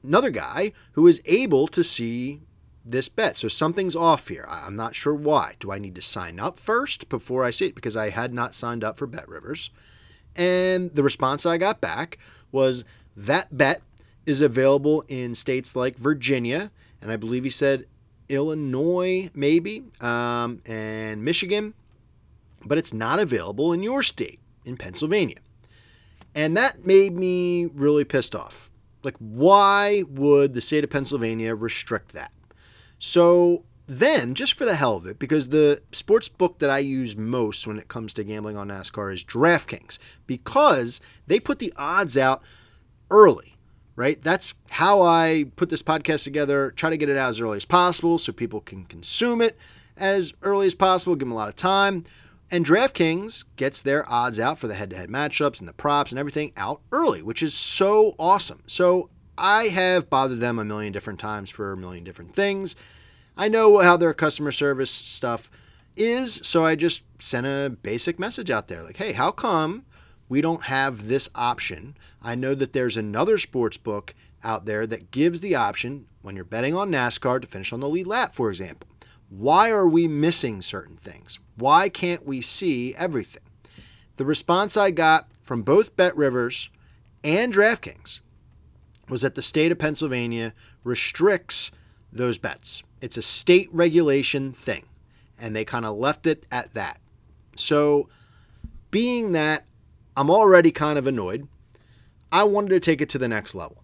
another 0.03 0.29
guy 0.29 0.71
who 0.93 1.07
is 1.07 1.21
able 1.25 1.67
to 1.67 1.83
see 1.83 2.41
this 2.83 3.09
bet. 3.09 3.37
So 3.37 3.47
something's 3.47 3.95
off 3.95 4.27
here. 4.27 4.47
I'm 4.49 4.75
not 4.75 4.95
sure 4.95 5.13
why. 5.13 5.55
Do 5.59 5.71
I 5.71 5.79
need 5.79 5.95
to 5.95 6.01
sign 6.01 6.39
up 6.39 6.57
first 6.57 7.09
before 7.09 7.43
I 7.43 7.51
see 7.51 7.67
it? 7.67 7.75
Because 7.75 7.97
I 7.97 8.09
had 8.09 8.33
not 8.33 8.55
signed 8.55 8.83
up 8.83 8.97
for 8.97 9.07
Bet 9.07 9.27
Rivers. 9.27 9.69
And 10.35 10.93
the 10.95 11.03
response 11.03 11.45
I 11.45 11.57
got 11.57 11.81
back 11.81 12.17
was 12.51 12.83
that 13.15 13.55
bet 13.55 13.81
is 14.25 14.41
available 14.41 15.03
in 15.07 15.35
states 15.35 15.75
like 15.75 15.97
Virginia, 15.97 16.71
and 17.01 17.11
I 17.11 17.15
believe 17.15 17.43
he 17.43 17.49
said 17.49 17.85
Illinois, 18.29 19.29
maybe, 19.33 19.83
um, 19.99 20.61
and 20.65 21.23
Michigan, 21.23 21.73
but 22.65 22.77
it's 22.77 22.93
not 22.93 23.19
available 23.19 23.73
in 23.73 23.83
your 23.83 24.03
state, 24.03 24.39
in 24.63 24.77
Pennsylvania. 24.77 25.39
And 26.33 26.55
that 26.55 26.85
made 26.85 27.13
me 27.13 27.65
really 27.65 28.05
pissed 28.05 28.35
off. 28.35 28.69
Like, 29.03 29.17
why 29.17 30.03
would 30.07 30.53
the 30.53 30.61
state 30.61 30.83
of 30.83 30.89
Pennsylvania 30.89 31.55
restrict 31.55 32.13
that? 32.13 32.31
So 33.03 33.65
then, 33.87 34.35
just 34.35 34.53
for 34.53 34.63
the 34.63 34.75
hell 34.75 34.95
of 34.95 35.07
it, 35.07 35.17
because 35.17 35.49
the 35.49 35.81
sports 35.91 36.29
book 36.29 36.59
that 36.59 36.69
I 36.69 36.77
use 36.77 37.17
most 37.17 37.65
when 37.65 37.79
it 37.79 37.87
comes 37.87 38.13
to 38.13 38.23
gambling 38.23 38.57
on 38.57 38.67
NASCAR 38.67 39.11
is 39.11 39.23
DraftKings, 39.23 39.97
because 40.27 41.01
they 41.25 41.39
put 41.39 41.57
the 41.57 41.73
odds 41.75 42.15
out 42.15 42.43
early, 43.09 43.57
right? 43.95 44.21
That's 44.21 44.53
how 44.69 45.01
I 45.01 45.45
put 45.55 45.71
this 45.71 45.81
podcast 45.81 46.25
together, 46.25 46.69
try 46.69 46.91
to 46.91 46.95
get 46.95 47.09
it 47.09 47.17
out 47.17 47.31
as 47.31 47.41
early 47.41 47.57
as 47.57 47.65
possible 47.65 48.19
so 48.19 48.31
people 48.31 48.61
can 48.61 48.85
consume 48.85 49.41
it 49.41 49.57
as 49.97 50.35
early 50.43 50.67
as 50.67 50.75
possible, 50.75 51.15
give 51.15 51.27
them 51.27 51.31
a 51.31 51.35
lot 51.35 51.49
of 51.49 51.55
time. 51.55 52.03
And 52.51 52.63
DraftKings 52.63 53.45
gets 53.55 53.81
their 53.81 54.07
odds 54.07 54.39
out 54.39 54.59
for 54.59 54.67
the 54.67 54.75
head 54.75 54.91
to 54.91 54.95
head 54.95 55.09
matchups 55.09 55.59
and 55.59 55.67
the 55.67 55.73
props 55.73 56.11
and 56.11 56.19
everything 56.19 56.53
out 56.55 56.81
early, 56.91 57.23
which 57.23 57.41
is 57.41 57.55
so 57.55 58.13
awesome. 58.19 58.61
So 58.67 59.09
I 59.37 59.65
have 59.65 60.09
bothered 60.09 60.39
them 60.39 60.59
a 60.59 60.65
million 60.65 60.91
different 60.91 61.19
times 61.19 61.49
for 61.49 61.71
a 61.71 61.77
million 61.77 62.03
different 62.03 62.35
things. 62.35 62.75
I 63.37 63.47
know 63.47 63.79
how 63.79 63.97
their 63.97 64.13
customer 64.13 64.51
service 64.51 64.91
stuff 64.91 65.49
is, 65.95 66.41
so 66.43 66.65
I 66.65 66.75
just 66.75 67.03
sent 67.19 67.47
a 67.47 67.75
basic 67.81 68.19
message 68.19 68.51
out 68.51 68.67
there 68.67 68.83
like, 68.83 68.97
hey, 68.97 69.13
how 69.13 69.31
come 69.31 69.85
we 70.29 70.41
don't 70.41 70.63
have 70.63 71.07
this 71.07 71.29
option? 71.35 71.95
I 72.21 72.35
know 72.35 72.53
that 72.55 72.73
there's 72.73 72.97
another 72.97 73.37
sports 73.37 73.77
book 73.77 74.13
out 74.43 74.65
there 74.65 74.85
that 74.87 75.11
gives 75.11 75.41
the 75.41 75.55
option 75.55 76.07
when 76.21 76.35
you're 76.35 76.45
betting 76.45 76.75
on 76.75 76.91
NASCAR 76.91 77.41
to 77.41 77.47
finish 77.47 77.73
on 77.73 77.79
the 77.79 77.89
lead 77.89 78.07
lap, 78.07 78.33
for 78.33 78.49
example. 78.49 78.87
Why 79.29 79.71
are 79.71 79.87
we 79.87 80.07
missing 80.07 80.61
certain 80.61 80.97
things? 80.97 81.39
Why 81.55 81.89
can't 81.89 82.25
we 82.25 82.41
see 82.41 82.93
everything? 82.95 83.43
The 84.17 84.25
response 84.25 84.75
I 84.75 84.91
got 84.91 85.29
from 85.41 85.63
both 85.63 85.95
Bet 85.95 86.15
Rivers 86.15 86.69
and 87.23 87.53
DraftKings 87.53 88.19
was 89.11 89.21
that 89.23 89.35
the 89.35 89.41
state 89.41 89.73
of 89.73 89.77
Pennsylvania 89.77 90.53
restricts 90.85 91.69
those 92.13 92.37
bets. 92.37 92.81
It's 93.01 93.17
a 93.17 93.21
state 93.21 93.67
regulation 93.73 94.53
thing, 94.53 94.85
and 95.37 95.53
they 95.53 95.65
kind 95.65 95.85
of 95.85 95.97
left 95.97 96.25
it 96.25 96.45
at 96.49 96.73
that. 96.73 97.01
So, 97.57 98.07
being 98.89 99.33
that 99.33 99.65
I'm 100.15 100.31
already 100.31 100.71
kind 100.71 100.97
of 100.97 101.07
annoyed, 101.07 101.49
I 102.31 102.45
wanted 102.45 102.69
to 102.69 102.79
take 102.79 103.01
it 103.01 103.09
to 103.09 103.17
the 103.17 103.27
next 103.27 103.53
level. 103.53 103.83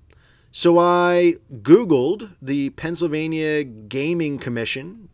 So, 0.53 0.79
I 0.79 1.35
Googled 1.61 2.35
the 2.41 2.69
Pennsylvania 2.71 3.65
Gaming 3.65 4.39
Commission 4.39 5.09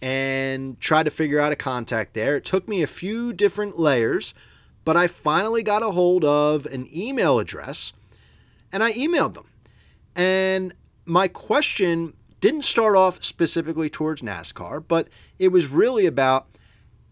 and 0.00 0.80
tried 0.80 1.02
to 1.02 1.10
figure 1.10 1.40
out 1.40 1.52
a 1.52 1.56
contact 1.56 2.14
there. 2.14 2.36
It 2.36 2.46
took 2.46 2.68
me 2.68 2.82
a 2.82 2.86
few 2.86 3.34
different 3.34 3.78
layers, 3.78 4.32
but 4.86 4.96
I 4.96 5.08
finally 5.08 5.62
got 5.62 5.82
a 5.82 5.90
hold 5.90 6.24
of 6.24 6.64
an 6.66 6.88
email 6.90 7.38
address 7.38 7.92
and 8.72 8.82
I 8.82 8.92
emailed 8.92 9.34
them. 9.34 9.46
And 10.18 10.74
my 11.06 11.28
question 11.28 12.12
didn't 12.40 12.62
start 12.62 12.96
off 12.96 13.22
specifically 13.22 13.88
towards 13.88 14.20
NASCAR, 14.20 14.84
but 14.86 15.08
it 15.38 15.48
was 15.48 15.68
really 15.68 16.06
about 16.06 16.48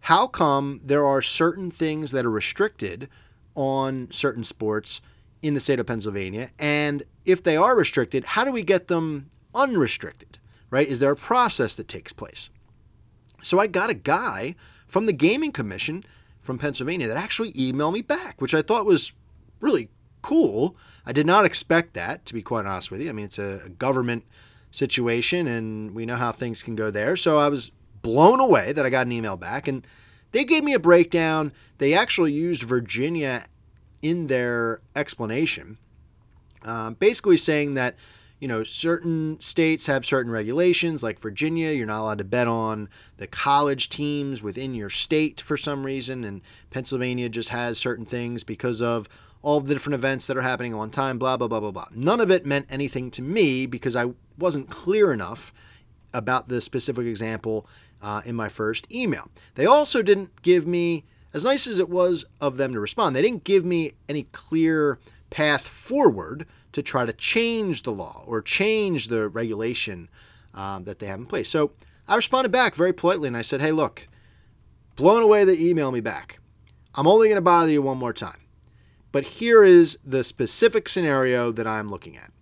how 0.00 0.26
come 0.26 0.80
there 0.84 1.04
are 1.06 1.22
certain 1.22 1.70
things 1.70 2.10
that 2.10 2.26
are 2.26 2.30
restricted 2.30 3.08
on 3.54 4.10
certain 4.10 4.44
sports 4.44 5.00
in 5.40 5.54
the 5.54 5.60
state 5.60 5.78
of 5.78 5.86
Pennsylvania? 5.86 6.50
And 6.58 7.04
if 7.24 7.42
they 7.42 7.56
are 7.56 7.76
restricted, 7.76 8.24
how 8.24 8.44
do 8.44 8.50
we 8.50 8.62
get 8.64 8.88
them 8.88 9.30
unrestricted? 9.54 10.38
Right? 10.68 10.88
Is 10.88 10.98
there 10.98 11.12
a 11.12 11.16
process 11.16 11.76
that 11.76 11.86
takes 11.86 12.12
place? 12.12 12.50
So 13.40 13.60
I 13.60 13.68
got 13.68 13.88
a 13.88 13.94
guy 13.94 14.56
from 14.88 15.06
the 15.06 15.12
Gaming 15.12 15.52
Commission 15.52 16.04
from 16.40 16.58
Pennsylvania 16.58 17.06
that 17.06 17.16
actually 17.16 17.52
emailed 17.52 17.92
me 17.92 18.02
back, 18.02 18.40
which 18.40 18.54
I 18.54 18.62
thought 18.62 18.84
was 18.84 19.12
really 19.60 19.90
cool. 20.26 20.76
I 21.06 21.12
did 21.12 21.24
not 21.24 21.44
expect 21.44 21.94
that, 21.94 22.26
to 22.26 22.34
be 22.34 22.42
quite 22.42 22.66
honest 22.66 22.90
with 22.90 23.00
you. 23.00 23.08
I 23.08 23.12
mean, 23.12 23.26
it's 23.26 23.38
a, 23.38 23.68
government 23.78 24.24
situation, 24.72 25.46
and 25.46 25.94
we 25.94 26.04
know 26.04 26.16
how 26.16 26.32
things 26.32 26.64
can 26.64 26.74
go 26.74 26.90
there. 26.90 27.16
So 27.16 27.38
I 27.38 27.48
was 27.48 27.70
blown 28.02 28.40
away 28.40 28.72
that 28.72 28.84
I 28.84 28.90
got 28.90 29.06
an 29.06 29.12
email 29.12 29.36
back, 29.36 29.68
and 29.68 29.86
they 30.32 30.44
gave 30.44 30.64
me 30.64 30.74
a 30.74 30.80
breakdown. 30.80 31.52
They 31.78 31.94
actually 31.94 32.32
used 32.32 32.64
Virginia 32.64 33.44
in 34.02 34.26
their 34.26 34.80
explanation, 34.96 35.78
um, 36.64 36.94
basically 36.94 37.36
saying 37.36 37.74
that 37.74 37.94
you 38.40 38.48
know, 38.48 38.64
certain 38.64 39.40
states 39.40 39.86
have 39.86 40.04
certain 40.04 40.30
regulations, 40.30 41.02
like 41.02 41.20
Virginia, 41.20 41.70
you're 41.70 41.86
not 41.86 42.02
allowed 42.02 42.18
to 42.18 42.24
bet 42.24 42.46
on 42.46 42.88
the 43.16 43.26
college 43.26 43.88
teams 43.88 44.42
within 44.42 44.74
your 44.74 44.90
state 44.90 45.40
for 45.40 45.56
some 45.56 45.86
reason, 45.86 46.22
and 46.22 46.42
Pennsylvania 46.70 47.30
just 47.30 47.48
has 47.48 47.78
certain 47.78 48.04
things 48.04 48.44
because 48.44 48.82
of 48.82 49.08
all 49.46 49.60
the 49.60 49.72
different 49.72 49.94
events 49.94 50.26
that 50.26 50.36
are 50.36 50.42
happening 50.42 50.76
one 50.76 50.90
time, 50.90 51.18
blah, 51.18 51.36
blah, 51.36 51.46
blah, 51.46 51.60
blah, 51.60 51.70
blah. 51.70 51.86
None 51.94 52.18
of 52.18 52.32
it 52.32 52.44
meant 52.44 52.66
anything 52.68 53.12
to 53.12 53.22
me 53.22 53.64
because 53.64 53.94
I 53.94 54.06
wasn't 54.36 54.68
clear 54.68 55.12
enough 55.12 55.54
about 56.12 56.48
the 56.48 56.60
specific 56.60 57.06
example 57.06 57.64
uh, 58.02 58.22
in 58.24 58.34
my 58.34 58.48
first 58.48 58.92
email. 58.92 59.30
They 59.54 59.64
also 59.64 60.02
didn't 60.02 60.42
give 60.42 60.66
me, 60.66 61.04
as 61.32 61.44
nice 61.44 61.68
as 61.68 61.78
it 61.78 61.88
was 61.88 62.24
of 62.40 62.56
them 62.56 62.72
to 62.72 62.80
respond, 62.80 63.14
they 63.14 63.22
didn't 63.22 63.44
give 63.44 63.64
me 63.64 63.92
any 64.08 64.24
clear 64.24 64.98
path 65.30 65.64
forward 65.64 66.44
to 66.72 66.82
try 66.82 67.06
to 67.06 67.12
change 67.12 67.82
the 67.82 67.92
law 67.92 68.24
or 68.26 68.42
change 68.42 69.06
the 69.06 69.28
regulation 69.28 70.08
um, 70.54 70.82
that 70.86 70.98
they 70.98 71.06
have 71.06 71.20
in 71.20 71.26
place. 71.26 71.48
So 71.48 71.70
I 72.08 72.16
responded 72.16 72.50
back 72.50 72.74
very 72.74 72.92
politely 72.92 73.28
and 73.28 73.36
I 73.36 73.42
said, 73.42 73.60
hey, 73.60 73.70
look, 73.70 74.08
blown 74.96 75.22
away 75.22 75.44
that 75.44 75.58
you 75.58 75.70
email 75.70 75.92
me 75.92 76.00
back. 76.00 76.40
I'm 76.96 77.06
only 77.06 77.28
going 77.28 77.36
to 77.36 77.42
bother 77.42 77.70
you 77.70 77.80
one 77.80 77.98
more 77.98 78.12
time. 78.12 78.40
But 79.16 79.38
here 79.40 79.64
is 79.64 79.98
the 80.04 80.22
specific 80.22 80.90
scenario 80.90 81.50
that 81.50 81.66
I'm 81.66 81.88
looking 81.88 82.18
at. 82.18 82.34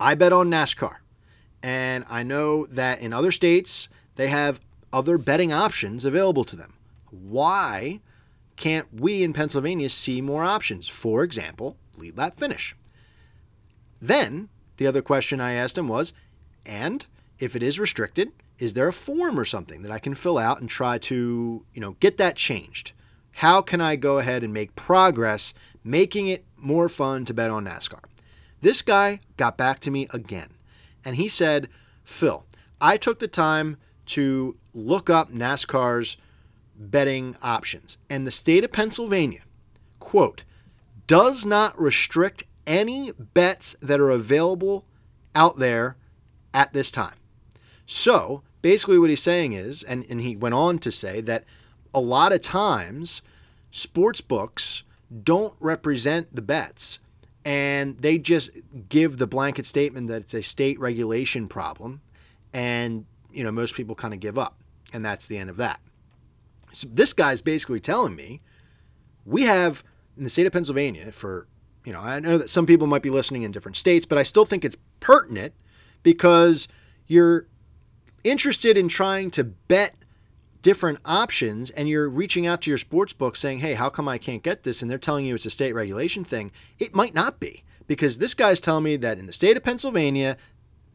I 0.00 0.14
bet 0.14 0.32
on 0.32 0.48
NASCAR, 0.48 1.00
and 1.62 2.06
I 2.08 2.22
know 2.22 2.64
that 2.64 3.00
in 3.00 3.12
other 3.12 3.30
states 3.30 3.90
they 4.14 4.28
have 4.28 4.58
other 4.90 5.18
betting 5.18 5.52
options 5.52 6.06
available 6.06 6.44
to 6.44 6.56
them. 6.56 6.72
Why 7.10 8.00
can't 8.56 8.88
we 8.90 9.22
in 9.22 9.34
Pennsylvania 9.34 9.90
see 9.90 10.22
more 10.22 10.44
options? 10.44 10.88
For 10.88 11.22
example, 11.22 11.76
lead 11.98 12.16
lap 12.16 12.36
finish. 12.36 12.74
Then 14.00 14.48
the 14.78 14.86
other 14.86 15.02
question 15.02 15.42
I 15.42 15.52
asked 15.52 15.76
him 15.76 15.88
was, 15.88 16.14
and 16.64 17.04
if 17.38 17.54
it 17.54 17.62
is 17.62 17.78
restricted, 17.78 18.32
is 18.58 18.72
there 18.72 18.88
a 18.88 18.94
form 18.94 19.38
or 19.38 19.44
something 19.44 19.82
that 19.82 19.92
I 19.92 19.98
can 19.98 20.14
fill 20.14 20.38
out 20.38 20.58
and 20.58 20.70
try 20.70 20.96
to, 20.96 21.66
you 21.74 21.80
know, 21.82 21.98
get 22.00 22.16
that 22.16 22.36
changed? 22.36 22.94
How 23.40 23.60
can 23.60 23.80
I 23.82 23.96
go 23.96 24.18
ahead 24.18 24.42
and 24.42 24.52
make 24.52 24.74
progress 24.74 25.52
making 25.84 26.28
it 26.28 26.44
more 26.56 26.88
fun 26.88 27.26
to 27.26 27.34
bet 27.34 27.50
on 27.50 27.66
NASCAR? 27.66 28.00
This 28.62 28.80
guy 28.80 29.20
got 29.36 29.58
back 29.58 29.78
to 29.80 29.90
me 29.90 30.08
again 30.10 30.54
and 31.04 31.16
he 31.16 31.28
said, 31.28 31.68
"Phil, 32.02 32.46
I 32.80 32.96
took 32.96 33.18
the 33.18 33.28
time 33.28 33.76
to 34.06 34.56
look 34.72 35.10
up 35.10 35.30
NASCAR's 35.30 36.16
betting 36.78 37.36
options 37.42 37.98
and 38.08 38.26
the 38.26 38.30
state 38.30 38.64
of 38.64 38.72
Pennsylvania, 38.72 39.42
quote, 39.98 40.44
does 41.06 41.44
not 41.44 41.78
restrict 41.78 42.44
any 42.66 43.12
bets 43.12 43.76
that 43.80 44.00
are 44.00 44.10
available 44.10 44.86
out 45.34 45.58
there 45.58 45.96
at 46.52 46.72
this 46.72 46.90
time. 46.90 47.16
So 47.84 48.42
basically, 48.62 48.98
what 48.98 49.10
he's 49.10 49.22
saying 49.22 49.52
is, 49.52 49.82
and, 49.82 50.06
and 50.08 50.20
he 50.22 50.34
went 50.36 50.54
on 50.54 50.78
to 50.78 50.90
say 50.90 51.20
that 51.20 51.44
a 51.94 52.00
lot 52.00 52.32
of 52.32 52.40
times 52.40 53.22
sports 53.76 54.20
books 54.20 54.82
don't 55.22 55.54
represent 55.60 56.34
the 56.34 56.42
bets 56.42 56.98
and 57.44 57.98
they 57.98 58.16
just 58.16 58.50
give 58.88 59.18
the 59.18 59.26
blanket 59.26 59.66
statement 59.66 60.08
that 60.08 60.22
it's 60.22 60.34
a 60.34 60.42
state 60.42 60.80
regulation 60.80 61.46
problem 61.46 62.00
and 62.54 63.04
you 63.30 63.44
know 63.44 63.52
most 63.52 63.74
people 63.74 63.94
kind 63.94 64.14
of 64.14 64.20
give 64.20 64.38
up 64.38 64.56
and 64.92 65.04
that's 65.04 65.26
the 65.26 65.36
end 65.36 65.50
of 65.50 65.56
that. 65.58 65.80
So 66.72 66.88
this 66.90 67.12
guy's 67.12 67.42
basically 67.42 67.80
telling 67.80 68.16
me 68.16 68.40
we 69.24 69.42
have 69.42 69.84
in 70.16 70.24
the 70.24 70.30
state 70.30 70.46
of 70.46 70.52
pennsylvania 70.52 71.12
for 71.12 71.46
you 71.84 71.92
know, 71.92 72.00
I 72.00 72.18
know 72.18 72.36
that 72.38 72.50
some 72.50 72.66
people 72.66 72.88
might 72.88 73.02
be 73.02 73.10
listening 73.10 73.42
in 73.42 73.52
different 73.52 73.76
states, 73.76 74.06
but 74.06 74.18
I 74.18 74.24
still 74.24 74.44
think 74.44 74.64
it's 74.64 74.76
pertinent 74.98 75.54
because 76.02 76.66
you're 77.06 77.46
interested 78.24 78.76
in 78.76 78.88
trying 78.88 79.30
to 79.32 79.44
bet 79.44 79.94
different 80.66 80.98
options 81.04 81.70
and 81.70 81.88
you're 81.88 82.08
reaching 82.08 82.44
out 82.44 82.60
to 82.60 82.68
your 82.72 82.76
sports 82.76 83.12
book 83.12 83.36
saying, 83.36 83.60
hey, 83.60 83.74
how 83.74 83.88
come 83.88 84.08
I 84.08 84.18
can't 84.18 84.42
get 84.42 84.64
this? 84.64 84.82
And 84.82 84.90
they're 84.90 84.98
telling 84.98 85.24
you 85.24 85.36
it's 85.36 85.46
a 85.46 85.50
state 85.50 85.72
regulation 85.72 86.24
thing. 86.24 86.50
It 86.80 86.92
might 86.92 87.14
not 87.14 87.38
be 87.38 87.62
because 87.86 88.18
this 88.18 88.34
guy's 88.34 88.58
telling 88.58 88.82
me 88.82 88.96
that 88.96 89.16
in 89.16 89.26
the 89.26 89.32
state 89.32 89.56
of 89.56 89.62
Pennsylvania, 89.62 90.36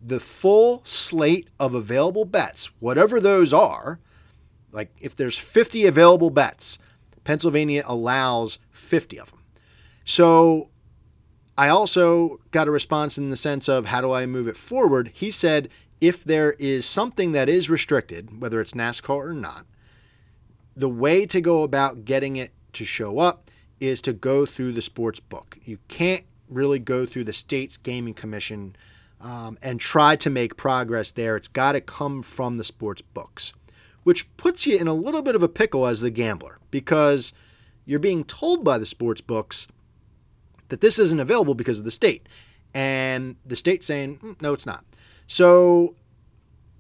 the 0.05 0.19
full 0.19 0.81
slate 0.83 1.49
of 1.57 1.73
available 1.73 2.25
bets, 2.25 2.65
whatever 2.81 3.21
those 3.21 3.53
are, 3.53 4.01
like 4.73 4.91
if 4.99 5.15
there's 5.15 5.37
50 5.37 5.85
available 5.85 6.31
bets, 6.31 6.77
Pennsylvania 7.23 7.81
allows 7.85 8.59
50 8.71 9.21
of 9.21 9.31
them. 9.31 9.39
So 10.03 10.69
I 11.57 11.69
also 11.69 12.41
got 12.51 12.67
a 12.67 12.71
response 12.71 13.17
in 13.17 13.29
the 13.29 13.37
sense 13.37 13.69
of 13.69 13.85
how 13.85 14.01
do 14.01 14.11
I 14.11 14.25
move 14.25 14.49
it 14.49 14.57
forward? 14.57 15.11
He 15.13 15.31
said 15.31 15.69
if 16.01 16.23
there 16.23 16.53
is 16.53 16.85
something 16.85 17.31
that 17.31 17.47
is 17.47 17.69
restricted, 17.69 18.41
whether 18.41 18.59
it's 18.59 18.73
NASCAR 18.73 19.29
or 19.29 19.33
not, 19.33 19.67
the 20.75 20.89
way 20.89 21.27
to 21.27 21.39
go 21.39 21.61
about 21.61 22.05
getting 22.05 22.35
it 22.35 22.51
to 22.73 22.83
show 22.83 23.19
up 23.19 23.49
is 23.79 24.01
to 24.01 24.13
go 24.13 24.45
through 24.45 24.73
the 24.73 24.81
sports 24.81 25.19
book. 25.19 25.57
You 25.63 25.77
can't 25.87 26.25
really 26.49 26.79
go 26.79 27.05
through 27.05 27.25
the 27.25 27.33
state's 27.33 27.77
gaming 27.77 28.15
commission 28.15 28.75
um, 29.21 29.57
and 29.61 29.79
try 29.79 30.15
to 30.17 30.29
make 30.29 30.57
progress 30.57 31.11
there. 31.11 31.35
It's 31.35 31.47
got 31.47 31.73
to 31.73 31.81
come 31.81 32.23
from 32.23 32.57
the 32.57 32.63
sports 32.63 33.01
books, 33.01 33.53
which 34.03 34.35
puts 34.37 34.65
you 34.65 34.77
in 34.77 34.87
a 34.87 34.93
little 34.93 35.21
bit 35.21 35.35
of 35.35 35.43
a 35.43 35.49
pickle 35.49 35.85
as 35.85 36.01
the 36.01 36.09
gambler 36.09 36.59
because 36.71 37.31
you're 37.85 37.99
being 37.99 38.23
told 38.23 38.63
by 38.63 38.77
the 38.77 38.85
sports 38.85 39.21
books 39.21 39.67
that 40.69 40.81
this 40.81 40.97
isn't 40.97 41.19
available 41.19 41.53
because 41.53 41.79
of 41.79 41.85
the 41.85 41.91
state. 41.91 42.27
And 42.73 43.35
the 43.45 43.55
state 43.55 43.83
saying, 43.83 44.19
mm, 44.19 44.41
no, 44.41 44.53
it's 44.53 44.65
not. 44.65 44.85
So 45.31 45.95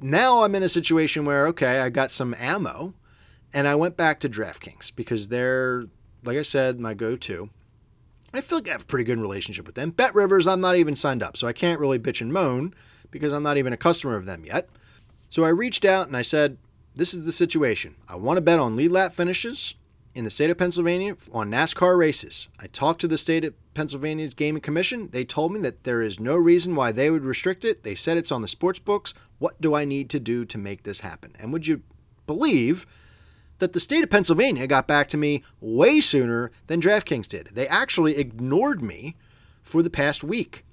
now 0.01 0.43
I'm 0.43 0.55
in 0.55 0.61
a 0.61 0.67
situation 0.67 1.23
where, 1.23 1.47
okay, 1.47 1.79
I 1.79 1.87
got 1.87 2.11
some 2.11 2.35
ammo 2.37 2.93
and 3.53 3.65
I 3.65 3.75
went 3.75 3.95
back 3.95 4.19
to 4.19 4.29
DraftKings 4.29 4.93
because 4.93 5.29
they're, 5.29 5.85
like 6.25 6.37
I 6.37 6.41
said, 6.41 6.77
my 6.77 6.93
go 6.93 7.15
to. 7.15 7.49
I 8.33 8.41
feel 8.41 8.57
like 8.57 8.67
I 8.67 8.73
have 8.73 8.81
a 8.81 8.85
pretty 8.85 9.05
good 9.05 9.19
relationship 9.19 9.65
with 9.65 9.75
them. 9.75 9.91
Bet 9.91 10.13
Rivers, 10.13 10.47
I'm 10.47 10.59
not 10.59 10.75
even 10.75 10.97
signed 10.97 11.23
up, 11.23 11.37
so 11.37 11.47
I 11.47 11.53
can't 11.53 11.79
really 11.79 11.97
bitch 11.97 12.19
and 12.19 12.33
moan 12.33 12.73
because 13.09 13.31
I'm 13.31 13.41
not 13.41 13.55
even 13.55 13.71
a 13.71 13.77
customer 13.77 14.17
of 14.17 14.25
them 14.25 14.43
yet. 14.43 14.67
So 15.29 15.45
I 15.45 15.49
reached 15.49 15.85
out 15.85 16.07
and 16.07 16.17
I 16.17 16.21
said, 16.21 16.57
This 16.93 17.13
is 17.13 17.23
the 17.23 17.31
situation. 17.31 17.95
I 18.09 18.17
want 18.17 18.35
to 18.35 18.41
bet 18.41 18.59
on 18.59 18.75
lead 18.75 18.91
lap 18.91 19.13
finishes 19.13 19.75
in 20.13 20.23
the 20.23 20.29
state 20.29 20.49
of 20.49 20.57
Pennsylvania 20.57 21.15
on 21.31 21.49
NASCAR 21.49 21.97
races. 21.97 22.49
I 22.59 22.67
talked 22.67 23.01
to 23.01 23.07
the 23.07 23.17
state 23.17 23.45
of 23.45 23.53
Pennsylvania's 23.73 24.33
Gaming 24.33 24.61
Commission. 24.61 25.09
They 25.11 25.23
told 25.23 25.53
me 25.53 25.59
that 25.61 25.83
there 25.83 26.01
is 26.01 26.19
no 26.19 26.35
reason 26.35 26.75
why 26.75 26.91
they 26.91 27.09
would 27.09 27.23
restrict 27.23 27.63
it. 27.63 27.83
They 27.83 27.95
said 27.95 28.17
it's 28.17 28.31
on 28.31 28.41
the 28.41 28.47
sports 28.47 28.79
books. 28.79 29.13
What 29.39 29.59
do 29.61 29.73
I 29.73 29.85
need 29.85 30.09
to 30.09 30.19
do 30.19 30.43
to 30.45 30.57
make 30.57 30.83
this 30.83 31.01
happen? 31.01 31.33
And 31.39 31.53
would 31.53 31.67
you 31.67 31.81
believe 32.27 32.85
that 33.59 33.73
the 33.73 33.79
state 33.79 34.03
of 34.03 34.09
Pennsylvania 34.09 34.67
got 34.67 34.87
back 34.87 35.07
to 35.09 35.17
me 35.17 35.43
way 35.61 36.01
sooner 36.01 36.51
than 36.67 36.81
DraftKings 36.81 37.27
did? 37.27 37.51
They 37.53 37.67
actually 37.67 38.17
ignored 38.17 38.81
me 38.81 39.15
for 39.61 39.81
the 39.81 39.89
past 39.89 40.23
week. 40.23 40.65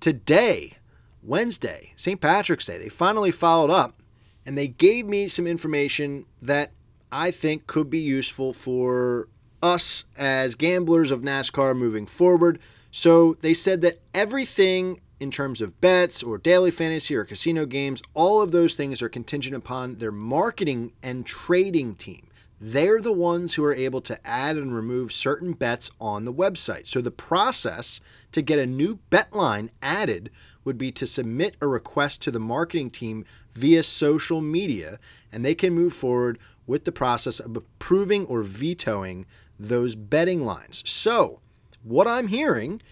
Today, 0.00 0.78
Wednesday, 1.22 1.92
St. 1.96 2.20
Patrick's 2.20 2.66
Day, 2.66 2.78
they 2.78 2.88
finally 2.88 3.30
followed 3.30 3.70
up 3.70 4.00
and 4.46 4.56
they 4.56 4.68
gave 4.68 5.06
me 5.06 5.26
some 5.28 5.46
information 5.46 6.24
that 6.40 6.70
I 7.16 7.30
think 7.30 7.66
could 7.66 7.88
be 7.88 7.98
useful 7.98 8.52
for 8.52 9.28
us 9.62 10.04
as 10.18 10.54
gamblers 10.54 11.10
of 11.10 11.22
NASCAR 11.22 11.74
moving 11.74 12.04
forward. 12.04 12.58
So 12.90 13.32
they 13.40 13.54
said 13.54 13.80
that 13.80 14.02
everything 14.12 15.00
in 15.18 15.30
terms 15.30 15.62
of 15.62 15.80
bets 15.80 16.22
or 16.22 16.36
daily 16.36 16.70
fantasy 16.70 17.16
or 17.16 17.24
casino 17.24 17.64
games, 17.64 18.02
all 18.12 18.42
of 18.42 18.52
those 18.52 18.74
things 18.74 19.00
are 19.00 19.08
contingent 19.08 19.56
upon 19.56 19.94
their 19.96 20.12
marketing 20.12 20.92
and 21.02 21.24
trading 21.24 21.94
team. 21.94 22.26
They're 22.60 23.00
the 23.00 23.14
ones 23.14 23.54
who 23.54 23.64
are 23.64 23.74
able 23.74 24.02
to 24.02 24.26
add 24.26 24.58
and 24.58 24.74
remove 24.74 25.10
certain 25.10 25.54
bets 25.54 25.90
on 25.98 26.26
the 26.26 26.34
website. 26.34 26.86
So 26.86 27.00
the 27.00 27.10
process 27.10 27.98
to 28.32 28.42
get 28.42 28.58
a 28.58 28.66
new 28.66 28.96
bet 29.08 29.32
line 29.32 29.70
added 29.80 30.28
would 30.64 30.76
be 30.76 30.92
to 30.92 31.06
submit 31.06 31.56
a 31.62 31.66
request 31.66 32.20
to 32.22 32.30
the 32.30 32.40
marketing 32.40 32.90
team 32.90 33.24
via 33.56 33.82
social 33.82 34.40
media, 34.40 34.98
and 35.32 35.44
they 35.44 35.54
can 35.54 35.74
move 35.74 35.92
forward 35.92 36.38
with 36.66 36.84
the 36.84 36.92
process 36.92 37.40
of 37.40 37.56
approving 37.56 38.26
or 38.26 38.42
vetoing 38.42 39.26
those 39.58 39.94
betting 39.94 40.44
lines. 40.44 40.82
So, 40.86 41.40
what 41.82 42.06
I'm 42.06 42.28
hearing 42.28 42.82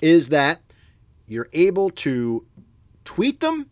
is 0.00 0.28
that 0.28 0.60
you're 1.26 1.48
able 1.52 1.90
to 1.90 2.44
tweet 3.04 3.40
them 3.40 3.70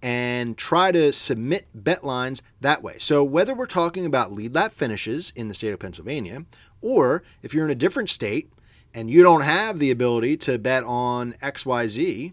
and 0.00 0.56
try 0.56 0.90
to 0.90 1.12
submit 1.12 1.66
bet 1.74 2.04
lines 2.04 2.42
that 2.60 2.82
way. 2.82 2.96
So, 2.98 3.22
whether 3.22 3.54
we're 3.54 3.66
talking 3.66 4.06
about 4.06 4.32
lead 4.32 4.54
lap 4.54 4.72
finishes 4.72 5.32
in 5.36 5.48
the 5.48 5.54
state 5.54 5.72
of 5.72 5.80
Pennsylvania, 5.80 6.44
or 6.80 7.22
if 7.42 7.54
you're 7.54 7.64
in 7.64 7.70
a 7.70 7.76
different 7.76 8.10
state 8.10 8.50
and 8.94 9.10
you 9.10 9.22
don't 9.22 9.42
have 9.42 9.78
the 9.78 9.90
ability 9.90 10.36
to 10.38 10.58
bet 10.58 10.84
on 10.84 11.32
XYZ, 11.34 12.32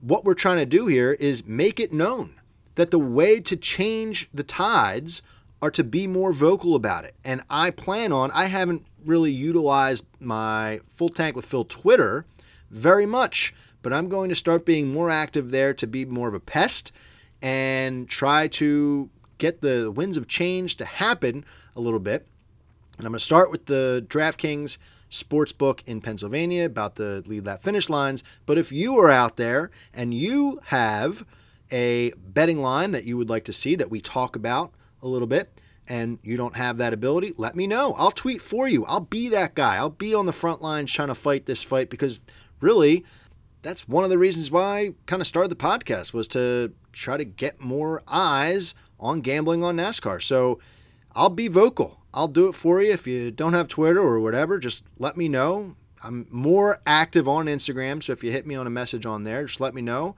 what 0.00 0.24
we're 0.24 0.34
trying 0.34 0.58
to 0.58 0.66
do 0.66 0.86
here 0.86 1.12
is 1.12 1.46
make 1.46 1.80
it 1.80 1.92
known 1.92 2.37
that 2.78 2.92
the 2.92 2.98
way 2.98 3.40
to 3.40 3.56
change 3.56 4.30
the 4.32 4.44
tides 4.44 5.20
are 5.60 5.70
to 5.72 5.82
be 5.82 6.06
more 6.06 6.32
vocal 6.32 6.76
about 6.76 7.04
it. 7.04 7.12
And 7.24 7.42
I 7.50 7.72
plan 7.72 8.12
on, 8.12 8.30
I 8.30 8.44
haven't 8.44 8.86
really 9.04 9.32
utilized 9.32 10.06
my 10.20 10.78
full 10.86 11.08
tank 11.08 11.34
with 11.34 11.44
Phil 11.44 11.64
Twitter 11.64 12.24
very 12.70 13.04
much, 13.04 13.52
but 13.82 13.92
I'm 13.92 14.08
going 14.08 14.28
to 14.28 14.36
start 14.36 14.64
being 14.64 14.92
more 14.92 15.10
active 15.10 15.50
there 15.50 15.74
to 15.74 15.88
be 15.88 16.04
more 16.04 16.28
of 16.28 16.34
a 16.34 16.40
pest 16.40 16.92
and 17.42 18.08
try 18.08 18.46
to 18.46 19.10
get 19.38 19.60
the 19.60 19.90
winds 19.90 20.16
of 20.16 20.28
change 20.28 20.76
to 20.76 20.84
happen 20.84 21.44
a 21.74 21.80
little 21.80 21.98
bit. 21.98 22.28
And 22.96 23.06
I'm 23.06 23.10
going 23.10 23.18
to 23.18 23.24
start 23.24 23.50
with 23.50 23.66
the 23.66 24.06
DraftKings 24.08 24.78
sports 25.08 25.50
book 25.52 25.82
in 25.84 26.00
Pennsylvania 26.00 26.66
about 26.66 26.94
the 26.94 27.24
lead 27.26 27.44
lap 27.44 27.60
finish 27.60 27.88
lines. 27.88 28.22
But 28.46 28.56
if 28.56 28.70
you 28.70 28.96
are 28.98 29.10
out 29.10 29.36
there 29.36 29.72
and 29.92 30.14
you 30.14 30.60
have 30.66 31.24
a 31.70 32.12
betting 32.16 32.60
line 32.60 32.92
that 32.92 33.04
you 33.04 33.16
would 33.16 33.28
like 33.28 33.44
to 33.44 33.52
see 33.52 33.74
that 33.76 33.90
we 33.90 34.00
talk 34.00 34.36
about 34.36 34.72
a 35.02 35.08
little 35.08 35.28
bit 35.28 35.60
and 35.88 36.18
you 36.22 36.36
don't 36.36 36.56
have 36.56 36.76
that 36.78 36.92
ability, 36.92 37.32
let 37.36 37.56
me 37.56 37.66
know. 37.66 37.94
I'll 37.94 38.10
tweet 38.10 38.42
for 38.42 38.68
you. 38.68 38.84
I'll 38.84 39.00
be 39.00 39.28
that 39.30 39.54
guy. 39.54 39.76
I'll 39.76 39.88
be 39.88 40.14
on 40.14 40.26
the 40.26 40.32
front 40.32 40.60
lines 40.60 40.92
trying 40.92 41.08
to 41.08 41.14
fight 41.14 41.46
this 41.46 41.64
fight 41.64 41.88
because 41.88 42.22
really 42.60 43.04
that's 43.62 43.88
one 43.88 44.04
of 44.04 44.10
the 44.10 44.18
reasons 44.18 44.50
why 44.50 44.78
I 44.78 44.94
kind 45.06 45.22
of 45.22 45.26
started 45.26 45.50
the 45.50 45.56
podcast 45.56 46.12
was 46.12 46.28
to 46.28 46.72
try 46.92 47.16
to 47.16 47.24
get 47.24 47.60
more 47.60 48.02
eyes 48.06 48.74
on 49.00 49.20
gambling 49.20 49.64
on 49.64 49.76
NASCAR. 49.76 50.22
So 50.22 50.60
I'll 51.14 51.30
be 51.30 51.48
vocal. 51.48 52.00
I'll 52.12 52.28
do 52.28 52.48
it 52.48 52.54
for 52.54 52.82
you. 52.82 52.92
If 52.92 53.06
you 53.06 53.30
don't 53.30 53.54
have 53.54 53.68
Twitter 53.68 54.00
or 54.00 54.20
whatever, 54.20 54.58
just 54.58 54.84
let 54.98 55.16
me 55.16 55.28
know. 55.28 55.76
I'm 56.04 56.26
more 56.30 56.78
active 56.86 57.26
on 57.26 57.46
Instagram, 57.46 58.02
so 58.02 58.12
if 58.12 58.22
you 58.22 58.30
hit 58.30 58.46
me 58.46 58.54
on 58.54 58.68
a 58.68 58.70
message 58.70 59.04
on 59.04 59.24
there, 59.24 59.44
just 59.44 59.60
let 59.60 59.74
me 59.74 59.82
know 59.82 60.14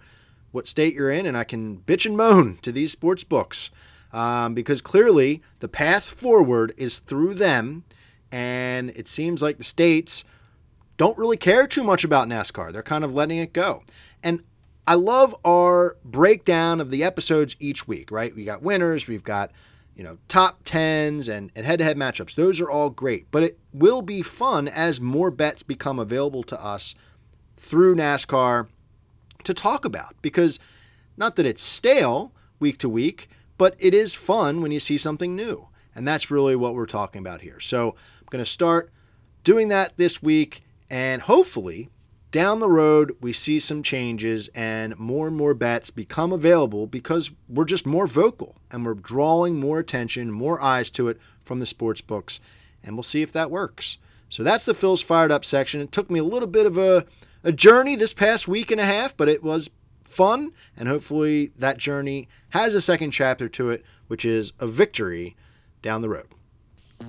what 0.53 0.69
state 0.69 0.95
you're 0.95 1.11
in, 1.11 1.27
and 1.27 1.37
I 1.37 1.45
can 1.45 1.79
bitch 1.79 2.07
and 2.07 2.17
moan 2.17 2.59
to 2.63 2.73
these 2.73 2.93
sports 2.93 3.25
books 3.25 3.71
um, 4.13 4.55
because 4.55 4.81
clearly 4.81 5.43
the 5.61 5.69
path 5.69 6.05
forward 6.05 6.73
is 6.77 6.99
through 6.99 7.35
them, 7.35 7.85
and 8.33 8.91
it 8.91 9.09
seems 9.09 9.43
like 9.43 9.59
the 9.59 9.65
states 9.65 10.25
don't 10.97 11.17
really 11.17 11.37
care 11.37 11.67
too 11.67 11.83
much 11.83 12.05
about 12.05 12.29
NASCAR. 12.29 12.73
They're 12.73 12.83
kind 12.83 13.05
of 13.05 13.15
letting 13.15 13.39
it 13.39 13.53
go. 13.53 13.83
And 14.23 14.43
I 14.87 14.95
love 14.95 15.35
our 15.45 15.97
breakdown 16.05 16.81
of 16.81 16.91
the 16.91 17.05
episodes 17.05 17.57
each 17.59 17.87
week, 17.87 18.11
right? 18.11 18.35
We 18.35 18.45
got 18.45 18.63
winners, 18.63 19.07
we've 19.07 19.25
got 19.25 19.53
you 19.95 20.05
know 20.05 20.19
top 20.29 20.61
tens 20.65 21.29
and, 21.29 21.53
and 21.55 21.67
head-to-head 21.67 21.97
matchups. 21.97 22.35
Those 22.35 22.61
are 22.61 22.71
all 22.71 22.91
great, 22.91 23.27
but 23.31 23.43
it 23.43 23.59
will 23.73 24.03
be 24.03 24.23
fun 24.23 24.67
as 24.67 25.01
more 25.01 25.31
bets 25.31 25.63
become 25.63 25.99
available 25.99 26.43
to 26.45 26.65
us 26.65 26.95
through 27.57 27.97
NASCAR 27.97 28.69
to 29.45 29.55
talk 29.55 29.85
about 29.85 30.15
because 30.23 30.59
not 31.17 31.37
that 31.37 31.47
it's 31.47 31.63
stale 31.63 32.33
week 32.59 32.79
to 32.79 32.89
week, 32.89 33.29
but 33.59 33.75
it 33.79 33.95
is 33.95 34.15
fun 34.15 34.63
when 34.63 34.73
you 34.73 34.81
see 34.81 34.99
something 34.99 35.37
new. 35.37 35.69
And 35.95 36.07
that's 36.07 36.31
really 36.31 36.57
what 36.57 36.75
we're 36.75 36.87
talking 36.87 37.21
about 37.21 37.41
here. 37.41 37.61
So 37.61 37.91
I'm 37.91 38.27
going 38.31 38.45
to 38.45 38.51
start 38.51 38.91
doing 39.45 39.69
that 39.69 39.97
this 39.97 40.23
week, 40.23 40.63
and 40.89 41.23
hopefully 41.23 41.91
down 42.31 42.61
the 42.61 42.69
road 42.69 43.17
we 43.21 43.33
see 43.33 43.59
some 43.59 43.83
changes 43.83 44.49
and 44.55 44.97
more 44.99 45.27
and 45.27 45.37
more 45.37 45.53
bets 45.53 45.91
become 45.91 46.33
available 46.33 46.87
because 46.87 47.33
we're 47.49 47.65
just 47.65 47.85
more 47.85 48.07
vocal 48.07 48.57
and 48.71 48.87
we're 48.87 48.95
drawing 48.95 49.59
more 49.59 49.81
attention, 49.81 50.31
more 50.31 50.61
eyes 50.61 50.91
to 50.91 51.09
it 51.09 51.19
from 51.43 51.59
the 51.59 51.67
sports 51.67 52.01
books, 52.01 52.41
and 52.85 52.95
we'll 52.95 53.03
see 53.03 53.23
if 53.23 53.33
that 53.33 53.51
works. 53.51 53.99
So 54.29 54.45
that's 54.45 54.65
the 54.65 54.75
Phil's 54.75 55.03
Fired 55.03 55.33
Up 55.33 55.45
section. 55.45 55.81
It 55.81 55.91
took 55.91 56.09
me 56.09 56.21
a 56.21 56.25
little 56.25 56.49
bit 56.49 56.67
of 56.67 56.79
a 56.79 57.05
a 57.43 57.53
journey 57.53 57.97
this 57.97 58.13
past 58.13 58.49
week 58.49 58.71
and 58.71 58.81
a 58.81 58.85
half, 58.85 59.17
but 59.17 59.29
it 59.29 59.43
was 59.43 59.71
fun, 60.05 60.53
and 60.77 60.89
hopefully 60.89 61.53
that 61.57 61.79
journey 61.79 62.29
has 62.51 62.75
a 62.75 62.81
second 62.81 63.13
chapter 63.13 63.49
to 63.49 63.71
it, 63.71 63.85
which 64.09 64.25
is 64.25 64.53
a 64.59 64.67
victory 64.67 65.37
down 65.83 66.03
the 66.03 66.09
road. 66.09 66.27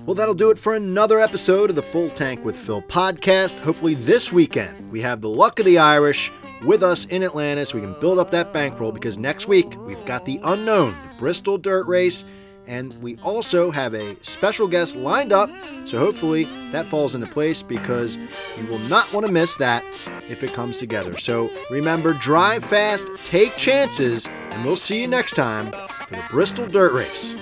Well, 0.06 0.14
that'll 0.14 0.34
do 0.34 0.50
it 0.50 0.58
for 0.58 0.74
another 0.74 1.20
episode 1.20 1.70
of 1.70 1.76
the 1.76 1.82
Full 1.82 2.08
Tank 2.08 2.44
with 2.44 2.56
Phil 2.56 2.80
podcast. 2.82 3.58
Hopefully, 3.58 3.94
this 3.94 4.32
weekend 4.32 4.90
we 4.90 5.02
have 5.02 5.20
the 5.20 5.28
luck 5.28 5.58
of 5.58 5.66
the 5.66 5.78
Irish 5.78 6.32
with 6.64 6.82
us 6.82 7.04
in 7.06 7.22
Atlanta 7.22 7.66
so 7.66 7.76
we 7.76 7.82
can 7.82 7.98
build 8.00 8.18
up 8.18 8.30
that 8.30 8.52
bankroll 8.52 8.92
because 8.92 9.18
next 9.18 9.48
week 9.48 9.76
we've 9.80 10.04
got 10.04 10.24
the 10.24 10.40
unknown, 10.44 10.96
the 11.02 11.14
Bristol 11.18 11.58
Dirt 11.58 11.86
Race. 11.86 12.24
And 12.66 12.94
we 13.02 13.18
also 13.24 13.70
have 13.70 13.94
a 13.94 14.16
special 14.22 14.68
guest 14.68 14.96
lined 14.96 15.32
up, 15.32 15.50
so 15.84 15.98
hopefully 15.98 16.44
that 16.70 16.86
falls 16.86 17.14
into 17.14 17.26
place 17.26 17.62
because 17.62 18.16
you 18.56 18.66
will 18.66 18.78
not 18.78 19.12
want 19.12 19.26
to 19.26 19.32
miss 19.32 19.56
that 19.56 19.84
if 20.28 20.42
it 20.44 20.52
comes 20.52 20.78
together. 20.78 21.16
So 21.16 21.50
remember, 21.70 22.14
drive 22.14 22.64
fast, 22.64 23.06
take 23.24 23.56
chances, 23.56 24.28
and 24.50 24.64
we'll 24.64 24.76
see 24.76 25.00
you 25.00 25.08
next 25.08 25.32
time 25.34 25.72
for 26.06 26.16
the 26.16 26.24
Bristol 26.30 26.66
Dirt 26.66 26.92
Race. 26.92 27.34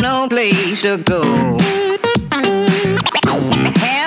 no 0.00 0.28
place 0.28 0.82
to 0.82 0.96
go 0.98 1.56